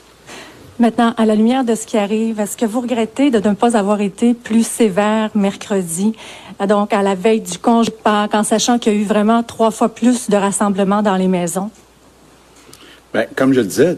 Maintenant, 0.79 1.13
à 1.17 1.27
la 1.27 1.35
lumière 1.35 1.63
de 1.63 1.75
ce 1.75 1.85
qui 1.85 1.97
arrive, 1.99 2.39
est-ce 2.39 2.57
que 2.57 2.65
vous 2.65 2.81
regrettez 2.81 3.29
de 3.29 3.47
ne 3.47 3.53
pas 3.53 3.77
avoir 3.77 4.01
été 4.01 4.33
plus 4.33 4.65
sévère 4.65 5.29
mercredi, 5.35 6.13
donc 6.67 6.91
à 6.91 7.03
la 7.03 7.13
veille 7.13 7.41
du 7.41 7.59
congé 7.59 7.91
de 7.91 7.95
Pâques, 7.95 8.33
en 8.33 8.43
sachant 8.43 8.79
qu'il 8.79 8.93
y 8.93 8.95
a 8.95 8.99
eu 8.99 9.05
vraiment 9.05 9.43
trois 9.43 9.69
fois 9.69 9.89
plus 9.89 10.31
de 10.31 10.35
rassemblements 10.35 11.03
dans 11.03 11.15
les 11.15 11.27
maisons? 11.27 11.69
Bien, 13.13 13.25
comme 13.35 13.53
je 13.53 13.61
le 13.61 13.67
disais 13.67 13.97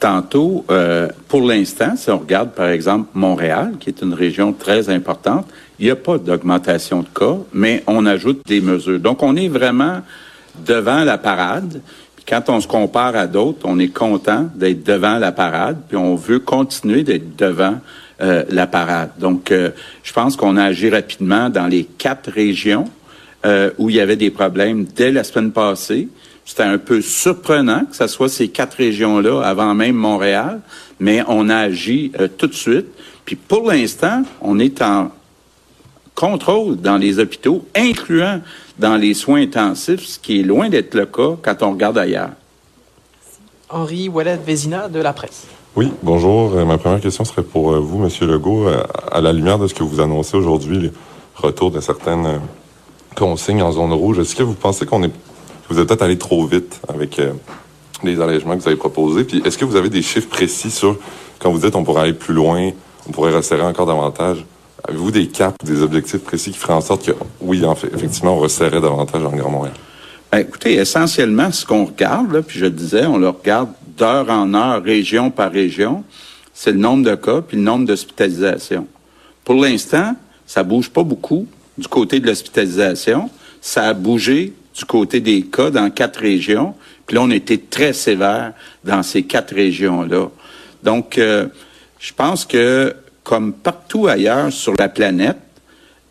tantôt, 0.00 0.64
euh, 0.70 1.08
pour 1.28 1.42
l'instant, 1.42 1.94
si 1.96 2.10
on 2.10 2.18
regarde 2.18 2.50
par 2.52 2.68
exemple 2.68 3.10
Montréal, 3.14 3.74
qui 3.78 3.90
est 3.90 4.02
une 4.02 4.14
région 4.14 4.52
très 4.52 4.88
importante, 4.88 5.46
il 5.78 5.84
n'y 5.84 5.90
a 5.90 5.96
pas 5.96 6.18
d'augmentation 6.18 7.00
de 7.00 7.08
cas, 7.14 7.36
mais 7.52 7.84
on 7.86 8.06
ajoute 8.06 8.40
des 8.46 8.60
mesures. 8.60 8.98
Donc, 8.98 9.22
on 9.22 9.36
est 9.36 9.48
vraiment 9.48 10.00
devant 10.66 11.04
la 11.04 11.18
parade 11.18 11.80
quand 12.30 12.48
on 12.48 12.60
se 12.60 12.68
compare 12.68 13.16
à 13.16 13.26
d'autres, 13.26 13.60
on 13.64 13.80
est 13.80 13.88
content 13.88 14.48
d'être 14.54 14.84
devant 14.84 15.18
la 15.18 15.32
parade, 15.32 15.78
puis 15.88 15.96
on 15.96 16.14
veut 16.14 16.38
continuer 16.38 17.02
d'être 17.02 17.36
devant 17.36 17.80
euh, 18.22 18.44
la 18.50 18.68
parade. 18.68 19.10
Donc, 19.18 19.50
euh, 19.50 19.70
je 20.04 20.12
pense 20.12 20.36
qu'on 20.36 20.56
a 20.56 20.64
agi 20.64 20.90
rapidement 20.90 21.50
dans 21.50 21.66
les 21.66 21.84
quatre 21.84 22.30
régions 22.30 22.88
euh, 23.44 23.70
où 23.78 23.90
il 23.90 23.96
y 23.96 24.00
avait 24.00 24.16
des 24.16 24.30
problèmes 24.30 24.84
dès 24.84 25.10
la 25.10 25.24
semaine 25.24 25.50
passée. 25.50 26.08
C'était 26.44 26.62
un 26.62 26.78
peu 26.78 27.00
surprenant 27.00 27.84
que 27.84 27.96
ce 27.96 28.06
soit 28.06 28.28
ces 28.28 28.48
quatre 28.48 28.74
régions-là 28.74 29.40
avant 29.42 29.74
même 29.74 29.94
Montréal, 29.94 30.60
mais 30.98 31.22
on 31.28 31.48
a 31.48 31.56
agi 31.56 32.12
tout 32.38 32.48
de 32.48 32.54
suite. 32.54 32.86
Puis 33.24 33.36
pour 33.36 33.70
l'instant, 33.70 34.22
on 34.40 34.58
est 34.58 34.82
en 34.82 35.12
contrôle 36.14 36.76
dans 36.76 36.96
les 36.96 37.18
hôpitaux, 37.18 37.64
incluant 37.76 38.40
dans 38.78 38.96
les 38.96 39.14
soins 39.14 39.42
intensifs, 39.42 40.04
ce 40.04 40.18
qui 40.18 40.40
est 40.40 40.42
loin 40.42 40.68
d'être 40.68 40.94
le 40.94 41.06
cas 41.06 41.36
quand 41.40 41.62
on 41.62 41.72
regarde 41.72 41.98
ailleurs. 41.98 42.30
Henri 43.68 44.08
Ouellet-Vézina 44.08 44.88
de 44.88 45.00
la 45.00 45.12
presse. 45.12 45.46
Oui, 45.76 45.92
bonjour. 46.02 46.54
Euh, 46.56 46.64
ma 46.64 46.78
première 46.78 47.00
question 47.00 47.24
serait 47.24 47.44
pour 47.44 47.72
euh, 47.72 47.78
vous, 47.78 47.98
Monsieur 47.98 48.26
Legault. 48.26 48.66
Euh, 48.66 48.82
à 49.12 49.20
la 49.20 49.32
lumière 49.32 49.58
de 49.58 49.68
ce 49.68 49.74
que 49.74 49.84
vous 49.84 50.00
annoncez 50.00 50.36
aujourd'hui, 50.36 50.78
le 50.80 50.92
retour 51.36 51.70
de 51.70 51.80
certaines 51.80 52.40
consignes 53.16 53.62
en 53.62 53.70
zone 53.70 53.92
rouge, 53.92 54.18
est-ce 54.18 54.34
que 54.34 54.42
vous 54.42 54.54
pensez 54.54 54.86
qu'on 54.86 55.04
est, 55.04 55.12
vous 55.70 55.80
êtes 55.80 55.88
peut-être 55.88 56.02
allé 56.02 56.18
trop 56.18 56.44
vite 56.46 56.80
avec 56.88 57.20
les 58.02 58.20
allègements 58.20 58.56
que 58.56 58.62
vous 58.62 58.68
avez 58.68 58.76
proposés? 58.76 59.24
Puis 59.24 59.42
est-ce 59.44 59.56
que 59.56 59.64
vous 59.64 59.76
avez 59.76 59.88
des 59.88 60.02
chiffres 60.02 60.28
précis 60.28 60.70
sur 60.70 60.98
quand 61.38 61.50
vous 61.50 61.58
dites 61.58 61.74
on 61.74 61.84
pourrait 61.84 62.02
aller 62.02 62.12
plus 62.12 62.34
loin, 62.34 62.70
on 63.08 63.12
pourrait 63.12 63.34
resserrer 63.34 63.62
encore 63.62 63.86
davantage? 63.86 64.44
Avez-vous 64.86 65.10
des 65.10 65.28
caps, 65.28 65.56
des 65.64 65.82
objectifs 65.82 66.22
précis 66.22 66.52
qui 66.52 66.58
feraient 66.58 66.74
en 66.74 66.80
sorte 66.80 67.04
que, 67.06 67.12
oui, 67.40 67.62
effectivement, 67.94 68.34
on 68.34 68.38
resserrait 68.38 68.80
davantage 68.80 69.22
en 69.24 69.30
Grand 69.30 69.50
Montréal? 69.50 69.74
Ben, 70.32 70.38
écoutez, 70.38 70.74
essentiellement, 70.74 71.50
ce 71.52 71.66
qu'on 71.66 71.84
regarde, 71.84 72.40
puis 72.46 72.58
je 72.58 72.66
disais, 72.66 73.04
on 73.04 73.18
le 73.18 73.28
regarde 73.28 73.70
d'heure 73.96 74.30
en 74.30 74.54
heure, 74.54 74.82
région 74.82 75.30
par 75.30 75.52
région, 75.52 76.04
c'est 76.54 76.72
le 76.72 76.78
nombre 76.78 77.04
de 77.04 77.14
cas 77.14 77.42
puis 77.42 77.56
le 77.56 77.62
nombre 77.62 77.86
d'hospitalisations. 77.86 78.86
Pour 79.44 79.56
l'instant, 79.56 80.14
ça 80.46 80.62
bouge 80.62 80.90
pas 80.90 81.02
beaucoup 81.02 81.46
du 81.76 81.88
côté 81.88 82.20
de 82.20 82.26
l'hospitalisation. 82.26 83.30
Ça 83.60 83.84
a 83.84 83.94
bougé 83.94 84.54
du 84.76 84.84
côté 84.84 85.20
des 85.20 85.42
cas 85.42 85.70
dans 85.70 85.90
quatre 85.90 86.20
régions. 86.20 86.74
Puis 87.06 87.16
là, 87.16 87.22
on 87.22 87.30
était 87.30 87.58
très 87.58 87.92
sévère 87.92 88.52
dans 88.84 89.02
ces 89.02 89.22
quatre 89.24 89.54
régions-là. 89.54 90.28
Donc, 90.82 91.18
euh, 91.18 91.46
je 91.98 92.12
pense 92.12 92.44
que 92.44 92.94
comme 93.24 93.52
partout 93.52 94.06
ailleurs 94.06 94.52
sur 94.52 94.74
la 94.78 94.88
planète, 94.88 95.36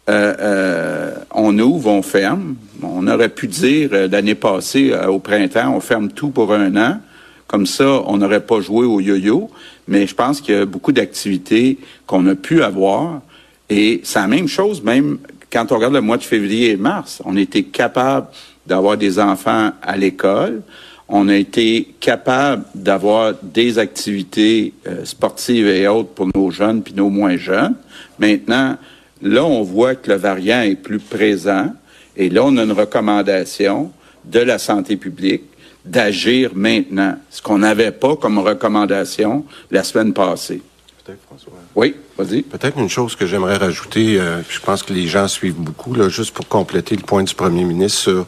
euh, 0.10 0.36
euh, 0.39 1.15
on 1.32 1.58
ouvre, 1.60 1.89
on 1.89 2.02
ferme. 2.02 2.56
On 2.82 3.08
aurait 3.08 3.30
pu 3.30 3.48
dire 3.48 3.89
l'année 4.10 4.36
passée, 4.36 4.93
au 5.08 5.19
printemps, 5.19 5.74
on 5.76 5.80
ferme 5.80 6.10
tout 6.10 6.30
pour 6.30 6.54
un 6.54 6.76
an. 6.76 7.00
Comme 7.48 7.65
ça, 7.65 8.04
on 8.06 8.17
n'aurait 8.17 8.45
pas 8.45 8.62
joué 8.62 8.86
au 8.86 9.00
yo-yo. 9.00 9.50
Mais 9.88 10.06
je 10.06 10.13
pense 10.13 10.39
qu'il 10.41 10.56
y 10.56 10.58
a 10.58 10.65
beaucoup 10.65 10.91
d'activités 10.91 11.80
qu'on 12.06 12.26
a 12.28 12.36
pu 12.36 12.62
avoir. 12.63 13.22
Et 13.69 14.02
c'est 14.04 14.19
la 14.19 14.28
même 14.28 14.48
chose, 14.48 14.84
même 14.84 15.19
quand 15.52 15.72
on 15.72 15.76
regarde 15.76 15.93
le 15.93 16.02
mois 16.02 16.17
de 16.17 16.24
février 16.24 16.72
et 16.72 16.78
mars. 16.78 17.22
On 17.26 17.36
était 17.38 17.63
capable 17.63 18.28
d'avoir 18.70 18.96
des 18.96 19.20
enfants 19.20 19.72
à 19.82 19.98
l'école 19.98 20.62
on 21.10 21.28
a 21.28 21.36
été 21.36 21.88
capable 22.00 22.64
d'avoir 22.76 23.34
des 23.42 23.80
activités 23.80 24.74
euh, 24.88 25.04
sportives 25.06 25.68
et 25.68 25.88
autres 25.88 26.10
pour 26.10 26.28
nos 26.34 26.52
jeunes 26.52 26.84
puis 26.84 26.94
nos 26.94 27.10
moins 27.10 27.36
jeunes. 27.36 27.76
Maintenant, 28.20 28.78
là, 29.22 29.44
on 29.44 29.64
voit 29.64 29.96
que 29.96 30.12
le 30.12 30.18
variant 30.18 30.62
est 30.62 30.76
plus 30.76 31.00
présent 31.00 31.74
et 32.16 32.30
là, 32.30 32.44
on 32.46 32.56
a 32.58 32.64
une 32.64 32.74
recommandation 32.74 33.92
de 34.24 34.40
la 34.40 34.60
santé 34.60 34.98
publique 34.98 35.44
d'agir 35.84 36.52
maintenant, 36.54 37.16
ce 37.32 37.42
qu'on 37.42 37.58
n'avait 37.58 37.92
pas 37.92 38.16
comme 38.16 38.38
recommandation 38.38 39.46
la 39.72 39.84
semaine 39.84 40.14
passée. 40.14 40.62
Peut-être, 41.04 41.22
François. 41.26 41.54
Oui, 41.74 41.96
vas-y. 42.18 42.44
Peut-être 42.44 42.78
une 42.78 42.90
chose 42.90 43.16
que 43.16 43.26
j'aimerais 43.26 43.58
rajouter, 43.58 44.20
euh, 44.20 44.42
je 44.48 44.60
pense 44.60 44.84
que 44.84 44.94
les 44.94 45.08
gens 45.08 45.28
suivent 45.28 45.56
beaucoup, 45.56 45.96
là, 45.96 46.10
juste 46.10 46.36
pour 46.36 46.48
compléter 46.48 46.96
le 46.96 47.02
point 47.02 47.24
du 47.24 47.34
premier 47.34 47.64
ministre 47.64 48.00
sur 48.00 48.28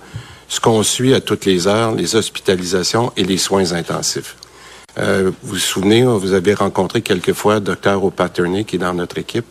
ce 0.52 0.60
qu'on 0.60 0.84
suit 0.84 1.14
à 1.14 1.22
toutes 1.22 1.46
les 1.46 1.66
heures, 1.66 1.96
les 1.96 2.18
hospitalisations 2.18 3.14
et 3.16 3.24
les 3.24 3.38
soins 3.38 3.72
intensifs. 3.72 4.36
Euh, 4.98 5.32
vous 5.44 5.54
vous 5.54 5.58
souvenez, 5.58 6.04
vous 6.04 6.34
avez 6.34 6.54
rencontré 6.54 7.02
quelquefois 7.02 7.62
Dr. 7.62 8.04
O'Patterney 8.04 8.66
qui 8.66 8.76
est 8.76 8.80
dans 8.80 8.94
notre 8.94 9.18
équipe. 9.18 9.46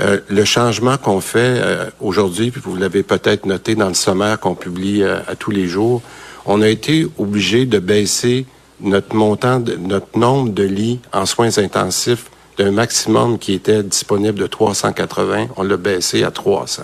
Euh, 0.00 0.18
le 0.28 0.44
changement 0.44 0.96
qu'on 0.98 1.20
fait 1.20 1.60
euh, 1.62 1.88
aujourd'hui, 2.00 2.50
puis 2.50 2.60
vous 2.64 2.74
l'avez 2.74 3.04
peut-être 3.04 3.46
noté 3.46 3.76
dans 3.76 3.86
le 3.86 3.94
sommaire 3.94 4.40
qu'on 4.40 4.56
publie 4.56 5.04
euh, 5.04 5.20
à 5.28 5.36
tous 5.36 5.52
les 5.52 5.68
jours, 5.68 6.02
on 6.44 6.60
a 6.60 6.68
été 6.68 7.06
obligé 7.18 7.64
de 7.64 7.78
baisser 7.78 8.46
notre 8.80 9.14
montant, 9.14 9.60
de, 9.60 9.76
notre 9.76 10.18
nombre 10.18 10.50
de 10.50 10.64
lits 10.64 10.98
en 11.12 11.24
soins 11.24 11.56
intensifs 11.58 12.24
d'un 12.58 12.72
maximum 12.72 13.38
qui 13.38 13.52
était 13.52 13.84
disponible 13.84 14.40
de 14.40 14.48
380, 14.48 15.50
on 15.56 15.62
l'a 15.62 15.76
baissé 15.76 16.24
à 16.24 16.32
300. 16.32 16.82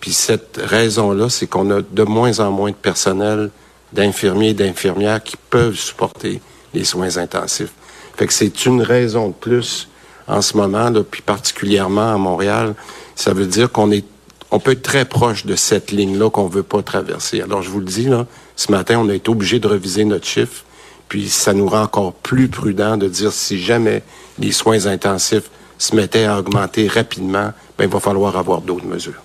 Puis 0.00 0.12
cette 0.12 0.58
raison-là, 0.62 1.28
c'est 1.28 1.46
qu'on 1.46 1.70
a 1.70 1.82
de 1.82 2.02
moins 2.02 2.40
en 2.40 2.50
moins 2.50 2.70
de 2.70 2.76
personnel 2.76 3.50
d'infirmiers 3.92 4.50
et 4.50 4.54
d'infirmières 4.54 5.22
qui 5.22 5.36
peuvent 5.36 5.74
supporter 5.74 6.40
les 6.74 6.84
soins 6.84 7.18
intensifs. 7.18 7.72
Fait 8.16 8.26
que 8.26 8.32
c'est 8.32 8.66
une 8.66 8.82
raison 8.82 9.28
de 9.28 9.34
plus 9.34 9.88
en 10.26 10.42
ce 10.42 10.56
moment, 10.56 10.90
là, 10.90 11.02
puis 11.02 11.22
particulièrement 11.22 12.14
à 12.14 12.16
Montréal. 12.16 12.74
Ça 13.16 13.32
veut 13.32 13.46
dire 13.46 13.72
qu'on 13.72 13.90
est, 13.90 14.04
on 14.50 14.60
peut 14.60 14.72
être 14.72 14.82
très 14.82 15.04
proche 15.04 15.44
de 15.44 15.56
cette 15.56 15.90
ligne-là 15.90 16.30
qu'on 16.30 16.46
veut 16.46 16.62
pas 16.62 16.82
traverser. 16.82 17.40
Alors, 17.40 17.62
je 17.62 17.70
vous 17.70 17.80
le 17.80 17.86
dis, 17.86 18.04
là, 18.04 18.26
ce 18.56 18.70
matin, 18.70 19.00
on 19.00 19.08
a 19.08 19.14
été 19.14 19.28
obligé 19.28 19.58
de 19.58 19.66
reviser 19.66 20.04
notre 20.04 20.26
chiffre, 20.26 20.64
puis 21.08 21.28
ça 21.28 21.52
nous 21.52 21.68
rend 21.68 21.82
encore 21.82 22.12
plus 22.12 22.48
prudent 22.48 22.96
de 22.96 23.08
dire 23.08 23.32
si 23.32 23.58
jamais 23.58 24.02
les 24.38 24.52
soins 24.52 24.86
intensifs 24.86 25.50
se 25.78 25.96
mettaient 25.96 26.26
à 26.26 26.38
augmenter 26.38 26.86
rapidement, 26.86 27.52
ben, 27.76 27.84
il 27.84 27.88
va 27.88 28.00
falloir 28.00 28.36
avoir 28.36 28.60
d'autres 28.60 28.86
mesures. 28.86 29.22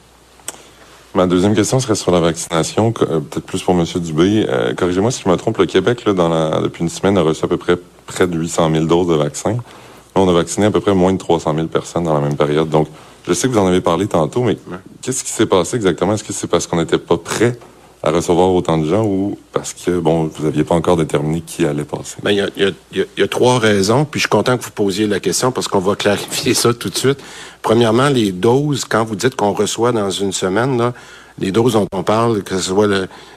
Ma 1.15 1.27
deuxième 1.27 1.55
question 1.55 1.79
serait 1.79 1.95
sur 1.95 2.11
la 2.11 2.19
vaccination, 2.19 2.93
euh, 3.03 3.21
peut-être 3.21 3.45
plus 3.45 3.63
pour 3.63 3.73
M. 3.73 3.85
Dubé. 4.01 4.45
Euh, 4.49 4.73
corrigez-moi 4.73 5.11
si 5.11 5.23
je 5.23 5.29
me 5.29 5.37
trompe, 5.37 5.57
le 5.59 5.65
Québec, 5.65 6.03
là, 6.03 6.11
dans 6.11 6.27
la, 6.27 6.59
depuis 6.59 6.83
une 6.83 6.89
semaine, 6.89 7.17
a 7.17 7.21
reçu 7.21 7.45
à 7.45 7.47
peu 7.47 7.55
près 7.55 7.77
près 8.05 8.27
de 8.27 8.37
800 8.37 8.69
000 8.69 8.85
doses 8.85 9.07
de 9.07 9.13
vaccins. 9.13 9.53
Là, 9.53 9.61
on 10.15 10.27
a 10.27 10.33
vacciné 10.33 10.65
à 10.65 10.71
peu 10.71 10.81
près 10.81 10.93
moins 10.93 11.13
de 11.13 11.17
300 11.17 11.55
000 11.55 11.67
personnes 11.67 12.03
dans 12.03 12.13
la 12.13 12.19
même 12.19 12.35
période. 12.35 12.67
Donc, 12.67 12.89
je 13.25 13.31
sais 13.31 13.47
que 13.47 13.53
vous 13.53 13.59
en 13.59 13.65
avez 13.65 13.79
parlé 13.79 14.07
tantôt, 14.07 14.43
mais 14.43 14.57
qu'est-ce 15.01 15.23
qui 15.23 15.31
s'est 15.31 15.45
passé 15.45 15.77
exactement? 15.77 16.13
Est-ce 16.15 16.23
que 16.25 16.33
c'est 16.33 16.47
parce 16.47 16.67
qu'on 16.67 16.77
n'était 16.77 16.97
pas 16.97 17.15
prêt 17.15 17.57
à 18.05 18.11
recevoir 18.11 18.53
autant 18.53 18.77
de 18.77 18.87
gens 18.87 19.03
ou 19.03 19.37
parce 19.51 19.73
que, 19.73 19.97
bon, 19.99 20.29
vous 20.33 20.45
n'aviez 20.45 20.63
pas 20.63 20.75
encore 20.75 20.95
déterminé 20.95 21.41
qui 21.41 21.65
allait 21.65 21.83
passer? 21.83 22.17
Ben, 22.21 22.29
il 22.29 22.37
y, 22.37 22.41
a, 22.41 22.69
y, 22.93 23.05
y, 23.17 23.23
a, 23.23 23.27
trois 23.27 23.57
raisons, 23.57 24.05
puis 24.05 24.19
je 24.19 24.23
suis 24.23 24.29
content 24.29 24.57
que 24.57 24.63
vous 24.63 24.69
posiez 24.69 25.07
la 25.07 25.19
question 25.19 25.51
parce 25.51 25.67
qu'on 25.67 25.79
va 25.79 25.95
clarifier 25.95 26.53
ça 26.53 26.71
tout 26.71 26.89
de 26.89 26.95
suite. 26.95 27.17
Premièrement, 27.63 28.09
les 28.09 28.31
doses, 28.31 28.85
quand 28.85 29.03
vous 29.03 29.15
dites 29.15 29.35
qu'on 29.35 29.53
reçoit 29.53 29.91
dans 29.91 30.11
une 30.11 30.33
semaine, 30.33 30.77
là, 30.77 30.93
les 31.39 31.51
doses 31.51 31.73
dont 31.73 31.87
on 31.93 32.03
parle, 32.03 32.43
que 32.43 32.55
ce 32.55 32.69
soit 32.69 32.87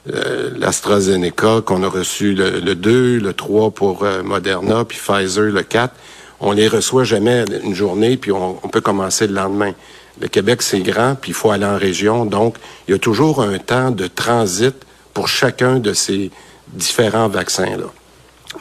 l'AstraZeneca, 0.05 1.63
qu'on 1.65 1.83
a 1.83 1.89
reçu 1.89 2.35
le, 2.35 2.61
le, 2.61 2.75
2, 2.75 3.19
le 3.19 3.33
3 3.33 3.71
pour 3.71 4.05
euh, 4.05 4.23
Moderna, 4.23 4.85
puis 4.85 4.99
Pfizer, 4.99 5.51
le 5.51 5.63
4, 5.63 5.95
on 6.41 6.53
les 6.53 6.69
reçoit 6.69 7.05
jamais 7.05 7.45
une 7.65 7.75
journée, 7.75 8.19
puis 8.19 8.31
on 8.31 8.55
peut 8.71 8.83
commencer 8.83 9.27
le 9.27 9.35
lendemain. 9.35 9.73
Le 10.21 10.29
Québec, 10.29 10.63
c'est 10.63 10.81
grand, 10.81 11.15
puis 11.15 11.31
il 11.31 11.35
faut 11.35 11.51
aller 11.51 11.67
en 11.67 11.77
région. 11.77 12.25
Donc, 12.25 12.57
il 12.87 12.93
y 12.93 12.95
a 12.95 12.99
toujours 12.99 13.43
un 13.43 13.59
temps 13.59 13.91
de 13.91 14.07
transit 14.07 14.75
pour 15.15 15.29
chacun 15.29 15.79
de 15.79 15.93
ces 15.93 16.31
différents 16.73 17.29
vaccins-là. 17.29 17.87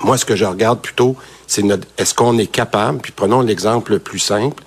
Moi, 0.04 0.18
ce 0.18 0.26
que 0.26 0.36
je 0.36 0.46
regarde 0.46 0.82
plutôt, 0.82 1.16
c'est 1.48 1.64
est-ce 1.98 2.14
qu'on 2.14 2.38
est 2.38 2.48
capable, 2.48 3.00
puis 3.00 3.12
prenons 3.12 3.42
l'exemple 3.42 3.94
le 3.94 4.00
plus 4.00 4.20
simple, 4.20 4.64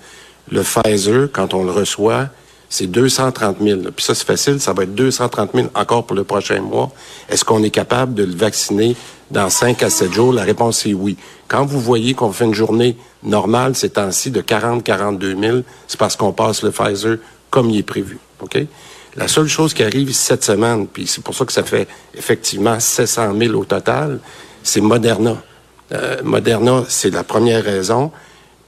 le 0.51 0.63
Pfizer, 0.63 1.29
quand 1.31 1.53
on 1.53 1.63
le 1.63 1.71
reçoit, 1.71 2.27
c'est 2.69 2.87
230 2.87 3.57
000. 3.61 3.81
Puis 3.95 4.05
ça, 4.05 4.15
c'est 4.15 4.25
facile, 4.25 4.59
ça 4.59 4.73
va 4.73 4.83
être 4.83 4.95
230 4.95 5.51
000 5.53 5.67
encore 5.75 6.05
pour 6.05 6.15
le 6.15 6.23
prochain 6.23 6.61
mois. 6.61 6.91
Est-ce 7.29 7.45
qu'on 7.45 7.63
est 7.63 7.69
capable 7.69 8.13
de 8.13 8.23
le 8.23 8.33
vacciner 8.33 8.95
dans 9.31 9.49
5 9.49 9.81
à 9.83 9.89
7 9.89 10.13
jours? 10.13 10.33
La 10.33 10.43
réponse 10.43 10.85
est 10.85 10.93
oui. 10.93 11.17
Quand 11.47 11.65
vous 11.65 11.79
voyez 11.79 12.13
qu'on 12.13 12.31
fait 12.31 12.45
une 12.45 12.53
journée 12.53 12.95
normale 13.23 13.75
ces 13.75 13.89
temps-ci 13.89 14.31
de 14.31 14.41
40-42 14.41 15.39
000, 15.39 15.57
c'est 15.87 15.99
parce 15.99 16.15
qu'on 16.15 16.33
passe 16.33 16.63
le 16.63 16.71
Pfizer 16.71 17.17
comme 17.49 17.69
il 17.69 17.79
est 17.79 17.83
prévu. 17.83 18.19
OK? 18.41 18.59
La 19.15 19.27
seule 19.27 19.47
chose 19.47 19.73
qui 19.73 19.83
arrive 19.83 20.13
cette 20.13 20.43
semaine, 20.43 20.87
puis 20.87 21.05
c'est 21.05 21.23
pour 21.23 21.35
ça 21.35 21.45
que 21.45 21.51
ça 21.51 21.63
fait 21.63 21.87
effectivement 22.13 22.79
700 22.79 23.37
000 23.37 23.53
au 23.55 23.65
total, 23.65 24.19
c'est 24.63 24.79
Moderna. 24.79 25.35
Euh, 25.91 26.17
Moderna, 26.23 26.85
c'est 26.87 27.09
la 27.09 27.23
première 27.23 27.63
raison. 27.63 28.11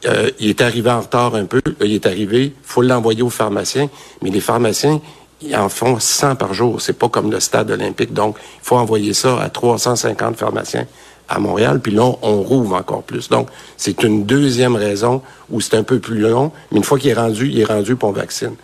Euh, 0.05 0.29
il 0.39 0.49
est 0.49 0.61
arrivé 0.61 0.91
en 0.91 0.99
retard 0.99 1.35
un 1.35 1.45
peu. 1.45 1.61
il 1.79 1.93
est 1.93 2.05
arrivé. 2.05 2.45
Il 2.47 2.53
faut 2.63 2.81
l'envoyer 2.81 3.21
aux 3.21 3.29
pharmaciens. 3.29 3.89
Mais 4.21 4.29
les 4.29 4.41
pharmaciens, 4.41 4.99
ils 5.43 5.55
en 5.55 5.69
font 5.69 5.99
100 5.99 6.35
par 6.35 6.53
jour. 6.53 6.81
C'est 6.81 6.93
pas 6.93 7.09
comme 7.09 7.31
le 7.31 7.39
stade 7.39 7.71
olympique. 7.71 8.13
Donc, 8.13 8.37
il 8.39 8.65
faut 8.65 8.77
envoyer 8.77 9.13
ça 9.13 9.41
à 9.41 9.49
350 9.49 10.37
pharmaciens 10.37 10.85
à 11.27 11.39
Montréal. 11.39 11.79
Puis 11.79 11.91
là, 11.91 12.11
on 12.21 12.41
rouvre 12.41 12.75
encore 12.75 13.03
plus. 13.03 13.29
Donc, 13.29 13.49
c'est 13.77 14.03
une 14.03 14.25
deuxième 14.25 14.75
raison 14.75 15.21
où 15.49 15.61
c'est 15.61 15.75
un 15.75 15.83
peu 15.83 15.99
plus 15.99 16.19
long. 16.19 16.51
Mais 16.71 16.77
une 16.77 16.83
fois 16.83 16.97
qu'il 16.97 17.09
est 17.09 17.15
rendu, 17.15 17.47
il 17.47 17.59
est 17.59 17.65
rendu 17.65 17.95
pour 17.95 18.09
on 18.09 18.13
vaccine. 18.13 18.55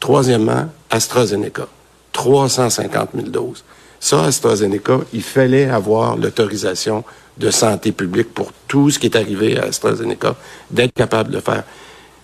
Troisièmement, 0.00 0.66
AstraZeneca. 0.90 1.68
350 2.12 3.10
000 3.14 3.28
doses. 3.28 3.64
Ça, 4.00 4.24
AstraZeneca, 4.24 5.00
il 5.12 5.22
fallait 5.22 5.68
avoir 5.68 6.16
l'autorisation 6.16 7.04
de 7.38 7.50
santé 7.50 7.92
publique 7.92 8.32
pour 8.32 8.52
tout 8.66 8.90
ce 8.90 8.98
qui 8.98 9.06
est 9.06 9.16
arrivé 9.16 9.58
à 9.58 9.64
AstraZeneca, 9.64 10.34
d'être 10.70 10.94
capable 10.94 11.30
de 11.30 11.40
faire. 11.40 11.64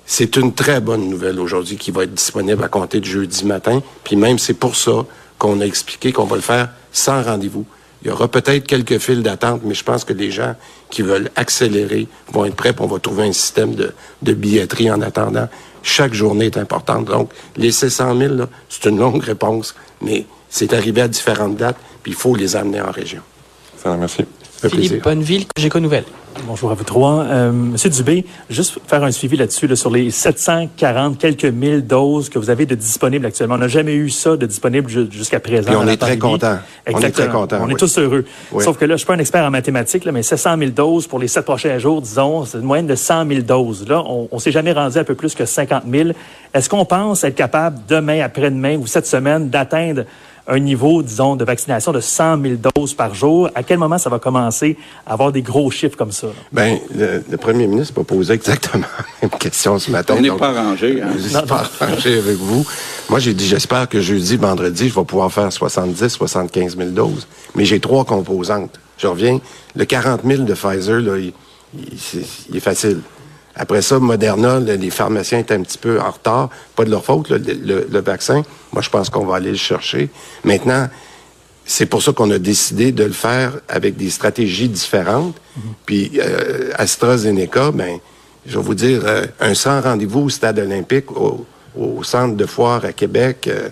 C'est 0.06 0.36
une 0.36 0.52
très 0.52 0.80
bonne 0.80 1.08
nouvelle 1.08 1.38
aujourd'hui 1.40 1.76
qui 1.76 1.90
va 1.90 2.04
être 2.04 2.14
disponible 2.14 2.62
à 2.64 2.68
compter 2.68 3.00
de 3.00 3.04
jeudi 3.04 3.44
matin. 3.44 3.82
Puis 4.04 4.16
même, 4.16 4.38
c'est 4.38 4.54
pour 4.54 4.76
ça 4.76 5.04
qu'on 5.38 5.60
a 5.60 5.64
expliqué 5.64 6.12
qu'on 6.12 6.24
va 6.24 6.36
le 6.36 6.42
faire 6.42 6.70
sans 6.92 7.22
rendez-vous. 7.22 7.64
Il 8.02 8.08
y 8.08 8.10
aura 8.10 8.26
peut-être 8.28 8.66
quelques 8.66 8.98
files 8.98 9.22
d'attente, 9.22 9.62
mais 9.64 9.74
je 9.74 9.84
pense 9.84 10.04
que 10.04 10.12
les 10.12 10.30
gens 10.32 10.56
qui 10.90 11.02
veulent 11.02 11.30
accélérer 11.36 12.08
vont 12.32 12.44
être 12.44 12.56
prêts, 12.56 12.72
pour 12.72 12.86
on 12.86 12.88
va 12.88 12.98
trouver 12.98 13.24
un 13.24 13.32
système 13.32 13.74
de, 13.74 13.94
de 14.22 14.32
billetterie 14.34 14.90
en 14.90 15.00
attendant. 15.02 15.48
Chaque 15.84 16.12
journée 16.12 16.46
est 16.46 16.58
importante. 16.58 17.06
Donc, 17.06 17.30
les 17.56 17.70
600 17.70 18.18
000, 18.18 18.34
c'est 18.68 18.88
une 18.88 18.98
longue 18.98 19.22
réponse, 19.22 19.74
mais 20.00 20.26
c'est 20.50 20.72
arrivé 20.74 21.00
à 21.00 21.08
différentes 21.08 21.56
dates, 21.56 21.78
puis 22.02 22.12
il 22.12 22.18
faut 22.18 22.34
les 22.34 22.56
amener 22.56 22.80
en 22.80 22.90
région. 22.90 23.22
Ça, 23.76 23.96
merci. 23.96 24.24
Philippe 24.68 25.02
Bonneville, 25.02 25.44
Géco 25.56 25.80
Nouvelle. 25.80 26.04
Bonjour 26.46 26.70
à 26.70 26.74
vous 26.74 26.84
trois. 26.84 27.24
Euh, 27.24 27.52
Monsieur 27.52 27.90
Dubé, 27.90 28.24
juste 28.48 28.78
faire 28.86 29.04
un 29.04 29.10
suivi 29.10 29.36
là-dessus, 29.36 29.66
là, 29.66 29.76
sur 29.76 29.90
les 29.90 30.10
740 30.10 31.18
quelques 31.18 31.44
mille 31.44 31.86
doses 31.86 32.28
que 32.30 32.38
vous 32.38 32.48
avez 32.48 32.64
de 32.64 32.74
disponibles 32.74 33.26
actuellement. 33.26 33.56
On 33.56 33.58
n'a 33.58 33.68
jamais 33.68 33.94
eu 33.94 34.08
ça 34.08 34.36
de 34.36 34.46
disponible 34.46 34.88
jusqu'à 35.10 35.40
présent. 35.40 35.70
Puis 35.70 35.76
on 35.76 35.86
est 35.86 35.96
très 35.96 36.18
content. 36.18 36.58
Exactement. 36.86 36.96
On 36.96 37.00
est 37.00 37.10
très 37.10 37.28
content. 37.28 37.58
On 37.62 37.68
est 37.68 37.78
tous 37.78 37.98
heureux. 37.98 38.24
Sauf 38.60 38.78
que 38.78 38.84
là, 38.84 38.94
je 38.94 38.98
suis 38.98 39.06
pas 39.06 39.14
un 39.14 39.18
expert 39.18 39.44
en 39.44 39.50
mathématiques, 39.50 40.04
là, 40.04 40.12
mais 40.12 40.22
700 40.22 40.56
000 40.58 40.70
doses 40.70 41.06
pour 41.06 41.18
les 41.18 41.28
sept 41.28 41.44
prochains 41.44 41.78
jours, 41.78 42.00
disons, 42.00 42.44
c'est 42.44 42.58
une 42.58 42.64
moyenne 42.64 42.86
de 42.86 42.94
100 42.94 43.28
000 43.28 43.40
doses. 43.42 43.86
Là, 43.88 44.02
on, 44.06 44.28
on 44.30 44.38
s'est 44.38 44.52
jamais 44.52 44.72
rendu 44.72 44.98
à 44.98 45.04
peu 45.04 45.14
plus 45.14 45.34
que 45.34 45.44
50 45.44 45.84
000. 45.90 46.10
Est-ce 46.54 46.68
qu'on 46.68 46.84
pense 46.84 47.24
être 47.24 47.34
capable 47.34 47.78
demain, 47.88 48.20
après-demain 48.22 48.76
ou 48.76 48.86
cette 48.86 49.06
semaine 49.06 49.48
d'atteindre 49.48 50.04
un 50.46 50.58
niveau, 50.58 51.02
disons, 51.02 51.36
de 51.36 51.44
vaccination 51.44 51.92
de 51.92 52.00
100 52.00 52.42
000 52.42 52.54
doses 52.74 52.94
par 52.94 53.14
jour. 53.14 53.48
À 53.54 53.62
quel 53.62 53.78
moment 53.78 53.98
ça 53.98 54.10
va 54.10 54.18
commencer 54.18 54.76
à 55.06 55.12
avoir 55.12 55.32
des 55.32 55.42
gros 55.42 55.70
chiffres 55.70 55.96
comme 55.96 56.12
ça? 56.12 56.28
Ben, 56.50 56.78
le, 56.94 57.36
premier 57.36 57.66
ministre 57.66 57.94
m'a 57.96 58.04
posé 58.04 58.34
exactement 58.34 58.86
la 58.98 59.28
même 59.28 59.38
question 59.38 59.78
ce 59.78 59.90
matin. 59.90 60.14
On 60.18 60.20
n'est 60.20 60.30
pas 60.30 60.50
arrangé. 60.50 61.00
Hein? 61.00 61.10
Je 61.16 61.28
suis 61.28 61.46
pas 61.46 61.70
arrangé 61.80 62.18
avec 62.18 62.36
vous. 62.36 62.66
Moi, 63.08 63.18
j'ai 63.18 63.34
dit, 63.34 63.46
j'espère 63.46 63.88
que 63.88 64.00
jeudi, 64.00 64.36
vendredi, 64.36 64.88
je 64.88 64.94
vais 64.94 65.04
pouvoir 65.04 65.32
faire 65.32 65.52
70, 65.52 66.08
75 66.08 66.76
000 66.76 66.90
doses. 66.90 67.26
Mais 67.54 67.64
j'ai 67.64 67.80
trois 67.80 68.04
composantes. 68.04 68.78
Je 68.98 69.06
reviens. 69.06 69.40
Le 69.76 69.84
40 69.84 70.22
000 70.24 70.42
de 70.42 70.54
Pfizer, 70.54 71.00
là, 71.00 71.18
il, 71.18 71.32
il 71.74 72.56
est 72.56 72.60
facile. 72.60 73.00
Après 73.54 73.82
ça, 73.82 73.98
Moderna, 73.98 74.60
les 74.60 74.90
pharmaciens 74.90 75.38
étaient 75.38 75.54
un 75.54 75.62
petit 75.62 75.78
peu 75.78 76.00
en 76.00 76.10
retard. 76.10 76.48
Pas 76.74 76.84
de 76.84 76.90
leur 76.90 77.04
faute, 77.04 77.28
le, 77.30 78.00
vaccin. 78.00 78.42
Moi, 78.72 78.82
je 78.82 78.90
pense 78.90 79.10
qu'on 79.10 79.26
va 79.26 79.36
aller 79.36 79.50
le 79.50 79.56
chercher. 79.56 80.08
Maintenant, 80.44 80.88
c'est 81.64 81.86
pour 81.86 82.02
ça 82.02 82.12
qu'on 82.12 82.30
a 82.30 82.38
décidé 82.38 82.92
de 82.92 83.04
le 83.04 83.12
faire 83.12 83.52
avec 83.68 83.96
des 83.96 84.10
stratégies 84.10 84.68
différentes. 84.68 85.36
Mhm. 85.56 85.62
Puis 85.86 86.12
euh, 86.18 86.70
AstraZeneca, 86.76 87.70
ben, 87.72 87.98
je 88.46 88.58
vais 88.58 88.64
vous 88.64 88.74
dire, 88.74 89.02
euh, 89.04 89.26
un 89.40 89.54
100 89.54 89.82
rendez-vous 89.82 90.20
au 90.20 90.28
stade 90.28 90.58
olympique, 90.58 91.06
au, 91.12 91.46
centre 92.02 92.36
de 92.36 92.44
foire 92.46 92.84
à 92.84 92.92
Québec, 92.92 93.48
euh, 93.48 93.68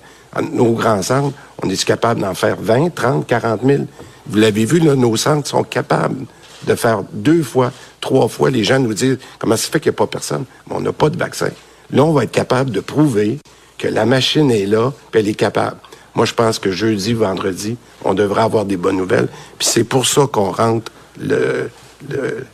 nos 0.53 0.73
grands 0.73 1.03
centres, 1.03 1.37
on 1.63 1.69
est 1.69 1.85
capable 1.85 2.21
d'en 2.21 2.35
faire 2.35 2.57
20, 2.61 2.95
30, 2.95 3.27
40 3.27 3.61
000. 3.65 3.83
Vous 4.27 4.39
l'avez 4.39 4.65
vu, 4.65 4.79
là, 4.79 4.95
nos 4.95 5.17
centres 5.17 5.49
sont 5.49 5.65
capables 5.65 6.27
de 6.67 6.75
faire 6.75 7.03
deux 7.13 7.43
fois, 7.43 7.73
trois 8.01 8.29
fois, 8.29 8.51
les 8.51 8.65
gens 8.65 8.79
nous 8.79 8.95
disent 8.95 9.19
comment 9.39 9.57
ça 9.57 9.69
fait 9.71 9.81
qu'il 9.81 9.91
n'y 9.91 9.97
a 9.97 9.99
pas 9.99 10.07
personne? 10.07 10.45
Mais 10.69 10.77
on 10.77 10.81
n'a 10.81 10.93
pas 10.93 11.11
de 11.11 11.17
vaccin. 11.17 11.51
Là, 11.91 12.05
on 12.05 12.13
va 12.13 12.25
être 12.25 12.33
capable 12.33 12.71
de 12.71 12.81
prouver 12.81 13.39
que 13.79 13.89
la 13.89 14.05
machine 14.05 14.51
est 14.51 14.67
là, 14.67 14.93
qu'elle 15.13 15.29
est 15.29 15.35
capable. 15.35 15.77
Moi, 16.15 16.27
je 16.27 16.35
pense 16.35 16.59
que 16.59 16.71
jeudi, 16.71 17.13
vendredi, 17.15 17.77
on 18.05 18.15
devrait 18.15 18.43
avoir 18.43 18.65
des 18.65 18.77
bonnes 18.77 18.97
nouvelles. 18.97 19.29
Puis 19.59 19.69
c'est 19.69 19.85
pour 19.85 20.07
ça 20.07 20.27
qu'on 20.31 20.51
rentre 20.51 20.91
le, 21.19 21.71
le, 22.09 22.45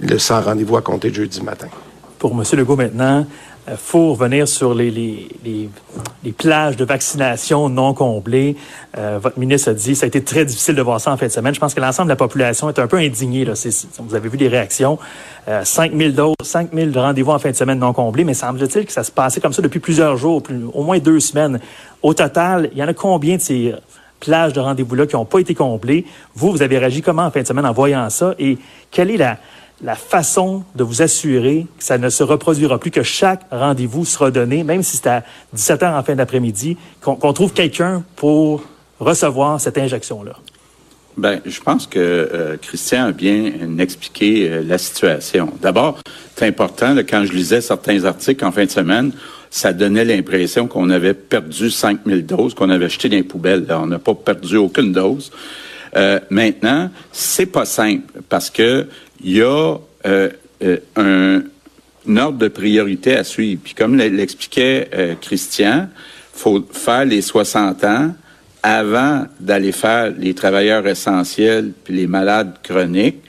le 0.00 0.18
sans 0.18 0.40
rendez-vous 0.40 0.76
à 0.76 0.82
compter 0.82 1.12
jeudi 1.12 1.42
matin. 1.42 1.68
Pour 2.18 2.32
M. 2.32 2.42
Legault 2.52 2.76
maintenant, 2.76 3.26
il 3.66 3.72
euh, 3.72 3.76
faut 3.76 4.12
revenir 4.12 4.46
sur 4.46 4.74
les, 4.74 4.90
les, 4.90 5.28
les, 5.42 5.70
les, 6.22 6.32
plages 6.32 6.76
de 6.76 6.84
vaccination 6.84 7.68
non 7.70 7.94
comblées. 7.94 8.56
Euh, 8.98 9.18
votre 9.22 9.38
ministre 9.38 9.70
a 9.70 9.74
dit 9.74 9.94
ça 9.94 10.04
a 10.04 10.06
été 10.08 10.22
très 10.22 10.44
difficile 10.44 10.74
de 10.74 10.82
voir 10.82 11.00
ça 11.00 11.12
en 11.12 11.16
fin 11.16 11.26
de 11.26 11.32
semaine. 11.32 11.54
Je 11.54 11.60
pense 11.60 11.72
que 11.72 11.80
l'ensemble 11.80 12.08
de 12.08 12.12
la 12.12 12.16
population 12.16 12.68
est 12.68 12.78
un 12.78 12.86
peu 12.86 12.98
indignée. 12.98 13.44
Là. 13.44 13.54
vous 14.00 14.14
avez 14.14 14.28
vu 14.28 14.36
les 14.36 14.48
réactions. 14.48 14.98
Euh, 15.48 15.64
5 15.64 15.92
000 15.94 16.10
doses, 16.10 16.34
5 16.42 16.70
000 16.74 16.90
rendez-vous 16.94 17.30
en 17.30 17.38
fin 17.38 17.50
de 17.50 17.56
semaine 17.56 17.78
non 17.78 17.92
comblés, 17.92 18.24
mais 18.24 18.34
semble-t-il 18.34 18.84
que 18.84 18.92
ça 18.92 19.02
se 19.04 19.10
passait 19.10 19.40
comme 19.40 19.52
ça 19.52 19.62
depuis 19.62 19.80
plusieurs 19.80 20.16
jours, 20.16 20.42
au 20.74 20.82
moins 20.82 20.98
deux 20.98 21.20
semaines. 21.20 21.58
Au 22.02 22.12
total, 22.12 22.68
il 22.72 22.78
y 22.78 22.82
en 22.82 22.88
a 22.88 22.94
combien 22.94 23.36
de 23.36 23.40
ces 23.40 23.74
plages 24.20 24.52
de 24.52 24.60
rendez-vous-là 24.60 25.06
qui 25.06 25.16
n'ont 25.16 25.24
pas 25.24 25.38
été 25.38 25.54
comblées? 25.54 26.04
Vous, 26.34 26.50
vous 26.50 26.62
avez 26.62 26.78
réagi 26.78 27.00
comment 27.00 27.24
en 27.24 27.30
fin 27.30 27.40
de 27.40 27.46
semaine 27.46 27.66
en 27.66 27.72
voyant 27.72 28.08
ça? 28.10 28.34
Et 28.38 28.58
quelle 28.90 29.10
est 29.10 29.16
la 29.16 29.38
la 29.82 29.96
façon 29.96 30.64
de 30.74 30.84
vous 30.84 31.02
assurer 31.02 31.66
que 31.78 31.84
ça 31.84 31.98
ne 31.98 32.08
se 32.08 32.22
reproduira 32.22 32.78
plus, 32.78 32.90
que 32.90 33.02
chaque 33.02 33.42
rendez-vous 33.50 34.04
sera 34.04 34.30
donné, 34.30 34.64
même 34.64 34.82
si 34.82 34.96
c'est 34.96 35.08
à 35.08 35.24
17 35.52 35.82
h 35.82 35.98
en 35.98 36.02
fin 36.02 36.14
d'après-midi, 36.14 36.76
qu'on 37.00 37.32
trouve 37.32 37.52
quelqu'un 37.52 38.02
pour 38.16 38.62
recevoir 39.00 39.60
cette 39.60 39.78
injection-là? 39.78 40.34
Ben, 41.16 41.40
je 41.46 41.60
pense 41.60 41.86
que 41.86 41.98
euh, 41.98 42.56
Christian 42.60 43.06
a 43.06 43.12
bien 43.12 43.52
expliqué 43.78 44.50
euh, 44.50 44.62
la 44.66 44.78
situation. 44.78 45.52
D'abord, 45.62 46.00
c'est 46.34 46.46
important, 46.46 46.96
quand 47.08 47.24
je 47.24 47.32
lisais 47.32 47.60
certains 47.60 48.04
articles 48.04 48.44
en 48.44 48.50
fin 48.50 48.64
de 48.64 48.70
semaine, 48.70 49.12
ça 49.48 49.72
donnait 49.72 50.04
l'impression 50.04 50.66
qu'on 50.66 50.90
avait 50.90 51.14
perdu 51.14 51.70
5000 51.70 52.26
doses, 52.26 52.54
qu'on 52.54 52.70
avait 52.70 52.88
jeté 52.88 53.08
dans 53.08 53.16
les 53.16 53.22
poubelles. 53.22 53.64
On 53.70 53.86
n'a 53.86 54.00
pas 54.00 54.14
perdu 54.14 54.56
aucune 54.56 54.92
dose. 54.92 55.30
Euh, 55.96 56.18
maintenant, 56.30 56.90
c'est 57.12 57.46
pas 57.46 57.64
simple 57.64 58.20
parce 58.28 58.50
que 58.50 58.88
il 59.24 59.38
y 59.38 59.42
a 59.42 59.76
euh, 60.06 60.28
euh, 60.62 60.76
un, 60.96 62.16
ordre 62.16 62.38
de 62.38 62.48
priorité 62.48 63.16
à 63.16 63.24
suivre. 63.24 63.60
Puis 63.64 63.74
comme 63.74 63.96
l'expliquait 63.96 64.88
euh, 64.94 65.14
Christian, 65.20 65.88
faut 66.32 66.64
faire 66.70 67.06
les 67.06 67.22
60 67.22 67.82
ans 67.84 68.14
avant 68.62 69.26
d'aller 69.40 69.72
faire 69.72 70.12
les 70.16 70.34
travailleurs 70.34 70.86
essentiels 70.86 71.72
puis 71.84 71.94
les 71.94 72.06
malades 72.06 72.56
chroniques. 72.62 73.22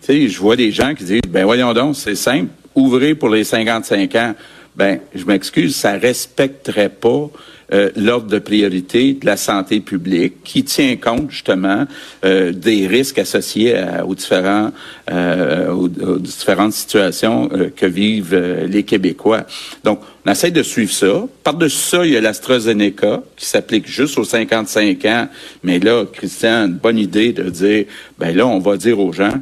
Tu 0.00 0.06
sais, 0.06 0.28
je 0.28 0.38
vois 0.38 0.56
des 0.56 0.70
gens 0.70 0.94
qui 0.94 1.04
disent, 1.04 1.20
ben 1.28 1.44
voyons 1.44 1.72
donc, 1.72 1.96
c'est 1.96 2.14
simple, 2.14 2.50
ouvrez 2.74 3.14
pour 3.14 3.28
les 3.28 3.44
55 3.44 4.14
ans. 4.16 4.34
Ben, 4.74 5.00
je 5.14 5.24
m'excuse, 5.24 5.76
ça 5.76 5.92
respecterait 5.92 6.88
pas 6.88 7.30
euh, 7.72 7.90
l'ordre 7.96 8.26
de 8.26 8.38
priorité 8.38 9.14
de 9.14 9.24
la 9.24 9.36
santé 9.36 9.80
publique 9.80 10.42
qui 10.44 10.64
tient 10.64 10.96
compte 10.96 11.30
justement 11.30 11.86
euh, 12.24 12.52
des 12.52 12.86
risques 12.86 13.18
associés 13.18 13.74
aux 14.06 14.14
différents 14.14 14.72
euh, 15.10 15.72
aux, 15.72 15.88
différentes 15.88 16.72
situations 16.72 17.48
que 17.74 17.86
vivent 17.86 18.36
les 18.68 18.82
Québécois. 18.82 19.44
Donc, 19.84 20.00
on 20.24 20.30
essaie 20.30 20.50
de 20.50 20.62
suivre 20.62 20.92
ça. 20.92 21.26
Par-dessus 21.42 21.78
ça, 21.78 22.06
il 22.06 22.12
y 22.12 22.16
a 22.16 22.20
l'AstraZeneca 22.20 23.22
qui 23.36 23.46
s'applique 23.46 23.86
juste 23.86 24.18
aux 24.18 24.24
55 24.24 25.04
ans. 25.06 25.28
Mais 25.62 25.78
là, 25.78 26.04
Christian, 26.12 26.66
une 26.66 26.74
bonne 26.74 26.98
idée 26.98 27.32
de 27.32 27.48
dire, 27.48 27.86
ben 28.18 28.36
là, 28.36 28.46
on 28.46 28.58
va 28.58 28.76
dire 28.76 29.00
aux 29.00 29.12
gens, 29.12 29.40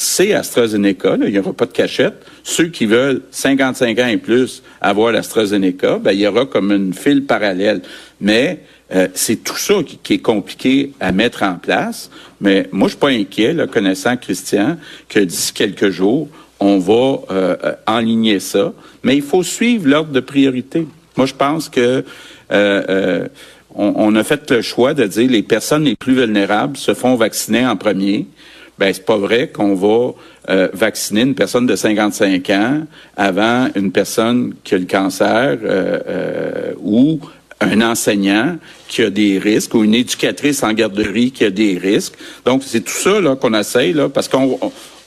c'est 0.00 0.32
AstraZeneca. 0.32 1.16
Là. 1.16 1.26
Il 1.26 1.32
n'y 1.32 1.40
aura 1.40 1.52
pas 1.52 1.66
de 1.66 1.72
cachette. 1.72 2.24
Ceux 2.44 2.68
qui 2.68 2.86
veulent 2.86 3.22
55 3.32 3.98
ans 3.98 4.06
et 4.06 4.16
plus 4.16 4.62
avoir 4.80 5.10
l'AstraZeneca, 5.10 5.98
ben, 5.98 6.12
il 6.12 6.20
y 6.20 6.26
aura 6.28 6.46
comme 6.46 6.70
une 6.70 6.94
file 6.94 7.24
parallèle. 7.24 7.82
Mais 8.20 8.60
euh, 8.94 9.08
c'est 9.14 9.42
tout 9.42 9.56
ça 9.56 9.74
qui, 10.04 10.14
est 10.14 10.18
compliqué 10.18 10.92
à 11.00 11.10
mettre 11.10 11.42
en 11.42 11.54
place. 11.54 12.12
Mais 12.40 12.68
moi, 12.70 12.86
je 12.86 12.92
suis 12.92 13.00
pas 13.00 13.08
inquiet, 13.08 13.52
là, 13.52 13.66
connaissant 13.66 14.16
Christian, 14.16 14.76
que 15.08 15.18
d'ici 15.18 15.52
quelques 15.52 15.90
jours, 15.90 16.28
on 16.60 16.78
va 16.78 17.18
euh, 17.32 17.56
enligner 17.88 18.38
ça. 18.38 18.72
Mais 19.02 19.16
il 19.16 19.22
faut 19.22 19.42
suivre 19.42 19.88
l'ordre 19.88 20.12
de 20.12 20.20
priorité. 20.20 20.86
Moi, 21.16 21.26
je 21.26 21.34
pense 21.34 21.68
que 21.68 22.04
euh, 22.52 23.26
on, 23.74 23.94
on, 23.96 24.14
a 24.14 24.22
fait 24.22 24.48
le 24.52 24.62
choix 24.62 24.94
de 24.94 25.04
dire 25.08 25.28
les 25.28 25.42
personnes 25.42 25.82
les 25.82 25.96
plus 25.96 26.14
vulnérables 26.14 26.76
se 26.76 26.94
font 26.94 27.16
vacciner 27.16 27.66
en 27.66 27.76
premier 27.76 28.28
ben 28.78 28.92
c'est 28.92 29.04
pas 29.04 29.16
vrai 29.16 29.48
qu'on 29.48 29.74
va 29.74 30.12
euh, 30.48 30.68
vacciner 30.72 31.22
une 31.22 31.34
personne 31.34 31.66
de 31.66 31.74
55 31.74 32.50
ans 32.50 32.82
avant 33.16 33.68
une 33.74 33.90
personne 33.90 34.54
qui 34.62 34.74
a 34.74 34.78
le 34.78 34.86
cancer 34.86 35.58
euh, 35.62 36.00
euh, 36.08 36.72
ou 36.80 37.20
un 37.60 37.80
enseignant 37.80 38.56
qui 38.86 39.02
a 39.02 39.10
des 39.10 39.38
risques 39.38 39.74
ou 39.74 39.82
une 39.82 39.94
éducatrice 39.94 40.62
en 40.62 40.72
garderie 40.72 41.32
qui 41.32 41.44
a 41.44 41.50
des 41.50 41.76
risques. 41.76 42.14
Donc 42.44 42.62
c'est 42.64 42.80
tout 42.80 42.92
ça 42.92 43.20
là 43.20 43.34
qu'on 43.34 43.52
essaye 43.54 43.92
là 43.92 44.08
parce 44.08 44.28
qu'on 44.28 44.58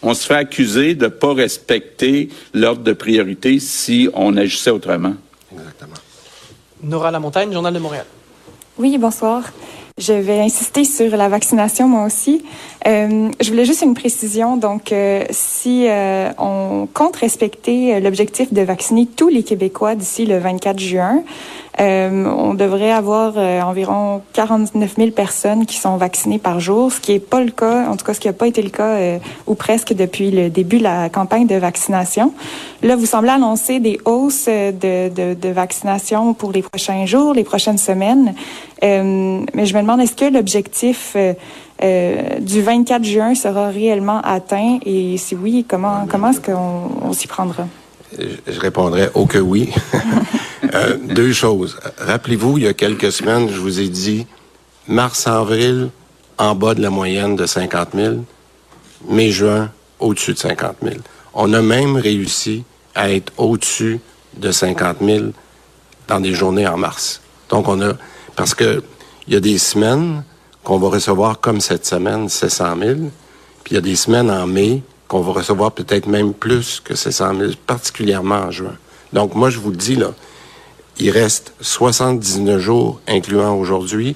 on, 0.01 0.13
se 0.13 0.25
fait 0.25 0.35
accuser 0.35 0.93
de 0.95 1.07
pas 1.07 1.33
respecter 1.33 2.27
l'ordre 2.53 2.83
de 2.83 2.93
priorité 2.93 3.59
si 3.59 4.09
on 4.13 4.35
agissait 4.35 4.71
autrement. 4.71 5.13
Exactement. 5.53 5.95
Nora 6.83 7.11
Lamontagne, 7.11 7.53
Journal 7.53 7.73
de 7.73 7.79
Montréal. 7.79 8.05
Oui, 8.77 8.97
bonsoir. 8.97 9.43
Je 10.01 10.13
vais 10.13 10.39
insister 10.39 10.83
sur 10.83 11.15
la 11.15 11.29
vaccination 11.29 11.87
moi 11.87 12.05
aussi. 12.05 12.43
Euh, 12.87 13.29
je 13.39 13.49
voulais 13.51 13.65
juste 13.65 13.83
une 13.83 13.93
précision. 13.93 14.57
Donc, 14.57 14.91
euh, 14.91 15.23
si 15.29 15.85
euh, 15.87 16.31
on 16.39 16.87
compte 16.91 17.17
respecter 17.17 17.99
l'objectif 17.99 18.51
de 18.51 18.61
vacciner 18.61 19.05
tous 19.05 19.27
les 19.27 19.43
Québécois 19.43 19.93
d'ici 19.93 20.25
le 20.25 20.39
24 20.39 20.79
juin, 20.79 21.23
euh, 21.79 22.25
on 22.25 22.53
devrait 22.53 22.91
avoir 22.91 23.33
euh, 23.37 23.61
environ 23.61 24.21
49 24.33 24.95
000 24.97 25.11
personnes 25.11 25.65
qui 25.65 25.77
sont 25.77 25.95
vaccinées 25.95 26.37
par 26.37 26.59
jour, 26.59 26.91
ce 26.91 26.99
qui 26.99 27.13
n'est 27.13 27.19
pas 27.19 27.41
le 27.41 27.51
cas, 27.51 27.89
en 27.89 27.95
tout 27.95 28.05
cas 28.05 28.13
ce 28.13 28.19
qui 28.19 28.27
n'a 28.27 28.33
pas 28.33 28.47
été 28.47 28.61
le 28.61 28.69
cas 28.69 28.89
euh, 28.89 29.17
ou 29.47 29.55
presque 29.55 29.93
depuis 29.93 30.31
le 30.31 30.49
début 30.49 30.79
de 30.79 30.83
la 30.83 31.09
campagne 31.09 31.47
de 31.47 31.55
vaccination. 31.55 32.33
Là, 32.83 32.95
vous 32.95 33.05
semblez 33.05 33.29
annoncer 33.29 33.79
des 33.79 33.99
hausses 34.05 34.47
de, 34.47 35.09
de, 35.09 35.33
de 35.33 35.49
vaccination 35.49 36.33
pour 36.33 36.51
les 36.51 36.61
prochains 36.61 37.05
jours, 37.05 37.33
les 37.33 37.43
prochaines 37.43 37.77
semaines. 37.77 38.33
mais 38.81 39.65
je 39.65 39.75
me 39.75 39.81
demande, 39.81 40.01
est-ce 40.01 40.15
que 40.15 40.25
l'objectif 40.25 41.15
du 41.81 42.61
24 42.61 43.03
juin 43.03 43.35
sera 43.35 43.69
réellement 43.69 44.19
atteint? 44.21 44.79
Et 44.85 45.17
si 45.17 45.35
oui, 45.35 45.65
comment, 45.67 46.05
comment 46.09 46.29
est-ce 46.31 46.41
qu'on 46.41 47.13
s'y 47.13 47.27
prendra? 47.27 47.67
Je 48.19 48.59
répondrai 48.59 49.09
au 49.13 49.25
que 49.25 49.37
oui. 49.37 49.69
Euh, 50.73 50.95
deux 51.03 51.33
choses. 51.33 51.77
Rappelez-vous, 51.97 52.57
il 52.57 52.63
y 52.63 52.67
a 52.67 52.73
quelques 52.73 53.11
semaines, 53.11 53.49
je 53.49 53.59
vous 53.59 53.81
ai 53.81 53.89
dit, 53.89 54.25
mars-avril, 54.87 55.89
en 56.37 56.55
bas 56.55 56.75
de 56.75 56.81
la 56.81 56.89
moyenne 56.89 57.35
de 57.35 57.45
50 57.45 57.89
000, 57.93 58.15
mai-juin, 59.09 59.69
au-dessus 59.99 60.33
de 60.33 60.37
50 60.37 60.77
000. 60.81 60.95
On 61.33 61.51
a 61.53 61.61
même 61.61 61.97
réussi 61.97 62.63
à 62.95 63.11
être 63.11 63.33
au-dessus 63.37 63.99
de 64.37 64.51
50 64.51 64.97
000 65.01 65.25
dans 66.07 66.21
des 66.21 66.33
journées 66.33 66.67
en 66.67 66.77
mars. 66.77 67.21
Donc, 67.49 67.67
on 67.67 67.81
a, 67.81 67.93
parce 68.37 68.53
que 68.53 68.81
il 69.27 69.33
y 69.33 69.37
a 69.37 69.41
des 69.41 69.57
semaines 69.57 70.23
qu'on 70.63 70.77
va 70.77 70.89
recevoir 70.89 71.39
comme 71.39 71.59
cette 71.59 71.85
semaine, 71.85 72.29
700 72.29 72.75
000, 72.79 72.95
puis 73.63 73.71
il 73.71 73.75
y 73.75 73.77
a 73.77 73.81
des 73.81 73.95
semaines 73.95 74.31
en 74.31 74.47
mai 74.47 74.83
qu'on 75.11 75.19
va 75.19 75.33
recevoir 75.33 75.73
peut-être 75.73 76.07
même 76.07 76.33
plus 76.33 76.79
que 76.79 76.95
700 76.95 77.37
000, 77.37 77.51
particulièrement 77.67 78.35
en 78.35 78.49
juin. 78.49 78.77
Donc, 79.11 79.35
moi, 79.35 79.49
je 79.49 79.59
vous 79.59 79.69
le 79.69 79.75
dis, 79.75 79.97
là, 79.97 80.13
il 80.99 81.09
reste 81.09 81.53
79 81.59 82.61
jours, 82.61 83.01
incluant 83.09 83.55
aujourd'hui, 83.55 84.15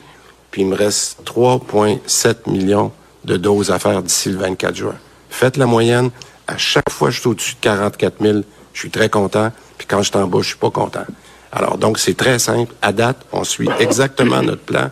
puis 0.52 0.62
il 0.62 0.70
me 0.70 0.76
reste 0.76 1.20
3,7 1.26 2.50
millions 2.50 2.94
de 3.26 3.36
doses 3.36 3.72
à 3.72 3.80
faire 3.80 4.02
d'ici 4.04 4.30
le 4.30 4.38
24 4.38 4.74
juin. 4.74 4.96
Faites 5.30 5.58
la 5.58 5.66
moyenne. 5.66 6.12
À 6.48 6.58
chaque 6.58 6.90
fois 6.90 7.10
je 7.10 7.20
suis 7.20 7.28
au-dessus 7.28 7.56
de 7.56 7.60
44 7.60 8.22
000, 8.22 8.40
je 8.72 8.80
suis 8.80 8.90
très 8.90 9.10
content. 9.10 9.52
Puis 9.78 9.88
quand 9.88 10.02
je 10.02 10.12
suis 10.12 10.18
en 10.18 10.28
bas, 10.28 10.40
je 10.42 10.48
suis 10.48 10.58
pas 10.58 10.70
content. 10.70 11.06
Alors, 11.52 11.78
donc, 11.78 12.00
c'est 12.00 12.16
très 12.16 12.40
simple. 12.40 12.74
À 12.82 12.94
date, 12.94 13.18
on 13.34 13.44
suit 13.44 13.68
exactement 13.80 14.42
notre 14.42 14.62
plan. 14.62 14.92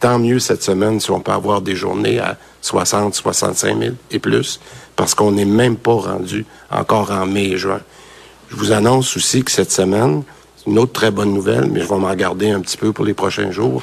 Tant 0.00 0.18
mieux 0.18 0.38
cette 0.38 0.62
semaine 0.62 0.98
si 0.98 1.10
on 1.10 1.20
peut 1.20 1.32
avoir 1.32 1.60
des 1.60 1.76
journées 1.76 2.18
à 2.18 2.38
60, 2.62 3.14
65 3.14 3.78
000 3.78 3.94
et 4.10 4.18
plus, 4.18 4.58
parce 4.96 5.14
qu'on 5.14 5.32
n'est 5.32 5.44
même 5.44 5.76
pas 5.76 5.92
rendu 5.92 6.46
encore 6.70 7.10
en 7.10 7.26
mai 7.26 7.50
et 7.50 7.58
juin. 7.58 7.80
Je 8.48 8.56
vous 8.56 8.72
annonce 8.72 9.14
aussi 9.16 9.44
que 9.44 9.50
cette 9.50 9.70
semaine, 9.70 10.22
une 10.66 10.78
autre 10.78 10.92
très 10.92 11.10
bonne 11.10 11.34
nouvelle, 11.34 11.70
mais 11.70 11.80
je 11.80 11.86
vais 11.86 11.98
m'en 11.98 12.14
garder 12.14 12.50
un 12.50 12.60
petit 12.60 12.78
peu 12.78 12.92
pour 12.92 13.04
les 13.04 13.12
prochains 13.12 13.50
jours. 13.50 13.82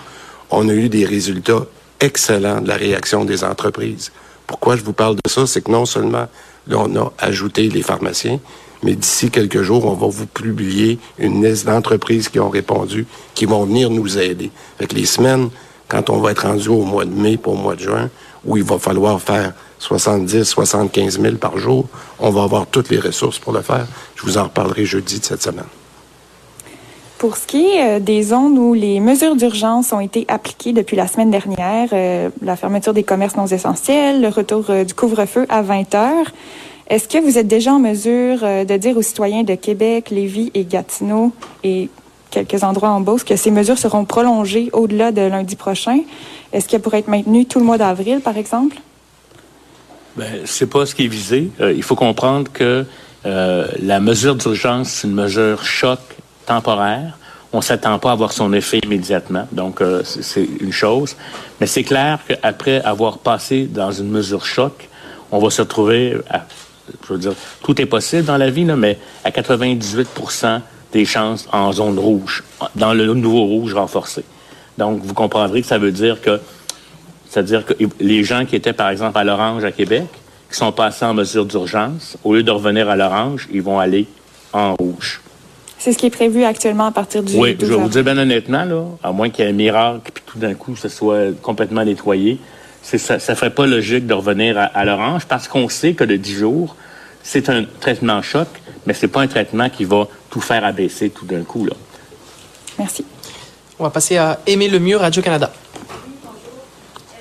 On 0.49 0.67
a 0.69 0.73
eu 0.73 0.89
des 0.89 1.05
résultats 1.05 1.65
excellents 1.99 2.61
de 2.61 2.67
la 2.67 2.75
réaction 2.75 3.23
des 3.23 3.43
entreprises. 3.43 4.11
Pourquoi 4.47 4.75
je 4.75 4.83
vous 4.83 4.93
parle 4.93 5.15
de 5.15 5.29
ça? 5.29 5.45
C'est 5.45 5.61
que 5.61 5.71
non 5.71 5.85
seulement 5.85 6.27
là, 6.67 6.77
on 6.79 6.95
a 6.95 7.13
ajouté 7.19 7.69
les 7.69 7.83
pharmaciens, 7.83 8.39
mais 8.81 8.95
d'ici 8.95 9.29
quelques 9.29 9.61
jours, 9.61 9.85
on 9.85 9.93
va 9.93 10.07
vous 10.07 10.25
publier 10.25 10.97
une 11.19 11.45
liste 11.45 11.65
d'entreprises 11.65 12.29
qui 12.29 12.39
ont 12.39 12.49
répondu, 12.49 13.05
qui 13.35 13.45
vont 13.45 13.65
venir 13.65 13.89
nous 13.89 14.17
aider. 14.17 14.51
Fait 14.79 14.91
les 14.93 15.05
semaines, 15.05 15.49
quand 15.87 16.09
on 16.09 16.17
va 16.17 16.31
être 16.31 16.47
rendu 16.47 16.69
au 16.69 16.83
mois 16.83 17.05
de 17.05 17.13
mai 17.13 17.37
pour 17.37 17.53
au 17.53 17.57
mois 17.57 17.75
de 17.75 17.81
juin, 17.81 18.09
où 18.45 18.57
il 18.57 18.63
va 18.63 18.79
falloir 18.79 19.21
faire 19.21 19.53
70, 19.79 20.43
75 20.43 21.19
000 21.19 21.35
par 21.35 21.57
jour, 21.57 21.85
on 22.19 22.29
va 22.29 22.43
avoir 22.43 22.65
toutes 22.67 22.89
les 22.89 22.99
ressources 22.99 23.39
pour 23.39 23.53
le 23.53 23.61
faire. 23.61 23.87
Je 24.15 24.23
vous 24.23 24.37
en 24.37 24.43
reparlerai 24.43 24.85
jeudi 24.85 25.19
de 25.19 25.25
cette 25.25 25.43
semaine. 25.43 25.65
Pour 27.17 27.35
ce 27.35 27.47
qui 27.47 27.65
est 27.65 27.97
euh, 27.97 27.99
des 27.99 28.21
zones 28.21 28.59
où 28.59 28.75
les 28.75 28.99
mesures 28.99 29.35
d'urgence 29.35 29.91
ont 29.91 29.99
été 29.99 30.25
appliquées 30.27 30.71
depuis 30.71 30.95
la 30.95 31.07
semaine 31.07 31.31
dernière, 31.31 31.89
euh, 31.93 32.29
la 32.43 32.55
fermeture 32.55 32.93
des 32.93 33.01
commerces 33.01 33.35
non 33.35 33.47
essentiels, 33.47 34.21
le 34.21 34.27
retour 34.27 34.65
euh, 34.69 34.83
du 34.83 34.93
couvre-feu 34.93 35.47
à 35.49 35.63
20 35.63 35.95
heures, 35.95 36.31
est-ce 36.89 37.07
que 37.07 37.17
vous 37.17 37.39
êtes 37.39 37.47
déjà 37.47 37.73
en 37.73 37.79
mesure 37.79 38.39
de 38.39 38.77
dire 38.77 38.95
aux 38.95 39.01
citoyens 39.01 39.43
de 39.43 39.55
Québec, 39.55 40.09
Lévis 40.09 40.51
et 40.53 40.63
Gatineau 40.63 41.33
et 41.61 41.89
quelques 42.29 42.63
endroits 42.63 42.89
en 42.89 43.01
Beauce 43.01 43.23
que 43.23 43.35
ces 43.35 43.51
mesures 43.51 43.77
seront 43.77 44.05
prolongées 44.05 44.69
au-delà 44.73 45.11
de 45.11 45.21
lundi 45.21 45.55
prochain? 45.55 45.99
Est-ce 46.53 46.67
qu'elles 46.67 46.81
pourraient 46.81 46.99
être 46.99 47.07
maintenues 47.07 47.45
tout 47.45 47.59
le 47.59 47.65
mois 47.65 47.77
d'avril, 47.77 48.21
par 48.21 48.37
exemple? 48.37 48.77
Ben, 50.15 50.41
c'est 50.45 50.69
pas 50.69 50.85
ce 50.85 50.95
qui 50.95 51.05
est 51.05 51.09
visé. 51.09 51.51
il 51.59 51.83
faut 51.83 51.95
comprendre 51.95 52.51
que 52.51 52.85
la 53.23 53.99
mesure 53.99 54.35
d'urgence, 54.35 54.89
c'est 54.89 55.07
une 55.07 55.13
mesure 55.13 55.63
choc 55.63 55.99
temporaire. 56.47 57.17
On 57.53 57.61
s'attend 57.61 57.99
pas 57.99 58.09
à 58.09 58.13
avoir 58.13 58.31
son 58.33 58.51
effet 58.53 58.79
immédiatement. 58.83 59.47
Donc, 59.51 59.81
euh, 59.81 60.01
c'est 60.03 60.47
une 60.59 60.73
chose. 60.73 61.15
Mais 61.61 61.67
c'est 61.67 61.83
clair 61.83 62.19
qu'après 62.27 62.81
avoir 62.81 63.19
passé 63.19 63.65
dans 63.65 63.91
une 63.91 64.09
mesure 64.09 64.45
choc, 64.45 64.89
on 65.31 65.39
va 65.39 65.49
se 65.49 65.61
retrouver, 65.61 66.17
à, 66.29 66.45
je 67.07 67.13
veux 67.13 67.19
dire, 67.19 67.33
tout 67.63 67.79
est 67.81 67.85
possible 67.85 68.25
dans 68.25 68.37
la 68.37 68.49
vie, 68.49 68.65
là, 68.65 68.75
mais 68.75 68.97
à 69.23 69.31
98 69.31 70.09
des 70.93 71.05
chances 71.05 71.47
en 71.51 71.71
zone 71.71 71.99
rouge, 71.99 72.43
dans 72.75 72.93
le 72.93 73.13
nouveau 73.13 73.45
rouge 73.45 73.73
renforcé. 73.73 74.23
Donc, 74.77 75.01
vous 75.03 75.13
comprendrez 75.13 75.61
que 75.61 75.67
ça 75.67 75.77
veut 75.77 75.91
dire 75.91 76.21
que, 76.21 76.39
c'est-à-dire 77.29 77.65
que 77.65 77.73
les 77.99 78.23
gens 78.23 78.45
qui 78.45 78.55
étaient, 78.55 78.73
par 78.73 78.89
exemple, 78.89 79.17
à 79.17 79.23
l'orange 79.23 79.63
à 79.63 79.71
Québec, 79.71 80.05
qui 80.49 80.57
sont 80.57 80.71
passés 80.71 81.05
en 81.05 81.13
mesure 81.13 81.45
d'urgence, 81.45 82.17
au 82.23 82.33
lieu 82.33 82.43
de 82.43 82.51
revenir 82.51 82.89
à 82.89 82.95
l'orange, 82.95 83.47
ils 83.51 83.61
vont 83.61 83.79
aller 83.79 84.07
en 84.53 84.75
rouge. 84.75 85.21
C'est 85.77 85.93
ce 85.93 85.97
qui 85.97 86.07
est 86.07 86.11
prévu 86.11 86.43
actuellement 86.43 86.87
à 86.87 86.91
partir 86.91 87.21
du 87.21 87.35
Oui, 87.37 87.55
je 87.59 87.65
vais 87.65 87.75
vous 87.75 87.89
dire 87.89 88.03
bien 88.03 88.17
honnêtement, 88.17 88.65
là, 88.65 88.83
à 89.03 89.11
moins 89.11 89.29
qu'il 89.29 89.45
y 89.45 89.47
ait 89.47 89.51
un 89.51 89.53
miracle, 89.53 90.11
puis 90.13 90.23
tout 90.25 90.39
d'un 90.39 90.53
coup, 90.53 90.75
ça 90.75 90.89
soit 90.89 91.39
complètement 91.41 91.83
nettoyé, 91.83 92.39
ça 92.81 93.15
ne 93.15 93.35
ferait 93.35 93.49
pas 93.49 93.67
logique 93.67 94.07
de 94.07 94.13
revenir 94.13 94.57
à, 94.57 94.85
l'orange 94.85 95.25
parce 95.25 95.47
qu'on 95.47 95.67
sait 95.67 95.93
que 95.93 96.03
le 96.03 96.17
10 96.17 96.33
jours, 96.33 96.75
c'est 97.27 97.49
un 97.49 97.65
traitement 97.81 98.21
choc, 98.21 98.47
mais 98.85 98.93
c'est 98.93 99.09
pas 99.09 99.19
un 99.19 99.27
traitement 99.27 99.69
qui 99.69 99.83
va 99.83 100.07
tout 100.29 100.39
faire 100.39 100.63
abaisser 100.63 101.09
tout 101.09 101.25
d'un 101.25 101.43
coup. 101.43 101.65
Là. 101.65 101.73
Merci. 102.79 103.03
On 103.77 103.83
va 103.83 103.89
passer 103.89 104.15
à 104.15 104.39
Aimer 104.47 104.69
le 104.69 104.79
mieux, 104.79 104.95
Radio-Canada. 104.95 105.51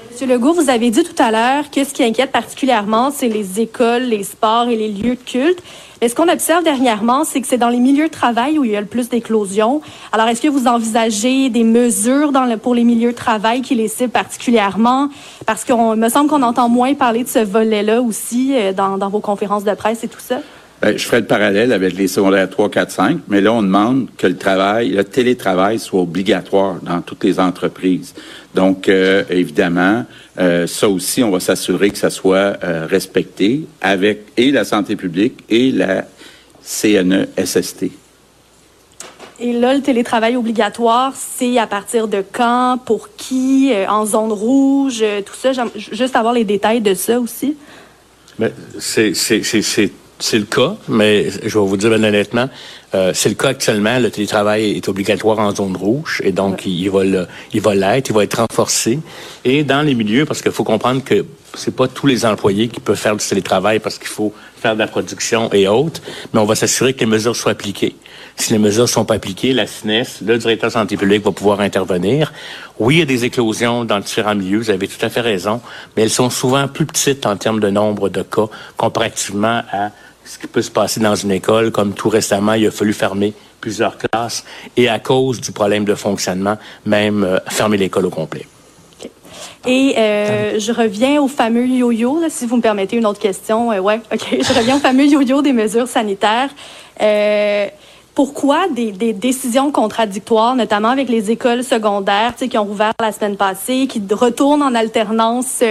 Monsieur 0.09 0.29
Legault, 0.29 0.55
vous 0.55 0.71
avez 0.71 0.91
dit 0.91 1.03
tout 1.03 1.21
à 1.21 1.33
l'heure 1.33 1.71
que 1.73 1.83
ce 1.83 1.93
qui 1.93 2.05
inquiète 2.05 2.31
particulièrement, 2.31 3.11
c'est 3.11 3.29
les 3.29 3.61
écoles, 3.61 4.05
les 4.05 4.23
sports 4.23 4.69
et 4.69 4.77
les 4.77 4.89
lieux 4.89 5.17
de 5.17 5.31
culte. 5.31 5.61
Mais 6.01 6.09
ce 6.09 6.15
qu'on 6.15 6.29
observe 6.29 6.63
dernièrement, 6.63 7.25
c'est 7.25 7.41
que 7.41 7.47
c'est 7.47 7.57
dans 7.57 7.71
les 7.71 7.79
milieux 7.79 8.07
de 8.07 8.13
travail 8.13 8.59
où 8.59 8.65
il 8.65 8.73
y 8.73 8.77
a 8.77 8.81
le 8.81 8.87
plus 8.87 9.09
d'éclosions. 9.09 9.81
Alors, 10.13 10.29
est-ce 10.29 10.43
que 10.43 10.49
vous 10.49 10.67
envisagez 10.67 11.49
des 11.49 11.65
mesures 11.65 12.33
pour 12.63 12.75
les 12.75 12.85
milieux 12.85 13.13
de 13.13 13.17
travail 13.17 13.63
qui 13.63 13.75
les 13.75 13.89
ciblent 13.89 14.11
particulièrement? 14.11 15.09
Parce 15.47 15.65
qu'il 15.65 15.75
me 15.75 16.09
semble 16.09 16.29
qu'on 16.29 16.43
entend 16.43 16.69
moins 16.69 16.95
parler 16.95 17.25
de 17.25 17.29
ce 17.29 17.39
volet-là 17.39 18.03
aussi 18.03 18.55
euh, 18.55 18.73
dans, 18.73 19.09
vos 19.09 19.21
conférences 19.21 19.65
de 19.65 19.75
presse 19.75 20.05
et 20.05 20.09
tout 20.09 20.21
ça. 20.21 20.41
Ben, 20.83 20.99
je 20.99 21.05
ferai 21.07 21.21
le 21.21 21.27
parallèle 21.27 21.73
avec 21.73 21.95
les 21.95 22.07
secondaires 22.07 22.51
3, 22.51 22.69
4, 22.69 22.91
5, 22.91 23.19
mais 23.29 23.41
là, 23.41 23.55
on 23.55 23.63
demande 23.63 24.09
que 24.19 24.27
le 24.27 24.37
travail, 24.37 24.91
le 24.91 25.05
télétravail 25.05 25.79
soit 25.79 26.03
obligatoire 26.03 26.77
dans 26.83 27.01
toutes 27.01 27.25
les 27.25 27.41
entreprises. 27.41 28.15
Donc, 28.55 28.91
euh, 28.91 29.25
évidemment, 29.31 30.05
euh, 30.39 30.67
ça 30.67 30.89
aussi, 30.89 31.23
on 31.23 31.31
va 31.31 31.41
s'assurer 31.41 31.91
que 31.91 31.99
ça 31.99 32.11
soit 32.11 32.59
euh, 32.63 32.87
respecté 32.89 33.63
avec 33.81 34.27
et 34.37 34.51
la 34.51 34.65
santé 34.65 34.97
publique 34.97 35.45
et 35.49 35.71
la 35.71 36.05
CNE-SST. 36.63 37.91
Et 39.39 39.53
là, 39.53 39.75
le 39.75 39.83
télétravail 39.83 40.37
obligatoire, 40.37 41.13
c'est 41.15 41.59
à 41.59 41.67
partir 41.67 42.09
de 42.09 42.25
quand, 42.33 42.79
pour 42.85 43.11
qui, 43.17 43.71
en 43.87 44.07
zone 44.07 44.33
rouge, 44.33 45.05
tout 45.27 45.35
ça? 45.35 45.53
Juste 45.77 46.17
avoir 46.17 46.33
les 46.33 46.45
détails 46.45 46.81
de 46.81 46.95
ça 46.95 47.21
aussi. 47.21 47.55
Mais 48.39 48.51
c'est 48.79 49.13
c'est 50.19 50.39
le 50.39 50.45
cas, 50.45 50.77
mais 50.89 51.31
je 51.31 51.59
vais 51.59 51.67
vous 51.67 51.77
dire 51.77 51.91
bien 51.91 52.03
honnêtement, 52.03 52.49
euh, 52.95 53.13
c'est 53.15 53.29
le 53.29 53.35
cas 53.35 53.49
actuellement. 53.49 53.99
Le 53.99 54.11
télétravail 54.11 54.77
est 54.77 54.89
obligatoire 54.89 55.39
en 55.39 55.55
zone 55.55 55.77
rouge 55.77 56.23
et 56.25 56.33
donc 56.33 56.65
il, 56.65 56.89
va 56.89 57.05
le, 57.05 57.27
il 57.53 57.61
va 57.61 57.75
l'être, 57.75 58.09
il 58.09 58.15
va 58.15 58.25
être 58.25 58.39
renforcé. 58.39 58.99
Et 59.45 59.65
dans 59.65 59.83
les 59.83 59.95
milieux, 59.95 60.25
parce 60.25 60.41
qu'il 60.41 60.53
faut 60.53 60.65
comprendre 60.65 61.05
que 61.05 61.25
c'est 61.55 61.75
pas 61.75 61.89
tous 61.89 62.07
les 62.07 62.25
employés 62.25 62.69
qui 62.69 62.81
peuvent 62.81 62.97
faire 62.97 63.17
du 63.17 63.27
télétravail 63.27 63.79
parce 63.79 63.99
qu'il 63.99 64.09
faut 64.09 64.33
faire 64.57 64.75
de 64.75 64.79
la 64.79 64.87
production 64.87 65.53
et 65.53 65.69
autres, 65.69 66.01
mais 66.33 66.41
on 66.41 66.45
va 66.45 66.55
s'assurer 66.55 66.95
que 66.95 67.01
les 67.01 67.07
mesures 67.07 67.37
soient 67.37 67.53
appliquées. 67.53 67.97
Si 68.37 68.53
les 68.53 68.59
mesures 68.59 68.89
sont 68.89 69.05
pas 69.05 69.15
appliquées, 69.15 69.53
la 69.53 69.67
SNES, 69.67 70.23
le 70.25 70.39
directeur 70.39 70.69
de 70.69 70.75
santé 70.75 70.97
publique 70.97 71.25
va 71.25 71.33
pouvoir 71.33 71.61
intervenir. 71.61 72.33
Oui, 72.79 72.97
il 72.97 72.99
y 72.99 73.03
a 73.03 73.07
des 73.07 73.25
éclosions 73.25 73.85
dans 73.85 73.99
différents 73.99 74.35
milieux, 74.35 74.59
vous 74.59 74.71
avez 74.71 74.89
tout 74.89 75.05
à 75.05 75.09
fait 75.09 75.23
raison, 75.23 75.61
mais 75.97 76.03
elles 76.03 76.11
sont 76.11 76.29
souvent 76.29 76.69
plus 76.69 76.85
petites 76.85 77.25
en 77.25 77.37
termes 77.37 77.61
de 77.61 77.71
nombre 77.71 78.09
de 78.11 78.23
cas 78.23 78.47
comparativement 78.77 79.63
à 79.73 79.91
ce 80.27 80.39
qui 80.39 80.47
peut 80.47 80.63
se 80.63 80.71
passer 80.71 81.01
dans 81.01 81.15
une 81.15 81.31
école, 81.31 81.71
comme 81.71 81.95
tout 81.95 82.09
récemment, 82.09 82.55
il 82.55 82.67
a 82.67 82.71
fallu 82.71 82.93
fermer 82.93 83.33
plusieurs 83.61 83.97
classes 83.97 84.45
et 84.77 84.89
à 84.89 84.99
cause 84.99 85.41
du 85.41 85.53
problème 85.53 85.85
de 85.85 85.95
fonctionnement, 85.95 86.57
même 86.85 87.25
euh, 87.25 87.39
fermer 87.49 87.77
l'école 87.77 88.07
au 88.07 88.11
complet. 88.11 88.47
Et 89.67 89.95
euh, 89.99 90.61
je 90.61 90.73
reviens 90.73 91.21
au 91.21 91.29
fameux 91.29 91.67
yo-yo, 91.67 92.21
si 92.29 92.47
vous 92.47 92.57
me 92.57 92.63
permettez 92.63 92.97
une 92.97 93.07
autre 93.07 93.19
question. 93.19 93.73
Euh, 93.73 93.81
ouais, 93.81 94.01
ok. 94.13 94.27
Je 94.41 94.55
reviens 94.55 94.77
au 94.77 94.79
fameux 94.79 95.07
yo-yo 95.07 95.43
des 95.43 95.53
mesures 95.53 95.89
sanitaires. 95.89 96.51
Euh, 97.03 97.67
pourquoi 98.15 98.69
des, 98.69 98.93
décisions 99.13 99.73
contradictoires, 99.73 100.55
notamment 100.55 100.89
avec 100.89 101.09
les 101.09 101.31
écoles 101.31 101.65
secondaires 101.65 102.35
qui 102.35 102.57
ont 102.57 102.65
rouvert 102.65 102.93
la 103.01 103.13
semaine 103.13 103.37
passée, 103.37 103.87
qui 103.89 104.01
retournent 104.11 104.63
en 104.63 104.75
alternance 104.75 105.63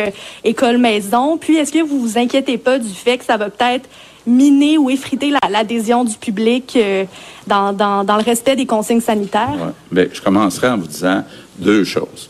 école-maison? 0.43 1.38
Puis, 1.38 1.56
est-ce 1.58 1.72
que 1.72 1.82
vous 1.82 1.99
vous 1.99 2.18
inquiétez 2.20 2.60
pas 2.60 2.78
du 2.78 2.89
fait 2.89 3.18
que 3.18 3.26
ça 3.26 3.38
va 3.38 3.49
peut-être 3.49 3.89
miner 4.28 4.78
ou 4.78 4.89
effriter 4.89 5.32
l'adhésion 5.49 6.03
du 6.03 6.15
public 6.17 6.73
euh, 6.76 7.05
dans, 7.47 7.73
dans, 7.73 8.17
le 8.17 8.23
respect 8.23 8.55
des 8.55 8.65
consignes 8.65 9.01
sanitaires? 9.01 9.53
Ouais. 9.53 9.73
Bien, 9.91 10.05
je 10.11 10.21
commencerai 10.21 10.69
en 10.69 10.78
vous 10.78 10.88
disant 10.88 11.23
deux 11.59 11.84
choses. 11.84 12.30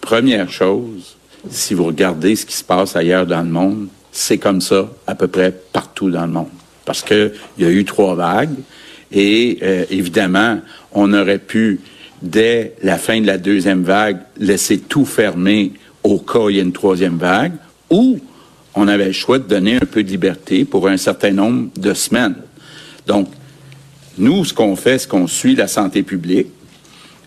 Première 0.00 0.50
chose, 0.50 1.16
si 1.50 1.74
vous 1.74 1.84
regardez 1.84 2.36
ce 2.36 2.46
qui 2.46 2.54
se 2.54 2.64
passe 2.64 2.96
ailleurs 2.96 3.26
dans 3.26 3.42
le 3.42 3.48
monde, 3.48 3.88
c'est 4.12 4.38
comme 4.38 4.60
ça 4.60 4.88
à 5.06 5.14
peu 5.14 5.28
près 5.28 5.52
partout 5.72 6.10
dans 6.10 6.26
le 6.26 6.32
monde. 6.32 6.48
Parce 6.84 7.02
qu'il 7.02 7.32
y 7.58 7.64
a 7.64 7.70
eu 7.70 7.84
trois 7.84 8.14
vagues 8.14 8.56
et 9.12 9.58
euh, 9.62 9.84
évidemment, 9.90 10.60
on 10.92 11.12
aurait 11.12 11.38
pu, 11.38 11.80
dès 12.22 12.74
la 12.82 12.98
fin 12.98 13.20
de 13.20 13.26
la 13.26 13.38
deuxième 13.38 13.82
vague, 13.82 14.18
laisser 14.38 14.78
tout 14.78 15.04
fermer 15.04 15.72
au 16.02 16.18
cas 16.18 16.38
où 16.38 16.50
il 16.50 16.56
y 16.56 16.58
a 16.60 16.62
une 16.62 16.72
troisième 16.72 17.18
vague 17.18 17.52
ou 17.90 18.18
on 18.76 18.88
avait 18.88 19.06
le 19.06 19.12
choix 19.12 19.38
de 19.38 19.44
donner 19.44 19.76
un 19.76 19.86
peu 19.86 20.04
de 20.04 20.08
liberté 20.08 20.64
pour 20.64 20.86
un 20.86 20.98
certain 20.98 21.32
nombre 21.32 21.70
de 21.76 21.94
semaines. 21.94 22.36
Donc, 23.06 23.28
nous, 24.18 24.44
ce 24.44 24.54
qu'on 24.54 24.76
fait, 24.76 24.98
c'est 24.98 25.08
qu'on 25.08 25.26
suit 25.26 25.56
la 25.56 25.66
santé 25.66 26.02
publique. 26.02 26.48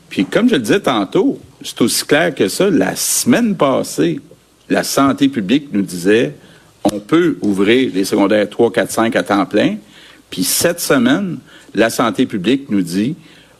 Puis, 0.09 0.25
comme 0.25 0.47
je 0.47 0.55
le 0.55 0.61
disais 0.61 0.79
tantôt, 0.79 1.39
c'est 1.63 1.81
aussi 1.81 2.05
clair 2.05 2.33
que 2.33 2.47
ça. 2.47 2.69
La 2.69 2.95
semaine 2.95 3.55
passée, 3.55 4.19
la 4.69 4.83
santé 4.83 5.27
publique 5.27 5.69
nous 5.73 5.81
disait 5.81 6.35
on 6.83 6.99
peut 6.99 7.37
ouvrir 7.41 7.91
les 7.93 8.05
secondaires 8.05 8.49
3, 8.49 8.71
4, 8.71 8.91
5 8.91 9.15
à 9.15 9.23
temps 9.23 9.45
plein. 9.45 9.77
Puis 10.29 10.43
cette 10.43 10.79
semaine, 10.79 11.39
la 11.73 11.89
santé 11.89 12.25
publique 12.25 12.69
nous 12.69 12.81
dit 12.81 13.15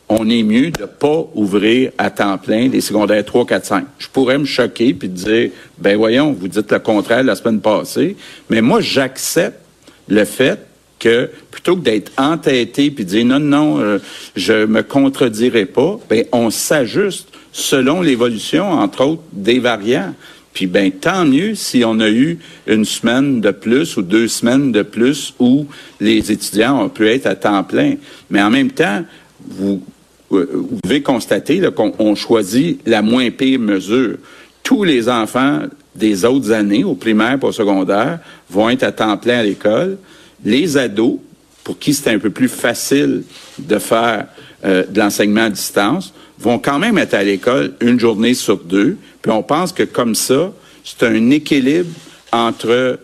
on 0.09 0.27
est 0.27 0.43
mieux 0.43 0.71
de 0.71 0.85
pas 0.85 1.29
ouvrir 1.35 1.91
à 1.99 2.09
temps 2.09 2.37
plein 2.39 2.67
les 2.67 2.81
secondaires 2.81 3.23
3, 3.23 3.45
4, 3.45 3.65
5. 3.65 3.85
Je 3.99 4.07
pourrais 4.07 4.39
me 4.39 4.45
choquer 4.45 4.93
puis 4.95 5.07
dire, 5.07 5.51
ben 5.77 5.95
voyons, 5.95 6.33
vous 6.33 6.47
dites 6.47 6.71
le 6.71 6.79
contraire 6.79 7.23
la 7.23 7.35
semaine 7.35 7.61
passée, 7.61 8.17
mais 8.49 8.61
moi, 8.61 8.81
j'accepte 8.81 9.59
le 10.07 10.25
fait 10.25 10.59
que 10.97 11.29
plutôt 11.51 11.77
que 11.77 11.81
d'être 11.81 12.11
entêté 12.17 12.91
puis 12.91 13.05
dire 13.05 13.23
non, 13.23 13.39
non, 13.39 13.79
euh, 13.79 13.99
je 14.35 14.65
me 14.65 14.81
contredirai 14.81 15.65
pas, 15.65 15.99
ben 16.09 16.25
on 16.31 16.49
s'ajuste 16.49 17.29
selon 17.51 18.01
l'évolution, 18.01 18.69
entre 18.69 19.05
autres, 19.05 19.23
des 19.31 19.59
variants. 19.59 20.13
Puis 20.53 20.65
ben 20.65 20.91
tant 20.91 21.23
mieux 21.25 21.53
si 21.53 21.83
on 21.85 21.99
a 21.99 22.09
eu 22.09 22.39
une 22.67 22.83
semaine 22.83 23.39
de 23.39 23.51
plus 23.51 23.95
ou 23.95 24.01
deux 24.01 24.27
semaines 24.27 24.71
de 24.71 24.81
plus 24.81 25.33
où 25.39 25.67
les 26.01 26.31
étudiants 26.31 26.83
ont 26.83 26.89
pu 26.89 27.07
être 27.07 27.27
à 27.27 27.35
temps 27.35 27.63
plein. 27.63 27.95
Mais 28.29 28.41
en 28.41 28.49
même 28.49 28.71
temps, 28.71 29.05
vous 29.47 29.81
vous 30.29 30.79
devez 30.83 31.01
constater 31.01 31.61
qu'on 31.75 32.15
choisit 32.15 32.79
la 32.85 33.01
moins 33.01 33.29
pire 33.31 33.59
mesure. 33.59 34.17
Tous 34.63 34.83
les 34.83 35.09
enfants 35.09 35.61
des 35.95 36.25
autres 36.25 36.51
années, 36.51 36.83
au 36.83 36.95
primaire 36.95 37.37
et 37.41 37.45
au 37.45 37.51
secondaire, 37.51 38.19
vont 38.49 38.69
être 38.69 38.83
à 38.83 38.91
temps 38.91 39.17
plein 39.17 39.39
à 39.39 39.43
l'école. 39.43 39.97
Les 40.45 40.77
ados, 40.77 41.17
pour 41.63 41.79
qui 41.79 41.93
c'est 41.93 42.11
un 42.11 42.19
peu 42.19 42.29
plus 42.29 42.47
facile 42.47 43.23
de 43.57 43.79
faire 43.79 44.27
euh, 44.63 44.85
de 44.85 44.99
l'enseignement 44.99 45.43
à 45.43 45.49
distance, 45.49 46.13
vont 46.39 46.59
quand 46.59 46.79
même 46.79 46.97
être 46.97 47.13
à 47.15 47.23
l'école 47.23 47.73
une 47.81 47.99
journée 47.99 48.33
sur 48.33 48.57
deux. 48.57 48.97
Puis 49.21 49.31
on 49.31 49.43
pense 49.43 49.73
que 49.73 49.83
comme 49.83 50.15
ça, 50.15 50.53
c'est 50.83 51.05
un 51.05 51.29
équilibre 51.31 51.89
entre 52.31 52.99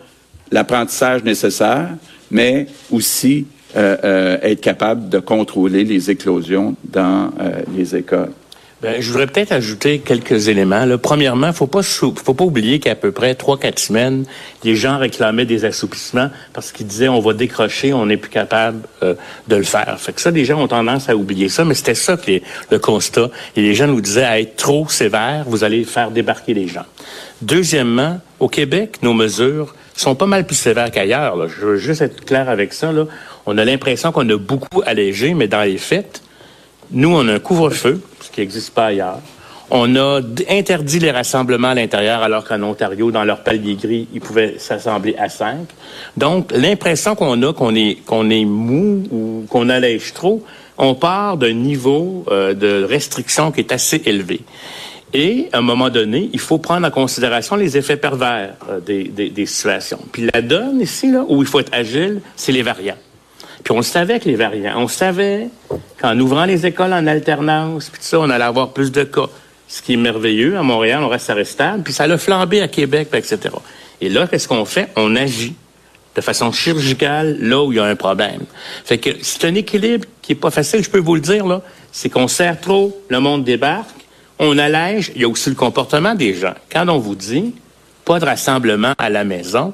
l'apprentissage 0.52 1.24
nécessaire, 1.24 1.90
mais 2.32 2.68
aussi 2.92 3.40
euh, 3.40 3.44
euh, 3.44 3.55
être 3.76 4.62
capable 4.62 5.10
de 5.10 5.20
contrôler 5.20 5.84
les 5.84 6.10
éclosions 6.10 6.76
dans 6.86 7.32
euh, 7.40 7.62
les 7.76 7.96
écoles. 7.96 8.32
Ben, 8.82 9.02
je 9.02 9.10
voudrais 9.10 9.26
peut-être 9.26 9.52
ajouter 9.52 10.00
quelques 10.00 10.48
éléments. 10.48 10.86
Premièrement, 11.02 11.52
faut 11.54 11.66
pas 11.66 11.82
faut 11.82 12.12
pas 12.12 12.44
oublier 12.44 12.80
qu'à 12.80 12.94
peu 12.94 13.12
près 13.12 13.34
trois 13.34 13.58
quatre 13.58 13.80
semaines, 13.80 14.26
les 14.64 14.76
gens 14.76 14.98
réclamaient 15.00 15.46
des 15.46 15.66
assouplissements 15.66 16.30
parce 16.54 16.72
qu'ils 16.72 16.86
disaient 16.86 17.08
on 17.08 17.22
va 17.22 17.34
décrocher, 17.34 17.94
on 17.94 18.06
n'est 18.06 18.18
plus 18.18 18.30
capable 18.30 18.82
de 19.02 19.56
le 19.56 19.64
faire. 19.64 19.96
Fait 20.00 20.14
que 20.14 20.22
ça, 20.22 20.30
les 20.30 20.46
gens 20.46 20.62
ont 20.62 20.68
tendance 20.68 21.10
à 21.10 21.16
oublier 21.16 21.50
ça, 21.50 21.64
mais 21.66 21.74
c'était 21.74 21.96
ça 21.96 22.18
que 22.18 22.42
le 22.70 22.80
constat. 22.80 23.32
Et 23.56 23.62
les 23.62 23.74
gens 23.74 23.88
nous 23.88 24.02
disaient 24.02 24.26
à 24.26 24.40
être 24.40 24.58
trop 24.58 24.88
sévère, 24.88 25.46
vous 25.48 25.64
allez 25.64 25.84
faire 25.86 26.12
débarquer 26.12 26.54
les 26.54 26.68
gens. 26.68 26.86
Deuxièmement, 27.42 28.20
au 28.40 28.50
Québec, 28.50 28.98
nos 29.02 29.14
mesures 29.14 29.74
sont 29.96 30.16
pas 30.16 30.26
mal 30.26 30.46
plus 30.46 30.56
sévères 30.56 30.92
qu'ailleurs. 30.92 31.48
Je 31.48 31.66
veux 31.66 31.78
juste 31.78 32.02
être 32.02 32.26
clair 32.26 32.50
avec 32.50 32.74
ça. 32.74 32.92
On 33.46 33.58
a 33.58 33.66
l'impression 33.66 34.12
qu'on 34.12 34.28
a 34.30 34.38
beaucoup 34.38 34.82
allégé, 34.86 35.34
mais 35.34 35.48
dans 35.48 35.62
les 35.62 35.78
faits, 35.78 36.22
nous, 36.92 37.14
on 37.14 37.28
a 37.28 37.34
un 37.34 37.40
couvre-feu, 37.40 38.02
ce 38.22 38.32
qui 38.32 38.42
n'existe 38.42 38.74
pas 38.74 38.88
ailleurs. 38.88 39.20
On 39.72 39.96
a 39.96 40.22
interdit 40.50 41.00
les 41.00 41.10
rassemblements 41.10 41.70
à 41.70 41.74
l'intérieur, 41.74 42.22
alors 42.22 42.44
qu'en 42.44 42.62
Ontario, 42.62 43.10
dans 43.10 43.24
leur 43.24 43.44
palier 43.44 43.76
gris, 43.76 44.08
ils 44.14 44.22
pouvaient 44.22 44.56
s'assembler 44.60 45.16
à 45.18 45.28
cinq. 45.28 45.68
Donc, 46.18 46.52
l'impression 46.52 47.16
qu'on 47.16 47.42
a 47.42 47.52
qu'on 47.52 47.74
est 47.74 47.98
qu'on 48.06 48.30
est 48.30 48.46
mou 48.46 49.04
ou 49.12 49.46
qu'on 49.50 49.70
allège 49.70 50.14
trop, 50.14 50.44
on 50.78 50.94
part 50.94 51.38
d'un 51.38 51.54
niveau 51.54 52.26
euh, 52.30 52.54
de 52.54 52.84
restriction 52.84 53.52
qui 53.52 53.62
est 53.62 53.72
assez 53.72 54.04
élevé. 54.06 54.42
Et 55.14 55.48
à 55.52 55.60
un 55.60 55.62
moment 55.62 55.90
donné, 55.90 56.30
il 56.34 56.40
faut 56.40 56.58
prendre 56.58 56.86
en 56.86 56.92
considération 56.92 57.56
les 57.56 57.78
effets 57.78 57.98
pervers 57.98 58.56
euh, 58.70 58.80
des, 58.80 59.06
des, 59.06 59.46
situations. 59.46 60.00
Puis 60.12 60.30
la 60.32 60.42
donne 60.42 60.82
ici, 60.82 61.10
là, 61.12 61.26
où 61.28 61.42
il 61.42 61.48
faut 61.48 61.60
être 61.60 61.74
agile, 61.74 62.22
c'est 62.36 62.52
les 62.52 62.64
variants. 62.64 62.98
Puis 63.66 63.74
on 63.74 63.78
le 63.78 63.84
savait 63.84 64.20
que 64.20 64.30
les 64.30 64.36
variants. 64.36 64.76
On 64.78 64.88
savait 64.88 65.50
qu'en 66.00 66.18
ouvrant 66.20 66.46
les 66.46 66.68
écoles 66.68 66.94
en 66.94 67.08
alternance, 67.08 67.90
puis 67.90 68.00
tout 68.00 68.06
ça, 68.06 68.20
on 68.20 68.30
allait 68.30 68.44
avoir 68.44 68.70
plus 68.70 68.92
de 68.92 69.04
cas. 69.04 69.28
Ce 69.68 69.82
qui 69.82 69.94
est 69.94 69.98
merveilleux. 69.98 70.56
À 70.56 70.62
Montréal, 70.62 71.02
on 71.02 71.08
reste 71.08 71.44
stable. 71.44 71.82
Puis 71.82 71.92
ça 71.92 72.06
l'a 72.06 72.20
flambé 72.20 72.62
à 72.62 72.68
Québec, 72.68 73.10
etc. 73.14 73.40
Et 74.00 74.10
là, 74.10 74.28
qu'est-ce 74.28 74.48
qu'on 74.48 74.66
fait? 74.66 74.90
On 74.96 75.16
agit 75.16 75.56
de 76.16 76.22
façon 76.22 76.52
chirurgicale 76.52 77.40
là 77.42 77.64
où 77.64 77.72
il 77.72 77.78
y 77.78 77.80
a 77.80 77.86
un 77.86 77.96
problème. 77.96 78.42
Fait 78.86 79.00
que 79.00 79.10
c'est 79.24 79.46
un 79.46 79.56
équilibre 79.56 80.08
qui 80.22 80.34
est 80.34 80.36
pas 80.36 80.52
facile, 80.52 80.84
je 80.84 80.90
peux 80.90 81.00
vous 81.00 81.16
le 81.16 81.22
dire, 81.22 81.48
là. 81.48 81.64
C'est 81.92 82.10
qu'on 82.10 82.28
serre 82.28 82.62
trop, 82.62 82.96
le 83.10 83.20
monde 83.20 83.44
débarque, 83.44 84.06
on 84.38 84.60
allège, 84.60 85.12
il 85.16 85.22
y 85.22 85.26
a 85.26 85.28
aussi 85.28 85.50
le 85.50 85.56
comportement 85.56 86.14
des 86.14 86.36
gens. 86.36 86.54
Quand 86.72 86.88
on 86.88 87.00
vous 87.00 87.16
dit 87.16 87.56
pas 88.06 88.20
de 88.20 88.26
rassemblement 88.26 88.94
à 89.00 89.10
la 89.10 89.24
maison, 89.24 89.74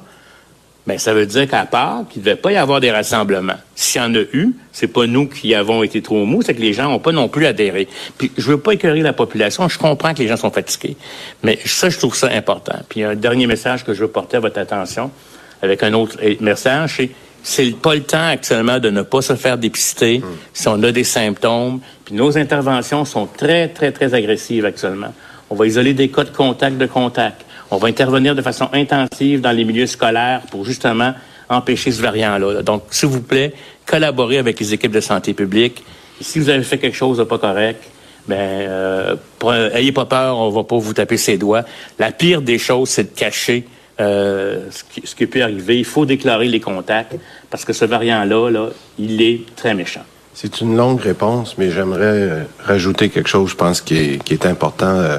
ben 0.86 0.98
ça 0.98 1.14
veut 1.14 1.26
dire 1.26 1.48
qu'à 1.48 1.64
part 1.64 2.04
qu'il 2.10 2.20
ne 2.22 2.26
devait 2.26 2.36
pas 2.36 2.52
y 2.52 2.56
avoir 2.56 2.80
des 2.80 2.90
rassemblements. 2.90 3.56
S'il 3.74 4.00
y 4.00 4.04
en 4.04 4.14
a 4.14 4.22
eu, 4.32 4.52
c'est 4.72 4.88
pas 4.88 5.06
nous 5.06 5.28
qui 5.28 5.54
avons 5.54 5.82
été 5.82 6.02
trop 6.02 6.24
mous, 6.24 6.42
c'est 6.42 6.54
que 6.54 6.60
les 6.60 6.72
gens 6.72 6.90
n'ont 6.90 6.98
pas 6.98 7.12
non 7.12 7.28
plus 7.28 7.46
adhéré. 7.46 7.88
Puis 8.18 8.32
je 8.36 8.46
veux 8.48 8.58
pas 8.58 8.72
écœurer 8.72 9.00
la 9.00 9.12
population, 9.12 9.68
je 9.68 9.78
comprends 9.78 10.12
que 10.12 10.18
les 10.18 10.28
gens 10.28 10.36
sont 10.36 10.50
fatigués, 10.50 10.96
mais 11.42 11.58
ça 11.64 11.88
je 11.88 11.98
trouve 11.98 12.16
ça 12.16 12.28
important. 12.32 12.78
Puis 12.88 13.04
un 13.04 13.14
dernier 13.14 13.46
message 13.46 13.84
que 13.84 13.94
je 13.94 14.00
veux 14.00 14.08
porter 14.08 14.38
à 14.38 14.40
votre 14.40 14.58
attention 14.58 15.10
avec 15.62 15.82
un 15.84 15.92
autre 15.92 16.18
message, 16.40 16.94
c'est 16.96 17.10
c'est 17.44 17.76
pas 17.76 17.94
le 17.94 18.02
temps 18.02 18.28
actuellement 18.28 18.78
de 18.78 18.88
ne 18.90 19.02
pas 19.02 19.20
se 19.20 19.34
faire 19.34 19.58
dépister 19.58 20.18
Hmm. 20.18 20.26
si 20.52 20.68
on 20.68 20.80
a 20.82 20.92
des 20.92 21.04
symptômes. 21.04 21.80
Puis 22.04 22.14
nos 22.14 22.38
interventions 22.38 23.04
sont 23.04 23.26
très, 23.26 23.68
très, 23.68 23.90
très 23.90 24.14
agressives 24.14 24.64
actuellement. 24.64 25.12
On 25.50 25.54
va 25.54 25.66
isoler 25.66 25.92
des 25.92 26.08
cas 26.08 26.24
de 26.24 26.30
contact 26.30 26.78
de 26.78 26.86
contact. 26.86 27.44
On 27.72 27.78
va 27.78 27.88
intervenir 27.88 28.34
de 28.34 28.42
façon 28.42 28.68
intensive 28.74 29.40
dans 29.40 29.50
les 29.50 29.64
milieux 29.64 29.86
scolaires 29.86 30.42
pour 30.50 30.66
justement 30.66 31.14
empêcher 31.48 31.90
ce 31.90 32.02
variant-là. 32.02 32.62
Donc, 32.62 32.82
s'il 32.90 33.08
vous 33.08 33.22
plaît, 33.22 33.54
collaborez 33.86 34.36
avec 34.36 34.60
les 34.60 34.74
équipes 34.74 34.92
de 34.92 35.00
santé 35.00 35.32
publique. 35.32 35.82
Si 36.20 36.38
vous 36.38 36.50
avez 36.50 36.64
fait 36.64 36.76
quelque 36.76 36.96
chose 36.96 37.16
de 37.16 37.24
pas 37.24 37.38
correct, 37.38 37.82
ben, 38.28 38.36
euh, 38.36 39.16
pre- 39.40 39.74
ayez 39.74 39.90
pas 39.90 40.04
peur, 40.04 40.36
on 40.36 40.50
va 40.50 40.64
pas 40.64 40.76
vous 40.76 40.92
taper 40.92 41.16
ses 41.16 41.38
doigts. 41.38 41.64
La 41.98 42.12
pire 42.12 42.42
des 42.42 42.58
choses, 42.58 42.90
c'est 42.90 43.14
de 43.14 43.18
cacher 43.18 43.64
euh, 44.00 44.66
ce, 44.70 44.84
qui, 44.84 45.06
ce 45.06 45.14
qui 45.14 45.26
peut 45.26 45.42
arriver. 45.42 45.78
Il 45.78 45.86
faut 45.86 46.04
déclarer 46.04 46.48
les 46.48 46.60
contacts 46.60 47.16
parce 47.48 47.64
que 47.64 47.72
ce 47.72 47.86
variant-là, 47.86 48.50
là, 48.50 48.68
il 48.98 49.22
est 49.22 49.40
très 49.56 49.72
méchant. 49.72 50.04
C'est 50.34 50.60
une 50.60 50.76
longue 50.76 51.00
réponse, 51.00 51.56
mais 51.56 51.70
j'aimerais 51.70 52.00
euh, 52.04 52.42
rajouter 52.62 53.08
quelque 53.08 53.30
chose, 53.30 53.50
je 53.50 53.56
pense, 53.56 53.80
qui 53.80 54.18
est, 54.30 54.46
important, 54.46 54.94
euh, 54.94 55.18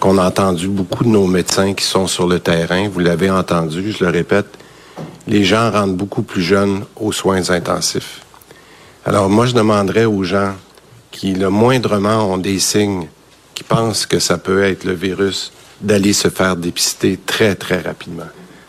qu'on 0.00 0.18
a 0.18 0.26
entendu 0.26 0.68
beaucoup 0.68 1.04
de 1.04 1.08
nos 1.08 1.26
médecins 1.26 1.74
qui 1.74 1.84
sont 1.84 2.06
sur 2.06 2.26
le 2.26 2.38
terrain. 2.38 2.88
Vous 2.88 3.00
l'avez 3.00 3.30
entendu, 3.30 3.92
je 3.92 4.04
le 4.04 4.10
répète, 4.10 4.46
les 5.26 5.44
gens 5.44 5.70
rentrent 5.70 5.94
beaucoup 5.94 6.22
plus 6.22 6.42
jeunes 6.42 6.84
aux 6.96 7.12
soins 7.12 7.50
intensifs. 7.50 8.20
Alors 9.04 9.28
moi, 9.28 9.46
je 9.46 9.54
demanderais 9.54 10.04
aux 10.04 10.24
gens 10.24 10.54
qui, 11.10 11.32
le 11.34 11.50
moindrement, 11.50 12.32
ont 12.32 12.38
des 12.38 12.58
signes, 12.58 13.08
qui 13.54 13.64
pensent 13.64 14.06
que 14.06 14.18
ça 14.18 14.38
peut 14.38 14.62
être 14.62 14.84
le 14.84 14.92
virus, 14.92 15.52
d'aller 15.80 16.12
se 16.12 16.28
faire 16.28 16.56
dépister 16.56 17.18
très, 17.24 17.54
très 17.54 17.80
rapidement. 17.80 18.26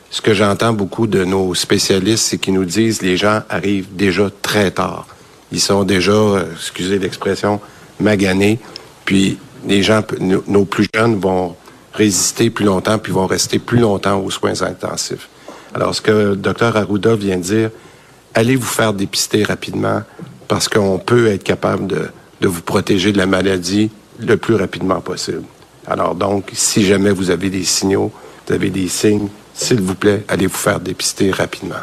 Ce 0.09 0.21
que 0.21 0.33
j'entends 0.33 0.73
beaucoup 0.73 1.07
de 1.07 1.23
nos 1.25 1.53
spécialistes, 1.53 2.25
c'est 2.25 2.37
qu'ils 2.37 2.53
nous 2.53 2.65
disent 2.65 3.01
les 3.01 3.17
gens 3.17 3.41
arrivent 3.49 3.95
déjà 3.95 4.29
très 4.41 4.71
tard. 4.71 5.05
Ils 5.51 5.59
sont 5.59 5.83
déjà, 5.83 6.11
euh, 6.11 6.45
excusez 6.53 6.99
l'expression, 6.99 7.59
maganés. 7.99 8.59
Puis 9.05 9.37
les 9.67 9.83
gens, 9.83 10.01
nos 10.19 10.65
plus 10.65 10.87
jeunes 10.93 11.19
vont 11.19 11.55
résister 11.93 12.49
plus 12.49 12.65
longtemps, 12.65 12.97
puis 12.97 13.11
vont 13.11 13.27
rester 13.27 13.59
plus 13.59 13.79
longtemps 13.79 14.19
aux 14.19 14.31
soins 14.31 14.61
intensifs. 14.61 15.29
Alors, 15.75 15.93
ce 15.93 16.01
que 16.01 16.11
le 16.11 16.35
docteur 16.35 16.75
Arruda 16.75 17.15
vient 17.15 17.37
de 17.37 17.43
dire, 17.43 17.69
allez 18.33 18.55
vous 18.55 18.65
faire 18.65 18.93
dépister 18.93 19.43
rapidement 19.43 20.01
parce 20.47 20.69
qu'on 20.69 20.97
peut 20.97 21.27
être 21.27 21.43
capable 21.43 21.87
de, 21.87 22.09
de 22.41 22.47
vous 22.47 22.61
protéger 22.61 23.11
de 23.11 23.17
la 23.17 23.25
maladie 23.25 23.91
le 24.19 24.37
plus 24.37 24.55
rapidement 24.55 25.01
possible. 25.01 25.43
Alors 25.85 26.15
donc, 26.15 26.51
si 26.53 26.85
jamais 26.85 27.11
vous 27.11 27.29
avez 27.29 27.49
des 27.49 27.63
signaux, 27.63 28.11
vous 28.47 28.53
avez 28.53 28.69
des 28.69 28.87
signes, 28.87 29.27
s'il 29.53 29.81
vous 29.81 29.95
plaît, 29.95 30.23
allez 30.27 30.47
vous 30.47 30.57
faire 30.57 30.79
dépister 30.79 31.31
rapidement. 31.31 31.75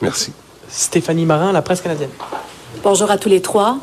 Merci. 0.00 0.32
Stéphanie 0.68 1.26
Marin, 1.26 1.52
la 1.52 1.62
presse 1.62 1.80
canadienne. 1.80 2.10
Bonjour 2.82 3.10
à 3.10 3.18
tous 3.18 3.28
les 3.28 3.40
trois. 3.42 3.78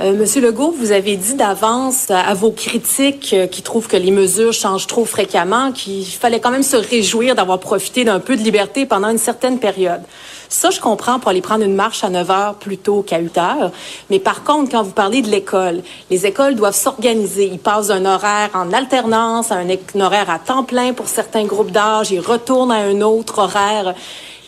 Euh, 0.00 0.12
Monsieur 0.14 0.40
Legault, 0.40 0.74
vous 0.78 0.92
avez 0.92 1.16
dit 1.16 1.34
d'avance 1.34 2.10
à 2.10 2.32
vos 2.34 2.50
critiques 2.50 3.32
euh, 3.34 3.46
qui 3.46 3.62
trouvent 3.62 3.86
que 3.88 3.96
les 3.96 4.10
mesures 4.10 4.52
changent 4.52 4.86
trop 4.86 5.04
fréquemment 5.04 5.72
qu'il 5.72 6.04
fallait 6.06 6.40
quand 6.40 6.50
même 6.50 6.62
se 6.62 6.76
réjouir 6.76 7.34
d'avoir 7.34 7.58
profité 7.58 8.04
d'un 8.04 8.20
peu 8.20 8.36
de 8.36 8.42
liberté 8.42 8.86
pendant 8.86 9.08
une 9.08 9.18
certaine 9.18 9.58
période. 9.58 10.02
Ça, 10.48 10.70
je 10.70 10.80
comprends 10.80 11.18
pour 11.18 11.30
aller 11.30 11.40
prendre 11.40 11.64
une 11.64 11.74
marche 11.74 12.04
à 12.04 12.08
9 12.08 12.30
heures 12.30 12.54
plutôt 12.54 13.02
qu'à 13.02 13.18
8 13.18 13.38
heures. 13.38 13.70
Mais 14.10 14.18
par 14.18 14.44
contre, 14.44 14.70
quand 14.70 14.82
vous 14.82 14.92
parlez 14.92 15.22
de 15.22 15.28
l'école, 15.28 15.82
les 16.10 16.24
écoles 16.26 16.54
doivent 16.54 16.76
s'organiser. 16.76 17.46
Ils 17.52 17.58
passent 17.58 17.88
d'un 17.88 18.04
horaire 18.06 18.50
en 18.54 18.72
alternance 18.72 19.50
un, 19.50 19.68
é- 19.68 19.80
un 19.96 20.00
horaire 20.00 20.30
à 20.30 20.38
temps 20.38 20.62
plein 20.64 20.92
pour 20.92 21.08
certains 21.08 21.44
groupes 21.44 21.72
d'âge. 21.72 22.10
Ils 22.10 22.20
retournent 22.20 22.72
à 22.72 22.76
un 22.76 23.00
autre 23.00 23.38
horaire. 23.40 23.94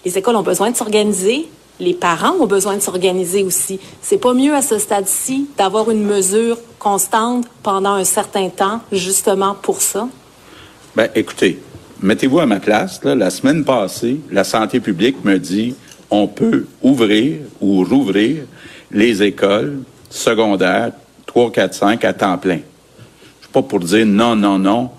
Les 0.05 0.17
écoles 0.17 0.37
ont 0.37 0.43
besoin 0.43 0.71
de 0.71 0.77
s'organiser. 0.77 1.49
Les 1.81 1.95
parents 1.95 2.35
ont 2.41 2.47
besoin 2.47 2.77
de 2.77 2.81
s'organiser 2.81 3.45
aussi. 3.45 3.79
C'est 4.03 4.19
pas 4.19 4.35
mieux 4.35 4.55
à 4.55 4.63
ce 4.63 4.79
stade-ci 4.79 5.47
d'avoir 5.57 5.91
une 5.91 6.05
mesure 6.05 6.59
constante 6.79 7.47
pendant 7.63 7.93
un 7.95 8.05
certain 8.05 8.49
temps, 8.49 8.81
justement 8.91 9.55
pour 9.55 9.81
ça? 9.81 10.09
Ben, 10.97 11.09
écoutez, 11.15 11.61
mettez-vous 12.03 12.41
à 12.41 12.47
ma 12.47 12.59
place. 12.59 13.03
là. 13.05 13.15
la 13.15 13.31
semaine 13.31 13.65
passée, 13.65 14.21
la 14.31 14.43
santé 14.45 14.81
publique 14.81 15.25
me 15.25 15.39
dit 15.39 15.75
on 16.11 16.27
peut 16.27 16.67
ouvrir 16.83 17.37
ou 17.61 17.85
rouvrir 17.85 18.45
les 18.91 19.23
écoles 19.23 19.83
secondaires 20.11 20.93
3, 21.27 21.53
4, 21.53 21.75
5 21.75 22.05
à 22.05 22.13
temps 22.13 22.39
plein. 22.39 22.59
Je 23.41 23.45
suis 23.45 23.53
pas 23.53 23.63
pour 23.63 23.81
dire 23.81 24.07
non, 24.07 24.35
non, 24.35 24.59
non. 24.59 24.91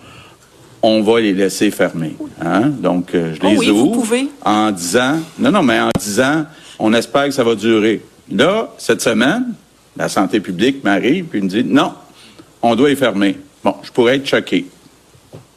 On 0.82 1.02
va 1.02 1.20
les 1.20 1.34
laisser 1.34 1.72
fermer. 1.72 2.16
Hein? 2.42 2.70
Donc, 2.70 3.14
euh, 3.14 3.34
je 3.34 3.40
Oh 3.46 3.50
les 3.50 3.56
vous 3.56 3.70
ouvre 3.70 3.92
pouvez. 3.96 4.30
en 4.46 4.72
disant 4.72 5.18
non, 5.38 5.52
non, 5.52 5.62
mais 5.64 5.80
en 5.80 5.90
disant 6.00 6.46
on 6.80 6.94
espère 6.94 7.26
que 7.26 7.32
ça 7.32 7.44
va 7.44 7.56
durer. 7.56 8.02
Là, 8.32 8.74
cette 8.78 9.02
semaine, 9.02 9.54
la 9.98 10.10
santé 10.10 10.40
publique 10.40 10.84
m'arrive 10.84 11.26
puis 11.26 11.42
me 11.42 11.48
dit 11.48 11.64
non, 11.64 11.94
on 12.62 12.76
doit 12.76 12.90
les 12.90 12.96
fermer. 12.96 13.36
Bon, 13.64 13.76
je 13.84 13.92
pourrais 13.92 14.16
être 14.16 14.28
choqué. 14.28 14.66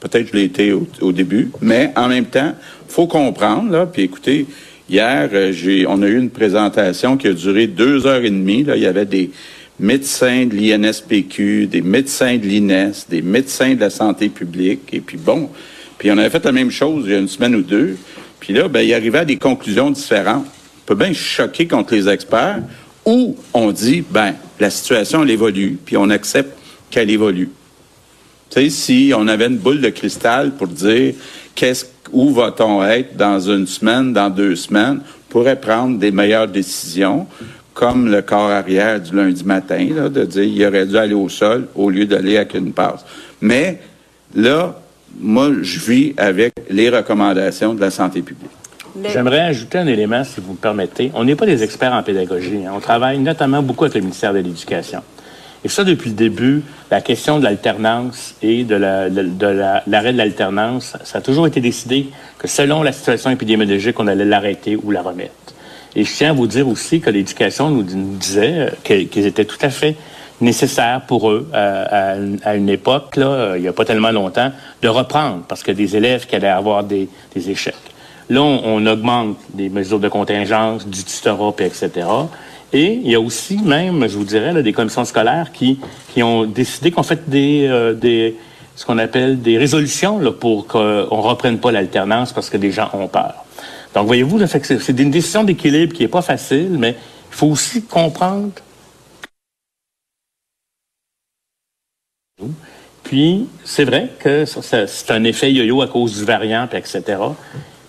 Peut-être 0.00 0.24
que 0.24 0.32
je 0.32 0.36
l'ai 0.36 0.44
été 0.44 0.72
au, 0.72 0.86
au 1.00 1.12
début, 1.12 1.50
mais 1.60 1.92
en 1.94 2.08
même 2.08 2.26
temps, 2.26 2.54
faut 2.88 3.06
comprendre, 3.06 3.70
là, 3.70 3.86
puis 3.86 4.02
écoutez, 4.02 4.46
hier, 4.90 5.30
euh, 5.32 5.52
j'ai, 5.52 5.86
on 5.86 6.02
a 6.02 6.06
eu 6.06 6.18
une 6.18 6.30
présentation 6.30 7.16
qui 7.16 7.28
a 7.28 7.32
duré 7.32 7.68
deux 7.68 8.06
heures 8.06 8.24
et 8.24 8.30
demie, 8.30 8.64
là, 8.64 8.76
il 8.76 8.82
y 8.82 8.86
avait 8.86 9.06
des 9.06 9.30
médecins 9.78 10.46
de 10.46 10.54
l'INSPQ, 10.54 11.66
des 11.66 11.80
médecins 11.80 12.36
de 12.36 12.46
l'INES, 12.46 12.92
des 13.08 13.22
médecins 13.22 13.74
de 13.74 13.80
la 13.80 13.90
santé 13.90 14.28
publique, 14.28 14.92
et 14.92 15.00
puis 15.00 15.16
bon, 15.16 15.50
puis 15.98 16.10
on 16.10 16.18
avait 16.18 16.30
fait 16.30 16.44
la 16.44 16.52
même 16.52 16.70
chose 16.70 17.04
il 17.06 17.12
y 17.12 17.14
a 17.14 17.18
une 17.18 17.28
semaine 17.28 17.54
ou 17.54 17.62
deux, 17.62 17.96
puis 18.40 18.52
là, 18.52 18.68
ben, 18.68 18.80
il 18.80 18.92
arrivait 18.92 19.20
à 19.20 19.24
des 19.24 19.36
conclusions 19.36 19.90
différentes. 19.90 20.46
Bien 20.94 21.12
choquer 21.12 21.66
contre 21.66 21.94
les 21.94 22.08
experts, 22.08 22.62
ou 23.04 23.36
on 23.52 23.72
dit, 23.72 24.04
ben, 24.08 24.34
la 24.60 24.70
situation, 24.70 25.22
elle 25.22 25.30
évolue, 25.30 25.78
puis 25.84 25.96
on 25.96 26.10
accepte 26.10 26.56
qu'elle 26.90 27.10
évolue. 27.10 27.50
Tu 28.50 28.60
sais, 28.60 28.70
si 28.70 29.12
on 29.16 29.26
avait 29.28 29.46
une 29.46 29.56
boule 29.56 29.80
de 29.80 29.88
cristal 29.88 30.52
pour 30.52 30.68
dire 30.68 31.14
qu'est-ce, 31.54 31.86
où 32.12 32.32
va-t-on 32.32 32.84
être 32.84 33.16
dans 33.16 33.40
une 33.40 33.66
semaine, 33.66 34.12
dans 34.12 34.28
deux 34.28 34.54
semaines, 34.54 35.00
on 35.00 35.32
pourrait 35.32 35.58
prendre 35.58 35.98
des 35.98 36.10
meilleures 36.10 36.48
décisions, 36.48 37.26
comme 37.72 38.10
le 38.10 38.20
corps 38.20 38.50
arrière 38.50 39.00
du 39.00 39.16
lundi 39.16 39.44
matin, 39.44 39.88
là, 39.94 40.08
de 40.10 40.24
dire 40.24 40.42
il 40.42 40.66
aurait 40.66 40.86
dû 40.86 40.96
aller 40.96 41.14
au 41.14 41.28
sol 41.28 41.68
au 41.74 41.88
lieu 41.88 42.04
d'aller 42.04 42.36
avec 42.36 42.54
une 42.54 42.72
passe. 42.72 43.04
Mais 43.40 43.80
là, 44.34 44.78
moi, 45.18 45.50
je 45.62 45.80
vis 45.80 46.14
avec 46.16 46.52
les 46.68 46.90
recommandations 46.90 47.74
de 47.74 47.80
la 47.80 47.90
santé 47.90 48.20
publique. 48.20 48.50
J'aimerais 49.12 49.40
ajouter 49.40 49.78
un 49.78 49.86
élément, 49.86 50.22
si 50.24 50.40
vous 50.40 50.52
me 50.52 50.58
permettez. 50.58 51.10
On 51.14 51.24
n'est 51.24 51.34
pas 51.36 51.46
des 51.46 51.62
experts 51.62 51.92
en 51.92 52.02
pédagogie. 52.02 52.60
hein. 52.66 52.72
On 52.76 52.80
travaille 52.80 53.18
notamment 53.18 53.62
beaucoup 53.62 53.84
avec 53.84 53.94
le 53.94 54.00
ministère 54.02 54.32
de 54.32 54.38
l'Éducation. 54.38 55.00
Et 55.64 55.68
ça, 55.68 55.84
depuis 55.84 56.10
le 56.10 56.16
début, 56.16 56.62
la 56.90 57.00
question 57.00 57.38
de 57.38 57.44
l'alternance 57.44 58.34
et 58.42 58.64
de 58.64 58.74
la- 58.74 59.08
de- 59.08 59.22
de 59.22 59.46
la- 59.46 59.82
l'arrêt 59.86 60.12
de 60.12 60.18
l'alternance, 60.18 60.96
ça 61.04 61.18
a 61.18 61.20
toujours 61.20 61.46
été 61.46 61.60
décidé 61.60 62.08
que 62.38 62.48
selon 62.48 62.82
la 62.82 62.90
situation 62.92 63.30
épidémiologique, 63.30 63.98
on 64.00 64.08
allait 64.08 64.24
l'arrêter 64.24 64.76
ou 64.76 64.90
la 64.90 65.02
remettre. 65.02 65.32
Et 65.94 66.04
je 66.04 66.12
tiens 66.12 66.30
à 66.30 66.32
vous 66.32 66.46
dire 66.48 66.66
aussi 66.68 67.00
que 67.00 67.10
l'éducation 67.10 67.70
nous, 67.70 67.82
disait 67.84 68.70
euh, 68.90 69.04
qu'ils 69.08 69.26
étaient 69.26 69.44
tout 69.44 69.58
à 69.62 69.70
fait 69.70 69.94
nécessaires 70.40 71.02
pour 71.06 71.30
eux 71.30 71.48
euh, 71.54 71.84
à, 72.44 72.56
une- 72.56 72.68
époque, 72.68 73.16
là, 73.16 73.26
euh, 73.26 73.52
il 73.56 73.62
n'y 73.62 73.68
a 73.68 73.72
pas 73.72 73.84
tellement 73.84 74.10
longtemps, 74.10 74.50
de 74.82 74.88
reprendre 74.88 75.44
parce 75.46 75.62
que 75.62 75.70
des 75.70 75.94
élèves 75.96 76.26
qui 76.26 76.34
allaient 76.34 76.48
avoir 76.48 76.82
des 76.82 77.08
échecs. 77.36 77.74
Là, 78.32 78.40
on, 78.40 78.86
augmente 78.86 79.36
les 79.54 79.68
mesures 79.68 80.00
de 80.00 80.08
contingence, 80.08 80.86
du 80.86 81.04
tutorat, 81.04 81.54
etc. 81.58 81.90
Et 82.72 82.94
il 82.94 83.10
y 83.10 83.14
a 83.14 83.20
aussi 83.20 83.58
même, 83.58 84.08
je 84.08 84.16
vous 84.16 84.24
dirais, 84.24 84.62
des 84.62 84.72
commissions 84.72 85.04
scolaires 85.04 85.52
qui, 85.52 85.78
ont 86.22 86.46
décidé 86.46 86.90
qu'on 86.90 87.02
fait 87.02 87.28
des, 87.28 87.66
euh, 87.68 88.32
ce 88.74 88.86
qu'on 88.86 88.96
appelle 88.96 89.42
des 89.42 89.58
résolutions 89.58 90.18
pour 90.32 90.66
qu'on 90.66 91.20
reprenne 91.20 91.58
pas 91.58 91.72
l'alternance 91.72 92.32
parce 92.32 92.48
que 92.48 92.56
des 92.56 92.72
gens 92.72 92.88
ont 92.94 93.06
peur. 93.06 93.34
Donc, 93.94 94.06
voyez-vous, 94.06 94.40
c'est 94.46 94.98
une 94.98 95.10
décision 95.10 95.44
d'équilibre 95.44 95.92
qui 95.92 96.04
est 96.04 96.08
pas 96.08 96.22
facile, 96.22 96.76
mais 96.78 96.96
il 97.32 97.36
faut 97.36 97.48
aussi 97.48 97.82
comprendre. 97.82 98.52
Puis, 103.04 103.46
c'est 103.62 103.84
vrai 103.84 104.08
que 104.18 104.46
c'est 104.46 105.10
un 105.10 105.24
effet 105.24 105.52
yo-yo 105.52 105.82
à 105.82 105.86
cause 105.86 106.16
du 106.16 106.24
variant, 106.24 106.66
etc. 106.72 107.18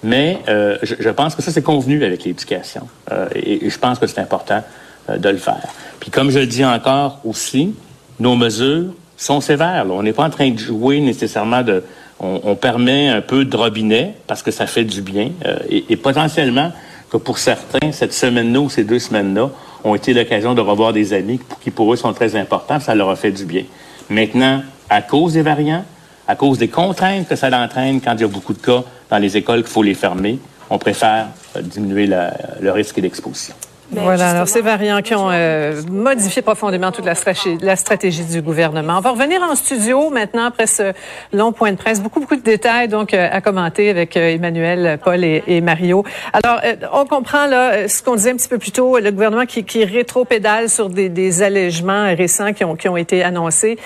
Mais 0.04 0.39
euh, 0.49 0.78
je, 0.84 1.10
pense 1.10 1.36
que 1.36 1.41
ça, 1.41 1.51
c'est 1.51 1.62
convenu 1.62 2.04
avec 2.04 2.24
l'éducation. 2.26 2.88
Euh, 3.12 3.28
et, 3.36 3.70
je 3.70 3.80
pense 3.80 3.99
que 3.99 4.08
c'est 4.08 4.20
important 4.20 4.62
euh, 5.10 5.18
de 5.18 5.30
le 5.30 5.38
faire. 5.38 5.64
Puis, 5.99 6.12
comme 6.12 6.30
je 6.30 6.39
le 6.39 6.45
dis 6.45 6.66
encore 6.66 7.20
aussi, 7.24 7.74
nos 8.20 8.36
mesures 8.36 8.93
sont 9.18 9.39
sévères. 9.39 9.86
On 9.89 10.04
n'est 10.04 10.14
pas 10.14 10.26
en 10.26 10.30
train 10.30 10.51
de 10.51 10.60
jouer 10.60 10.99
nécessairement 10.99 11.62
de... 11.62 11.84
On, 12.20 12.56
permet 12.56 13.10
un 13.10 13.20
peu 13.20 13.43
de 13.43 13.58
robinet 13.58 14.16
parce 14.28 14.41
que 14.41 14.51
ça 14.51 14.66
fait 14.66 14.86
du 14.86 15.01
bien. 15.01 15.32
et 15.70 15.97
potentiellement 15.97 16.72
que 17.10 17.18
pour 17.18 17.38
certains, 17.38 17.91
cette 17.91 18.14
semaine-là 18.14 18.62
ou 18.62 18.70
ces 18.70 18.86
deux 18.86 18.99
semaines-là 18.99 19.49
ont 19.84 19.93
été 19.93 20.14
l'occasion 20.14 20.54
de 20.54 20.62
revoir 20.62 20.93
des 20.93 21.12
amis 21.12 21.41
qui, 21.62 21.70
pour 21.70 21.91
eux, 21.91 21.97
sont 21.97 22.14
très 22.14 22.38
importants. 22.38 22.80
Ça 22.80 22.95
leur 22.95 23.10
a 23.10 23.18
fait 23.18 23.32
du 23.32 23.43
bien. 23.43 23.64
Maintenant, 24.10 24.64
à 24.89 25.01
cause 25.01 25.34
des 25.34 25.41
variants, 25.41 25.84
à 26.28 26.36
cause 26.36 26.57
des 26.57 26.69
contraintes 26.69 27.28
que 27.28 27.36
ça 27.36 27.49
entraîne 27.57 28.01
quand 28.01 28.13
il 28.13 28.21
y 28.21 28.24
a 28.24 28.28
beaucoup 28.28 28.53
de 28.53 28.61
cas 28.61 28.84
dans 29.09 29.17
les 29.17 29.36
écoles 29.38 29.63
qu'il 29.63 29.71
faut 29.71 29.84
les 29.84 29.93
fermer, 29.93 30.39
on 30.69 30.78
préfère 30.78 31.28
diminuer 31.61 32.07
le 32.07 32.71
risque 32.71 32.99
d'exposition. 32.99 33.55
Ben, 33.92 34.02
voilà, 34.02 34.32
alors 34.32 34.48
ces 34.48 34.62
variants 34.62 35.02
qui 35.02 35.14
ont 35.14 35.30
euh, 35.32 35.82
modifié 35.92 36.42
profondément 36.42 36.92
toute 36.92 37.06
la 37.06 37.16
stratégie, 37.16 37.58
la 37.62 37.76
stratégie 37.76 38.24
du 38.24 38.42
gouvernement. 38.42 38.96
On 38.98 39.02
va 39.02 39.12
revenir 39.12 39.42
en 39.44 39.56
studio 39.56 40.10
maintenant 40.10 40.46
après 40.46 40.68
ce 40.68 40.94
long 41.32 41.52
point 41.52 41.72
de 41.72 41.78
presse. 41.78 42.02
Beaucoup, 42.02 42.22
beaucoup 42.22 42.36
de 42.36 42.42
détails 42.42 42.88
donc 42.88 43.14
euh, 43.14 43.28
à 43.32 43.42
commenter 43.42 43.90
avec 43.90 44.18
euh, 44.18 44.34
Emmanuel, 44.34 44.98
Paul 45.04 45.24
et, 45.24 45.62
Mario. 45.62 46.04
Alors, 46.32 46.62
on 46.94 47.06
comprend 47.06 47.46
là 47.46 47.88
ce 47.88 48.02
qu'on 48.02 48.16
disait 48.16 48.32
un 48.32 48.36
petit 48.36 48.48
peu 48.48 48.58
plus 48.58 48.72
tôt, 48.72 48.98
le 48.98 49.12
gouvernement 49.12 49.46
qui, 49.46 49.64
qui 49.64 49.86
rétro-pédale 49.86 50.70
sur 50.70 50.90
des, 50.90 51.10
des 51.10 51.42
allègements 51.42 52.06
récents 52.16 52.54
qui 52.54 52.64
ont, 52.64 52.76
qui 52.76 52.90
ont 52.90 52.98
été 52.98 53.24
annoncés. 53.24 53.78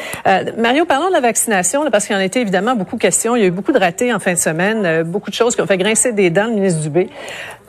Mario, 0.57 0.85
parlons 0.85 1.07
de 1.07 1.13
la 1.13 1.19
vaccination, 1.19 1.83
là, 1.83 1.91
parce 1.91 2.05
qu'il 2.05 2.15
y 2.15 2.17
en 2.17 2.21
a 2.21 2.25
été 2.25 2.39
évidemment 2.41 2.75
beaucoup 2.75 2.95
de 2.95 3.01
questions. 3.01 3.35
Il 3.35 3.41
y 3.41 3.43
a 3.43 3.47
eu 3.47 3.51
beaucoup 3.51 3.71
de 3.71 3.79
ratés 3.79 4.13
en 4.13 4.19
fin 4.19 4.33
de 4.33 4.37
semaine, 4.37 5.03
beaucoup 5.03 5.29
de 5.29 5.35
choses 5.35 5.55
qui 5.55 5.61
ont 5.61 5.67
fait 5.67 5.77
grincer 5.77 6.11
des 6.13 6.29
dents 6.29 6.47
le 6.47 6.53
ministre 6.53 6.81
Dubé. 6.81 7.09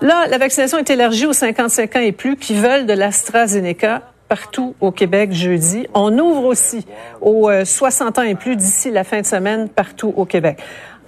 Là, 0.01 0.27
la 0.29 0.39
vaccination 0.39 0.79
est 0.79 0.91
élargie 0.91 1.27
aux 1.27 1.33
55 1.33 1.97
ans 1.97 2.01
et 2.01 2.13
plus 2.13 2.37
qui 2.37 2.55
veulent 2.55 2.87
de 2.87 2.93
l'AstraZeneca 2.93 4.03
partout 4.29 4.77
au 4.81 4.93
Québec 4.93 5.33
jeudi. 5.33 5.87
On 5.93 6.17
ouvre 6.19 6.45
aussi 6.45 6.87
aux 7.21 7.51
60 7.65 8.19
euh, 8.19 8.23
ans 8.23 8.25
et 8.25 8.37
plus 8.37 8.55
d'ici 8.55 8.93
la 8.93 9.03
fin 9.03 9.21
de 9.21 9.27
semaine 9.27 9.69
partout 9.69 10.13
au 10.17 10.25
Québec. 10.25 10.59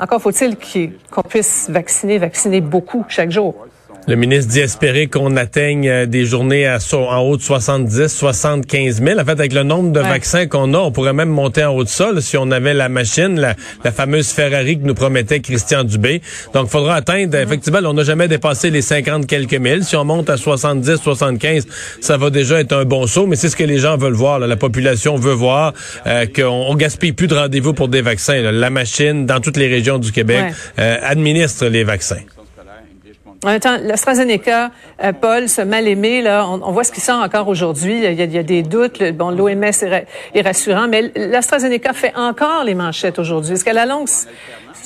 Encore 0.00 0.20
faut-il 0.20 0.56
qu'on 1.10 1.22
puisse 1.22 1.68
vacciner, 1.70 2.18
vacciner 2.18 2.60
beaucoup 2.60 3.04
chaque 3.08 3.30
jour. 3.30 3.54
Le 4.08 4.16
ministre 4.16 4.50
dit 4.50 4.60
espérer 4.60 5.06
qu'on 5.06 5.36
atteigne 5.36 5.88
euh, 5.88 6.06
des 6.06 6.24
journées 6.24 6.66
à, 6.66 6.78
en 6.92 7.20
haut 7.20 7.36
de 7.36 7.42
70, 7.42 8.08
75 8.08 9.02
000. 9.02 9.20
En 9.20 9.24
fait, 9.24 9.30
avec 9.30 9.52
le 9.52 9.62
nombre 9.62 9.92
de 9.92 10.00
vaccins 10.00 10.46
qu'on 10.46 10.72
a, 10.74 10.78
on 10.78 10.90
pourrait 10.90 11.12
même 11.12 11.28
monter 11.28 11.64
en 11.64 11.74
haut 11.74 11.84
de 11.84 11.88
ça 11.88 12.10
si 12.20 12.36
on 12.36 12.50
avait 12.50 12.74
la 12.74 12.88
machine, 12.88 13.38
la, 13.38 13.54
fameuse 13.92 14.30
Ferrari 14.30 14.80
que 14.80 14.86
nous 14.86 14.94
promettait 14.94 15.40
Christian 15.40 15.84
Dubé. 15.84 16.22
Donc, 16.54 16.66
il 16.66 16.70
faudra 16.70 16.94
atteindre, 16.94 17.36
effectivement, 17.36 17.80
on 17.84 17.92
n'a 17.92 18.02
jamais 18.02 18.26
dépassé 18.26 18.70
les 18.70 18.82
50 18.82 19.26
quelques 19.26 19.54
mille. 19.54 19.84
Si 19.84 19.96
on 19.96 20.04
monte 20.04 20.30
à 20.30 20.36
70, 20.36 20.96
75, 20.96 21.66
ça 22.00 22.16
va 22.16 22.30
déjà 22.30 22.58
être 22.58 22.72
un 22.72 22.84
bon 22.84 23.06
saut, 23.06 23.26
mais 23.26 23.36
c'est 23.36 23.48
ce 23.48 23.56
que 23.56 23.64
les 23.64 23.78
gens 23.78 23.96
veulent 23.96 24.14
voir. 24.14 24.38
La 24.38 24.56
population 24.56 25.16
veut 25.16 25.32
voir 25.32 25.74
euh, 26.06 26.26
qu'on 26.26 26.74
gaspille 26.74 27.12
plus 27.12 27.26
de 27.26 27.34
rendez-vous 27.34 27.74
pour 27.74 27.88
des 27.88 28.02
vaccins. 28.02 28.40
La 28.50 28.70
machine, 28.70 29.26
dans 29.26 29.40
toutes 29.40 29.56
les 29.56 29.68
régions 29.68 29.98
du 29.98 30.10
Québec, 30.10 30.46
euh, 30.78 30.96
administre 31.02 31.66
les 31.66 31.84
vaccins. 31.84 32.22
En 33.42 33.48
même 33.48 33.60
temps, 33.60 33.78
l'AstraZeneca, 33.82 34.70
euh, 35.02 35.12
Paul, 35.12 35.48
ce 35.48 35.62
mal-aimé, 35.62 36.20
là, 36.20 36.46
on, 36.46 36.72
voit 36.72 36.84
ce 36.84 36.92
qui 36.92 37.00
sent 37.00 37.12
encore 37.12 37.48
aujourd'hui. 37.48 38.04
Il, 38.04 38.32
y 38.32 38.38
a 38.38 38.42
des 38.42 38.62
doutes. 38.62 39.02
Bon, 39.14 39.30
l'OMS 39.30 39.64
est, 39.64 40.06
est 40.34 40.42
rassurant, 40.42 40.88
mais 40.88 41.10
l'AstraZeneca 41.16 41.94
fait 41.94 42.12
encore 42.16 42.64
les 42.64 42.74
manchettes 42.74 43.18
aujourd'hui. 43.18 43.54
Est-ce 43.54 43.64
qu'à 43.64 43.72
la 43.72 43.86
longue, 43.86 44.08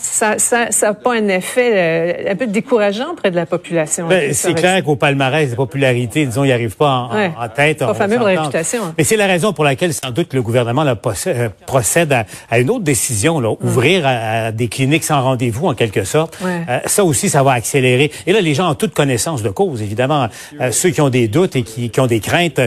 ça 0.04 0.36
n'a 0.52 0.70
ça, 0.70 0.94
pas 0.94 1.14
un 1.14 1.28
effet 1.28 1.72
euh, 1.74 2.32
un 2.32 2.36
peu 2.36 2.46
décourageant 2.46 3.14
près 3.16 3.30
de 3.30 3.36
la 3.36 3.46
population. 3.46 4.06
Ben, 4.06 4.32
c'est 4.34 4.54
clair 4.54 4.82
qu'au 4.84 4.96
palmarès 4.96 5.50
de 5.50 5.56
popularité, 5.56 6.26
disons, 6.26 6.44
il 6.44 6.48
n'y 6.48 6.52
arrive 6.52 6.76
pas 6.76 6.90
en, 6.90 7.44
en 7.44 7.48
tête. 7.48 7.78
Pas 7.78 7.94
fameux 7.94 8.16
pour 8.16 8.26
la 8.26 8.42
réputation. 8.42 8.82
Hein. 8.84 8.94
Mais 8.98 9.04
c'est 9.04 9.16
la 9.16 9.26
raison 9.26 9.52
pour 9.52 9.64
laquelle, 9.64 9.94
sans 9.94 10.10
doute, 10.10 10.34
le 10.34 10.42
gouvernement 10.42 10.84
là, 10.84 10.96
euh, 11.26 11.48
procède 11.66 12.12
à, 12.50 12.58
une 12.58 12.70
autre 12.70 12.84
décision, 12.84 13.40
là, 13.40 13.54
ouvrir 13.62 14.06
à, 14.06 14.52
des 14.52 14.68
cliniques 14.68 15.04
sans 15.04 15.22
rendez-vous, 15.22 15.66
en 15.66 15.74
quelque 15.74 16.04
sorte. 16.04 16.38
Euh, 16.44 16.78
ça 16.86 17.04
aussi, 17.04 17.30
ça 17.30 17.42
va 17.42 17.52
accélérer. 17.52 18.12
Et 18.26 18.32
là, 18.32 18.40
les 18.40 18.54
gens 18.54 18.70
ont 18.70 18.74
toute 18.74 18.94
connaissance 18.94 19.42
de 19.42 19.50
cause, 19.50 19.82
évidemment. 19.82 20.28
ceux 20.70 20.90
qui 20.90 21.00
ont 21.00 21.10
des 21.10 21.28
doutes 21.28 21.56
et 21.56 21.62
qui, 21.62 21.90
qui 21.90 22.00
ont 22.00 22.06
des 22.06 22.20
craintes, 22.20 22.60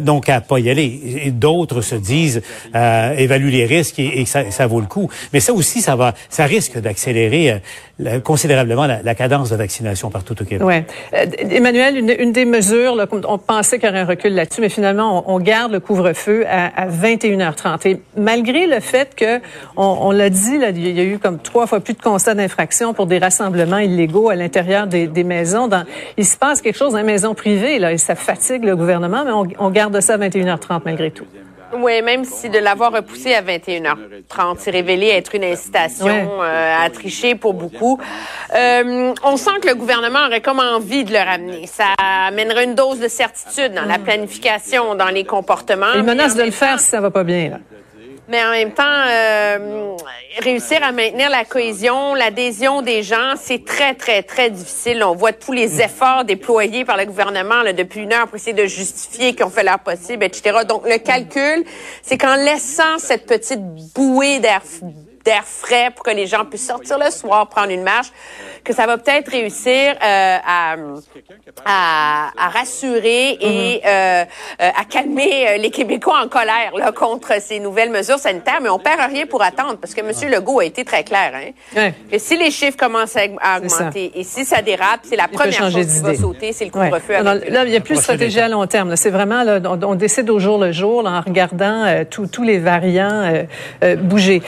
donc 0.00 0.28
à 0.28 0.40
pas 0.40 0.58
y 0.60 0.70
aller. 0.70 1.20
Et 1.24 1.30
d'autres 1.30 1.80
se 1.80 1.96
disent, 1.96 2.42
évaluent 2.74 3.50
les 3.50 3.66
risques 3.66 3.98
et, 3.98 4.20
et 4.20 4.24
ça, 4.24 4.50
ça 4.50 4.66
vaut 4.66 4.80
le 4.80 4.86
coup. 4.86 5.10
Mais 5.32 5.40
ça 5.40 5.52
aussi, 5.52 5.82
ça 5.82 5.96
va, 5.96 6.14
ça 6.28 6.46
risque 6.46 6.75
d'accélérer 6.80 7.60
euh, 8.04 8.20
considérablement 8.20 8.86
la, 8.86 9.14
cadence 9.14 9.50
de 9.50 9.56
vaccination 9.56 10.10
partout 10.10 10.40
au 10.40 10.44
Québec. 10.44 10.66
Ouais. 10.66 10.84
Euh, 11.14 11.26
Emmanuel, 11.50 11.96
une, 12.20 12.32
des 12.32 12.44
mesures, 12.44 12.96
on 13.26 13.38
pensait 13.38 13.78
qu'il 13.78 13.88
y 13.88 13.90
aurait 13.90 14.00
un 14.00 14.06
recul 14.06 14.34
là-dessus, 14.34 14.60
mais 14.60 14.68
finalement, 14.68 15.24
on, 15.32 15.38
garde 15.40 15.72
le 15.72 15.80
couvre-feu 15.80 16.44
à, 16.48 16.86
21h30. 16.88 17.88
Et 17.88 18.00
malgré 18.16 18.66
le 18.66 18.80
fait 18.80 19.14
que, 19.14 19.40
on, 19.76 20.10
l'a 20.10 20.30
dit, 20.30 20.58
il 20.74 20.96
y 20.96 21.00
a 21.00 21.04
eu 21.04 21.18
comme 21.18 21.38
trois 21.38 21.66
fois 21.66 21.80
plus 21.80 21.94
de 21.94 22.02
constats 22.02 22.34
d'infraction 22.34 22.94
pour 22.94 23.06
des 23.06 23.18
rassemblements 23.18 23.78
illégaux 23.78 24.28
à 24.28 24.34
l'intérieur 24.34 24.86
des, 24.86 25.24
maisons. 25.24 25.68
Il 26.16 26.24
se 26.24 26.36
passe 26.36 26.60
quelque 26.60 26.78
chose 26.78 26.92
dans 26.92 26.98
les 26.98 27.04
maisons 27.04 27.34
privées, 27.34 27.76
et 27.76 27.98
ça 27.98 28.14
fatigue 28.14 28.64
le 28.64 28.76
gouvernement, 28.76 29.24
mais 29.24 29.54
on 29.58 29.70
garde 29.70 29.98
ça 30.00 30.14
à 30.14 30.18
21h30 30.18 30.82
malgré 30.84 31.10
tout. 31.10 31.26
Oui, 31.72 32.00
même 32.02 32.24
si 32.24 32.48
de 32.48 32.58
l'avoir 32.58 32.92
repoussé 32.92 33.34
à 33.34 33.42
21h30 33.42 34.58
s'est 34.58 34.70
révélé 34.70 35.08
être 35.08 35.34
une 35.34 35.44
incitation 35.44 36.42
euh, 36.42 36.84
à 36.84 36.88
tricher 36.90 37.34
pour 37.34 37.54
beaucoup. 37.54 37.98
Euh, 38.54 39.12
on 39.24 39.36
sent 39.36 39.58
que 39.62 39.68
le 39.68 39.74
gouvernement 39.74 40.26
aurait 40.26 40.40
comme 40.40 40.60
envie 40.60 41.04
de 41.04 41.12
le 41.12 41.18
ramener. 41.18 41.66
Ça 41.66 41.94
amènerait 41.98 42.64
une 42.64 42.74
dose 42.74 43.00
de 43.00 43.08
certitude 43.08 43.74
dans 43.74 43.84
la 43.84 43.98
planification, 43.98 44.94
dans 44.94 45.08
les 45.08 45.24
comportements. 45.24 45.94
Il 45.96 46.04
menace 46.04 46.36
de 46.36 46.44
le 46.44 46.50
faire 46.50 46.78
si 46.78 46.86
ça 46.86 47.00
va 47.00 47.10
pas 47.10 47.24
bien. 47.24 47.50
Là 47.50 47.58
mais 48.28 48.44
en 48.44 48.50
même 48.50 48.72
temps, 48.72 48.82
euh, 48.84 49.96
réussir 50.38 50.82
à 50.82 50.92
maintenir 50.92 51.30
la 51.30 51.44
cohésion, 51.44 52.14
l'adhésion 52.14 52.82
des 52.82 53.02
gens, 53.02 53.34
c'est 53.36 53.64
très, 53.64 53.94
très, 53.94 54.22
très 54.22 54.50
difficile. 54.50 55.04
On 55.04 55.14
voit 55.14 55.32
tous 55.32 55.52
les 55.52 55.80
efforts 55.80 56.24
déployés 56.24 56.84
par 56.84 56.96
le 56.96 57.04
gouvernement 57.04 57.62
là, 57.62 57.72
depuis 57.72 58.00
une 58.00 58.12
heure 58.12 58.26
pour 58.26 58.36
essayer 58.36 58.52
de 58.52 58.66
justifier 58.66 59.34
qu'ils 59.34 59.44
ont 59.44 59.50
fait 59.50 59.62
leur 59.62 59.78
possible, 59.78 60.24
etc. 60.24 60.58
Donc, 60.68 60.88
le 60.88 60.98
calcul, 60.98 61.64
c'est 62.02 62.18
qu'en 62.18 62.36
laissant 62.36 62.98
cette 62.98 63.26
petite 63.26 63.60
bouée 63.94 64.40
d'air 64.40 64.62
d'air 65.26 65.44
frais 65.44 65.90
pour 65.90 66.04
que 66.04 66.12
les 66.12 66.28
gens 66.28 66.44
puissent 66.44 66.68
sortir 66.68 66.98
le 66.98 67.10
soir, 67.10 67.48
prendre 67.48 67.70
une 67.70 67.82
marche, 67.82 68.12
que 68.66 68.74
ça 68.74 68.86
va 68.86 68.98
peut-être 68.98 69.30
réussir 69.30 69.94
euh, 70.02 70.36
à, 70.44 70.76
à, 71.64 72.30
à, 72.36 72.48
rassurer 72.48 73.38
et 73.40 73.78
mm-hmm. 73.78 73.80
euh, 73.86 74.24
euh, 74.60 74.70
à 74.76 74.84
calmer 74.84 75.48
euh, 75.48 75.56
les 75.58 75.70
Québécois 75.70 76.20
en 76.24 76.28
colère 76.28 76.72
là, 76.76 76.90
contre 76.90 77.40
ces 77.40 77.60
nouvelles 77.60 77.90
mesures 77.90 78.18
sanitaires. 78.18 78.58
Mais 78.60 78.68
on 78.68 78.78
perd 78.78 79.00
rien 79.10 79.26
pour 79.26 79.42
attendre 79.42 79.76
parce 79.80 79.94
que 79.94 80.00
M. 80.00 80.30
Legault 80.30 80.60
a 80.60 80.64
été 80.64 80.84
très 80.84 81.04
clair. 81.04 81.32
Hein? 81.76 81.90
Et 82.10 82.18
si 82.18 82.36
les 82.36 82.50
chiffres 82.50 82.76
commencent 82.76 83.16
à 83.16 83.58
augmenter 83.58 84.12
et 84.14 84.24
si 84.24 84.44
ça 84.44 84.62
dérape, 84.62 85.00
c'est 85.04 85.16
la 85.16 85.28
première 85.28 85.70
chose 85.70 85.86
qui 85.86 86.00
va 86.00 86.14
sauter, 86.14 86.52
c'est 86.52 86.64
le 86.64 86.70
couvre-feu. 86.72 87.22
Là, 87.22 87.64
il 87.64 87.70
n'y 87.70 87.76
a 87.76 87.80
plus 87.80 87.94
de 87.94 88.00
stratégie 88.00 88.40
à 88.40 88.48
long 88.48 88.66
terme. 88.66 88.96
C'est 88.96 89.10
vraiment, 89.10 89.44
là, 89.44 89.60
on, 89.64 89.94
décide 89.94 90.28
au 90.28 90.40
jour 90.40 90.58
le 90.58 90.72
jour 90.72 91.02
là, 91.02 91.10
en 91.10 91.20
regardant 91.20 91.84
euh, 91.84 92.04
tous 92.10 92.42
les 92.42 92.58
variants 92.58 93.44
bouger. 93.98 94.42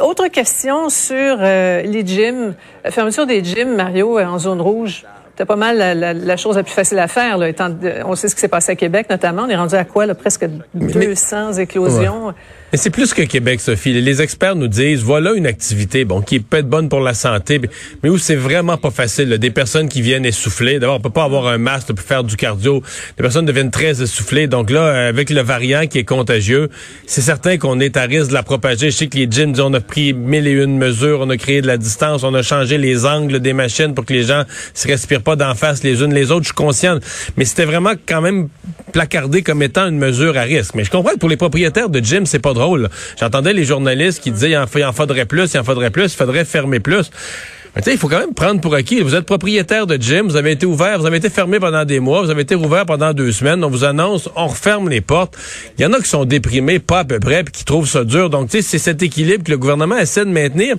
autre 0.00 0.26
question 0.28 0.88
sur 0.88 1.36
les 1.36 2.02
gyms, 2.04 2.54
fermeture 2.90 3.26
des 3.26 3.44
gyms, 3.44 3.51
Mario, 3.76 4.18
en 4.18 4.38
zone 4.38 4.60
rouge. 4.60 5.04
C'est 5.36 5.46
pas 5.46 5.56
mal 5.56 5.78
la, 5.78 6.36
chose 6.36 6.56
la 6.56 6.62
plus 6.62 6.72
facile 6.72 6.98
à 6.98 7.08
faire. 7.08 7.38
Là, 7.38 7.48
étant, 7.48 7.70
on 8.04 8.14
sait 8.14 8.28
ce 8.28 8.34
qui 8.34 8.40
s'est 8.40 8.48
passé 8.48 8.72
à 8.72 8.76
Québec, 8.76 9.08
notamment. 9.08 9.42
On 9.44 9.48
est 9.48 9.56
rendu 9.56 9.74
à 9.74 9.84
quoi? 9.84 10.06
Là, 10.06 10.14
presque 10.14 10.46
200 10.74 11.54
éclosions? 11.54 12.34
Mais 12.72 12.78
c'est 12.78 12.88
plus 12.88 13.12
que 13.12 13.20
Québec, 13.20 13.60
Sophie. 13.60 13.92
Les 13.92 14.22
experts 14.22 14.56
nous 14.56 14.66
disent, 14.66 15.02
voilà 15.02 15.34
une 15.34 15.46
activité, 15.46 16.06
bon, 16.06 16.22
qui 16.22 16.40
peut 16.40 16.56
être 16.56 16.68
bonne 16.70 16.88
pour 16.88 17.00
la 17.00 17.12
santé, 17.12 17.60
mais 18.02 18.08
où 18.08 18.16
c'est 18.16 18.34
vraiment 18.34 18.78
pas 18.78 18.90
facile. 18.90 19.28
Des 19.36 19.50
personnes 19.50 19.90
qui 19.90 20.00
viennent 20.00 20.24
essouffler. 20.24 20.78
D'abord, 20.78 20.96
on 20.96 21.00
peut 21.00 21.10
pas 21.10 21.24
avoir 21.24 21.48
un 21.48 21.58
masque 21.58 21.88
pour 21.88 22.06
faire 22.06 22.24
du 22.24 22.34
cardio. 22.34 22.82
Les 23.18 23.22
personnes 23.22 23.44
deviennent 23.44 23.70
très 23.70 24.00
essoufflées. 24.00 24.46
Donc 24.46 24.70
là, 24.70 25.08
avec 25.08 25.28
le 25.28 25.42
variant 25.42 25.86
qui 25.86 25.98
est 25.98 26.04
contagieux, 26.04 26.70
c'est 27.06 27.20
certain 27.20 27.58
qu'on 27.58 27.78
est 27.78 27.98
à 27.98 28.04
risque 28.04 28.28
de 28.28 28.34
la 28.34 28.42
propager. 28.42 28.90
Je 28.90 28.96
sais 28.96 29.06
que 29.06 29.18
les 29.18 29.30
gyms, 29.30 29.52
on 29.58 29.74
a 29.74 29.80
pris 29.80 30.14
mille 30.14 30.46
et 30.46 30.52
une 30.52 30.78
mesures, 30.78 31.20
on 31.20 31.28
a 31.28 31.36
créé 31.36 31.60
de 31.60 31.66
la 31.66 31.76
distance, 31.76 32.24
on 32.24 32.32
a 32.32 32.42
changé 32.42 32.78
les 32.78 33.04
angles 33.04 33.40
des 33.40 33.52
machines 33.52 33.92
pour 33.92 34.06
que 34.06 34.14
les 34.14 34.22
gens 34.22 34.44
se 34.72 34.88
respirent 34.88 35.22
pas 35.22 35.36
d'en 35.36 35.54
face 35.54 35.82
les 35.82 36.00
unes 36.02 36.14
les 36.14 36.30
autres. 36.30 36.44
Je 36.44 36.48
suis 36.48 36.54
conscient. 36.54 36.98
Mais 37.36 37.44
c'était 37.44 37.66
vraiment 37.66 37.92
quand 38.06 38.22
même 38.22 38.48
placardé 38.92 39.42
comme 39.42 39.62
étant 39.62 39.88
une 39.88 39.98
mesure 39.98 40.38
à 40.38 40.42
risque. 40.42 40.74
Mais 40.74 40.84
je 40.84 40.90
comprends 40.90 41.12
que 41.12 41.18
pour 41.18 41.28
les 41.28 41.36
propriétaires 41.36 41.90
de 41.90 42.00
gyms, 42.00 42.24
c'est 42.24 42.38
pas 42.38 42.54
J'entendais 43.18 43.52
les 43.52 43.64
journalistes 43.64 44.22
qui 44.22 44.30
disaient 44.30 44.50
il 44.50 44.56
en, 44.56 44.92
faudrait 44.92 45.26
plus, 45.26 45.52
il 45.54 45.58
en 45.58 45.64
faudrait 45.64 45.90
plus, 45.90 46.12
il 46.12 46.16
faudrait 46.16 46.44
fermer 46.44 46.80
plus. 46.80 47.10
Mais 47.74 47.82
il 47.86 47.96
faut 47.96 48.08
quand 48.08 48.18
même 48.18 48.34
prendre 48.34 48.60
pour 48.60 48.74
acquis. 48.74 49.00
Vous 49.00 49.14
êtes 49.14 49.24
propriétaire 49.24 49.86
de 49.86 49.96
gym, 49.96 50.28
vous 50.28 50.36
avez 50.36 50.50
été 50.52 50.66
ouvert, 50.66 50.98
vous 50.98 51.06
avez 51.06 51.16
été 51.16 51.30
fermé 51.30 51.58
pendant 51.58 51.86
des 51.86 52.00
mois, 52.00 52.22
vous 52.22 52.28
avez 52.28 52.42
été 52.42 52.54
ouvert 52.54 52.84
pendant 52.84 53.14
deux 53.14 53.32
semaines. 53.32 53.64
On 53.64 53.70
vous 53.70 53.84
annonce, 53.84 54.28
on 54.36 54.46
referme 54.46 54.90
les 54.90 55.00
portes. 55.00 55.38
Il 55.78 55.82
y 55.82 55.86
en 55.86 55.92
a 55.94 55.98
qui 55.98 56.08
sont 56.08 56.26
déprimés, 56.26 56.80
pas 56.80 57.00
à 57.00 57.04
peu 57.04 57.18
près, 57.18 57.44
puis 57.44 57.52
qui 57.52 57.64
trouvent 57.64 57.88
ça 57.88 58.04
dur. 58.04 58.28
Donc, 58.28 58.50
tu 58.50 58.58
sais, 58.58 58.62
c'est 58.62 58.78
cet 58.78 59.02
équilibre 59.02 59.42
que 59.44 59.50
le 59.50 59.56
gouvernement 59.56 59.96
essaie 59.96 60.26
de 60.26 60.30
maintenir 60.30 60.76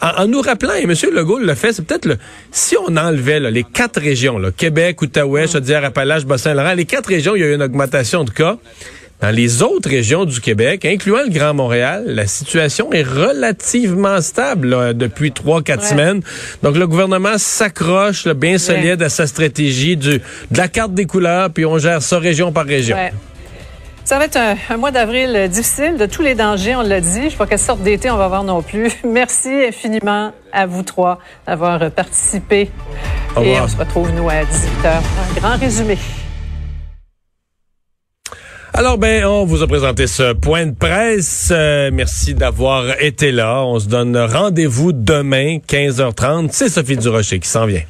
en, 0.00 0.26
nous 0.26 0.40
rappelant, 0.40 0.74
et 0.74 0.82
M. 0.82 0.94
Legault 1.12 1.38
le 1.38 1.54
fait, 1.54 1.72
c'est 1.72 1.86
peut-être 1.86 2.06
le... 2.06 2.16
Si 2.50 2.76
on 2.76 2.96
enlevait 2.96 3.38
les 3.38 3.62
quatre 3.62 4.00
régions, 4.00 4.36
là, 4.36 4.50
Québec, 4.50 5.00
Outaouais, 5.00 5.46
Chaudière-Appalaches, 5.46 6.24
Bas-Saint-Laurent, 6.24 6.74
les 6.74 6.86
quatre 6.86 7.06
régions, 7.06 7.36
il 7.36 7.42
y 7.42 7.44
a 7.44 7.48
eu 7.48 7.54
une 7.54 7.62
augmentation 7.62 8.24
de 8.24 8.30
cas. 8.30 8.58
Dans 9.22 9.30
les 9.30 9.62
autres 9.62 9.88
régions 9.88 10.24
du 10.24 10.40
Québec, 10.40 10.84
incluant 10.84 11.22
le 11.24 11.30
Grand 11.30 11.54
Montréal, 11.54 12.02
la 12.08 12.26
situation 12.26 12.92
est 12.92 13.04
relativement 13.04 14.20
stable 14.20 14.94
depuis 14.94 15.30
trois, 15.30 15.62
quatre 15.62 15.84
semaines. 15.84 16.22
Donc 16.64 16.76
le 16.76 16.88
gouvernement 16.88 17.38
s'accroche 17.38 18.26
bien 18.26 18.58
solide 18.58 19.00
à 19.00 19.08
sa 19.08 19.28
stratégie 19.28 19.96
du, 19.96 20.18
de 20.18 20.58
la 20.58 20.66
carte 20.66 20.92
des 20.92 21.06
couleurs, 21.06 21.50
puis 21.50 21.64
on 21.64 21.78
gère 21.78 22.02
ça 22.02 22.18
région 22.18 22.50
par 22.50 22.64
région. 22.66 22.96
Ça 24.04 24.18
va 24.18 24.24
être 24.24 24.36
un, 24.36 24.76
mois 24.76 24.90
d'avril 24.90 25.48
difficile, 25.48 25.96
de 25.98 26.06
tous 26.06 26.22
les 26.22 26.34
dangers, 26.34 26.74
on 26.74 26.82
l'a 26.82 27.00
dit. 27.00 27.20
Je 27.20 27.24
ne 27.26 27.30
sais 27.30 27.36
pas 27.36 27.46
quelle 27.46 27.60
sorte 27.60 27.80
d'été 27.80 28.10
on 28.10 28.16
va 28.16 28.24
avoir 28.24 28.42
non 28.42 28.60
plus. 28.60 28.90
Merci 29.04 29.50
infiniment 29.68 30.32
à 30.52 30.66
vous 30.66 30.82
trois 30.82 31.20
d'avoir 31.46 31.92
participé 31.92 32.72
Au 33.36 33.42
Et 33.42 33.50
revoir. 33.50 33.64
on 33.64 33.68
se 33.68 33.76
retrouve, 33.76 34.10
nous, 34.12 34.28
à 34.28 34.42
18h. 34.42 34.88
Un 34.88 35.40
grand 35.40 35.56
résumé. 35.56 35.96
Alors 38.74 38.96
ben, 38.96 39.26
on 39.26 39.44
vous 39.44 39.62
a 39.62 39.66
présenté 39.66 40.06
ce 40.06 40.32
point 40.32 40.64
de 40.64 40.74
presse. 40.74 41.50
Euh, 41.52 41.90
merci 41.92 42.32
d'avoir 42.32 43.02
été 43.02 43.30
là. 43.30 43.62
On 43.66 43.78
se 43.78 43.86
donne 43.86 44.16
rendez-vous 44.16 44.92
demain, 44.94 45.58
15h30. 45.58 46.48
C'est 46.52 46.70
Sophie 46.70 46.96
Durocher 46.96 47.38
qui 47.38 47.48
s'en 47.48 47.66
vient. 47.66 47.82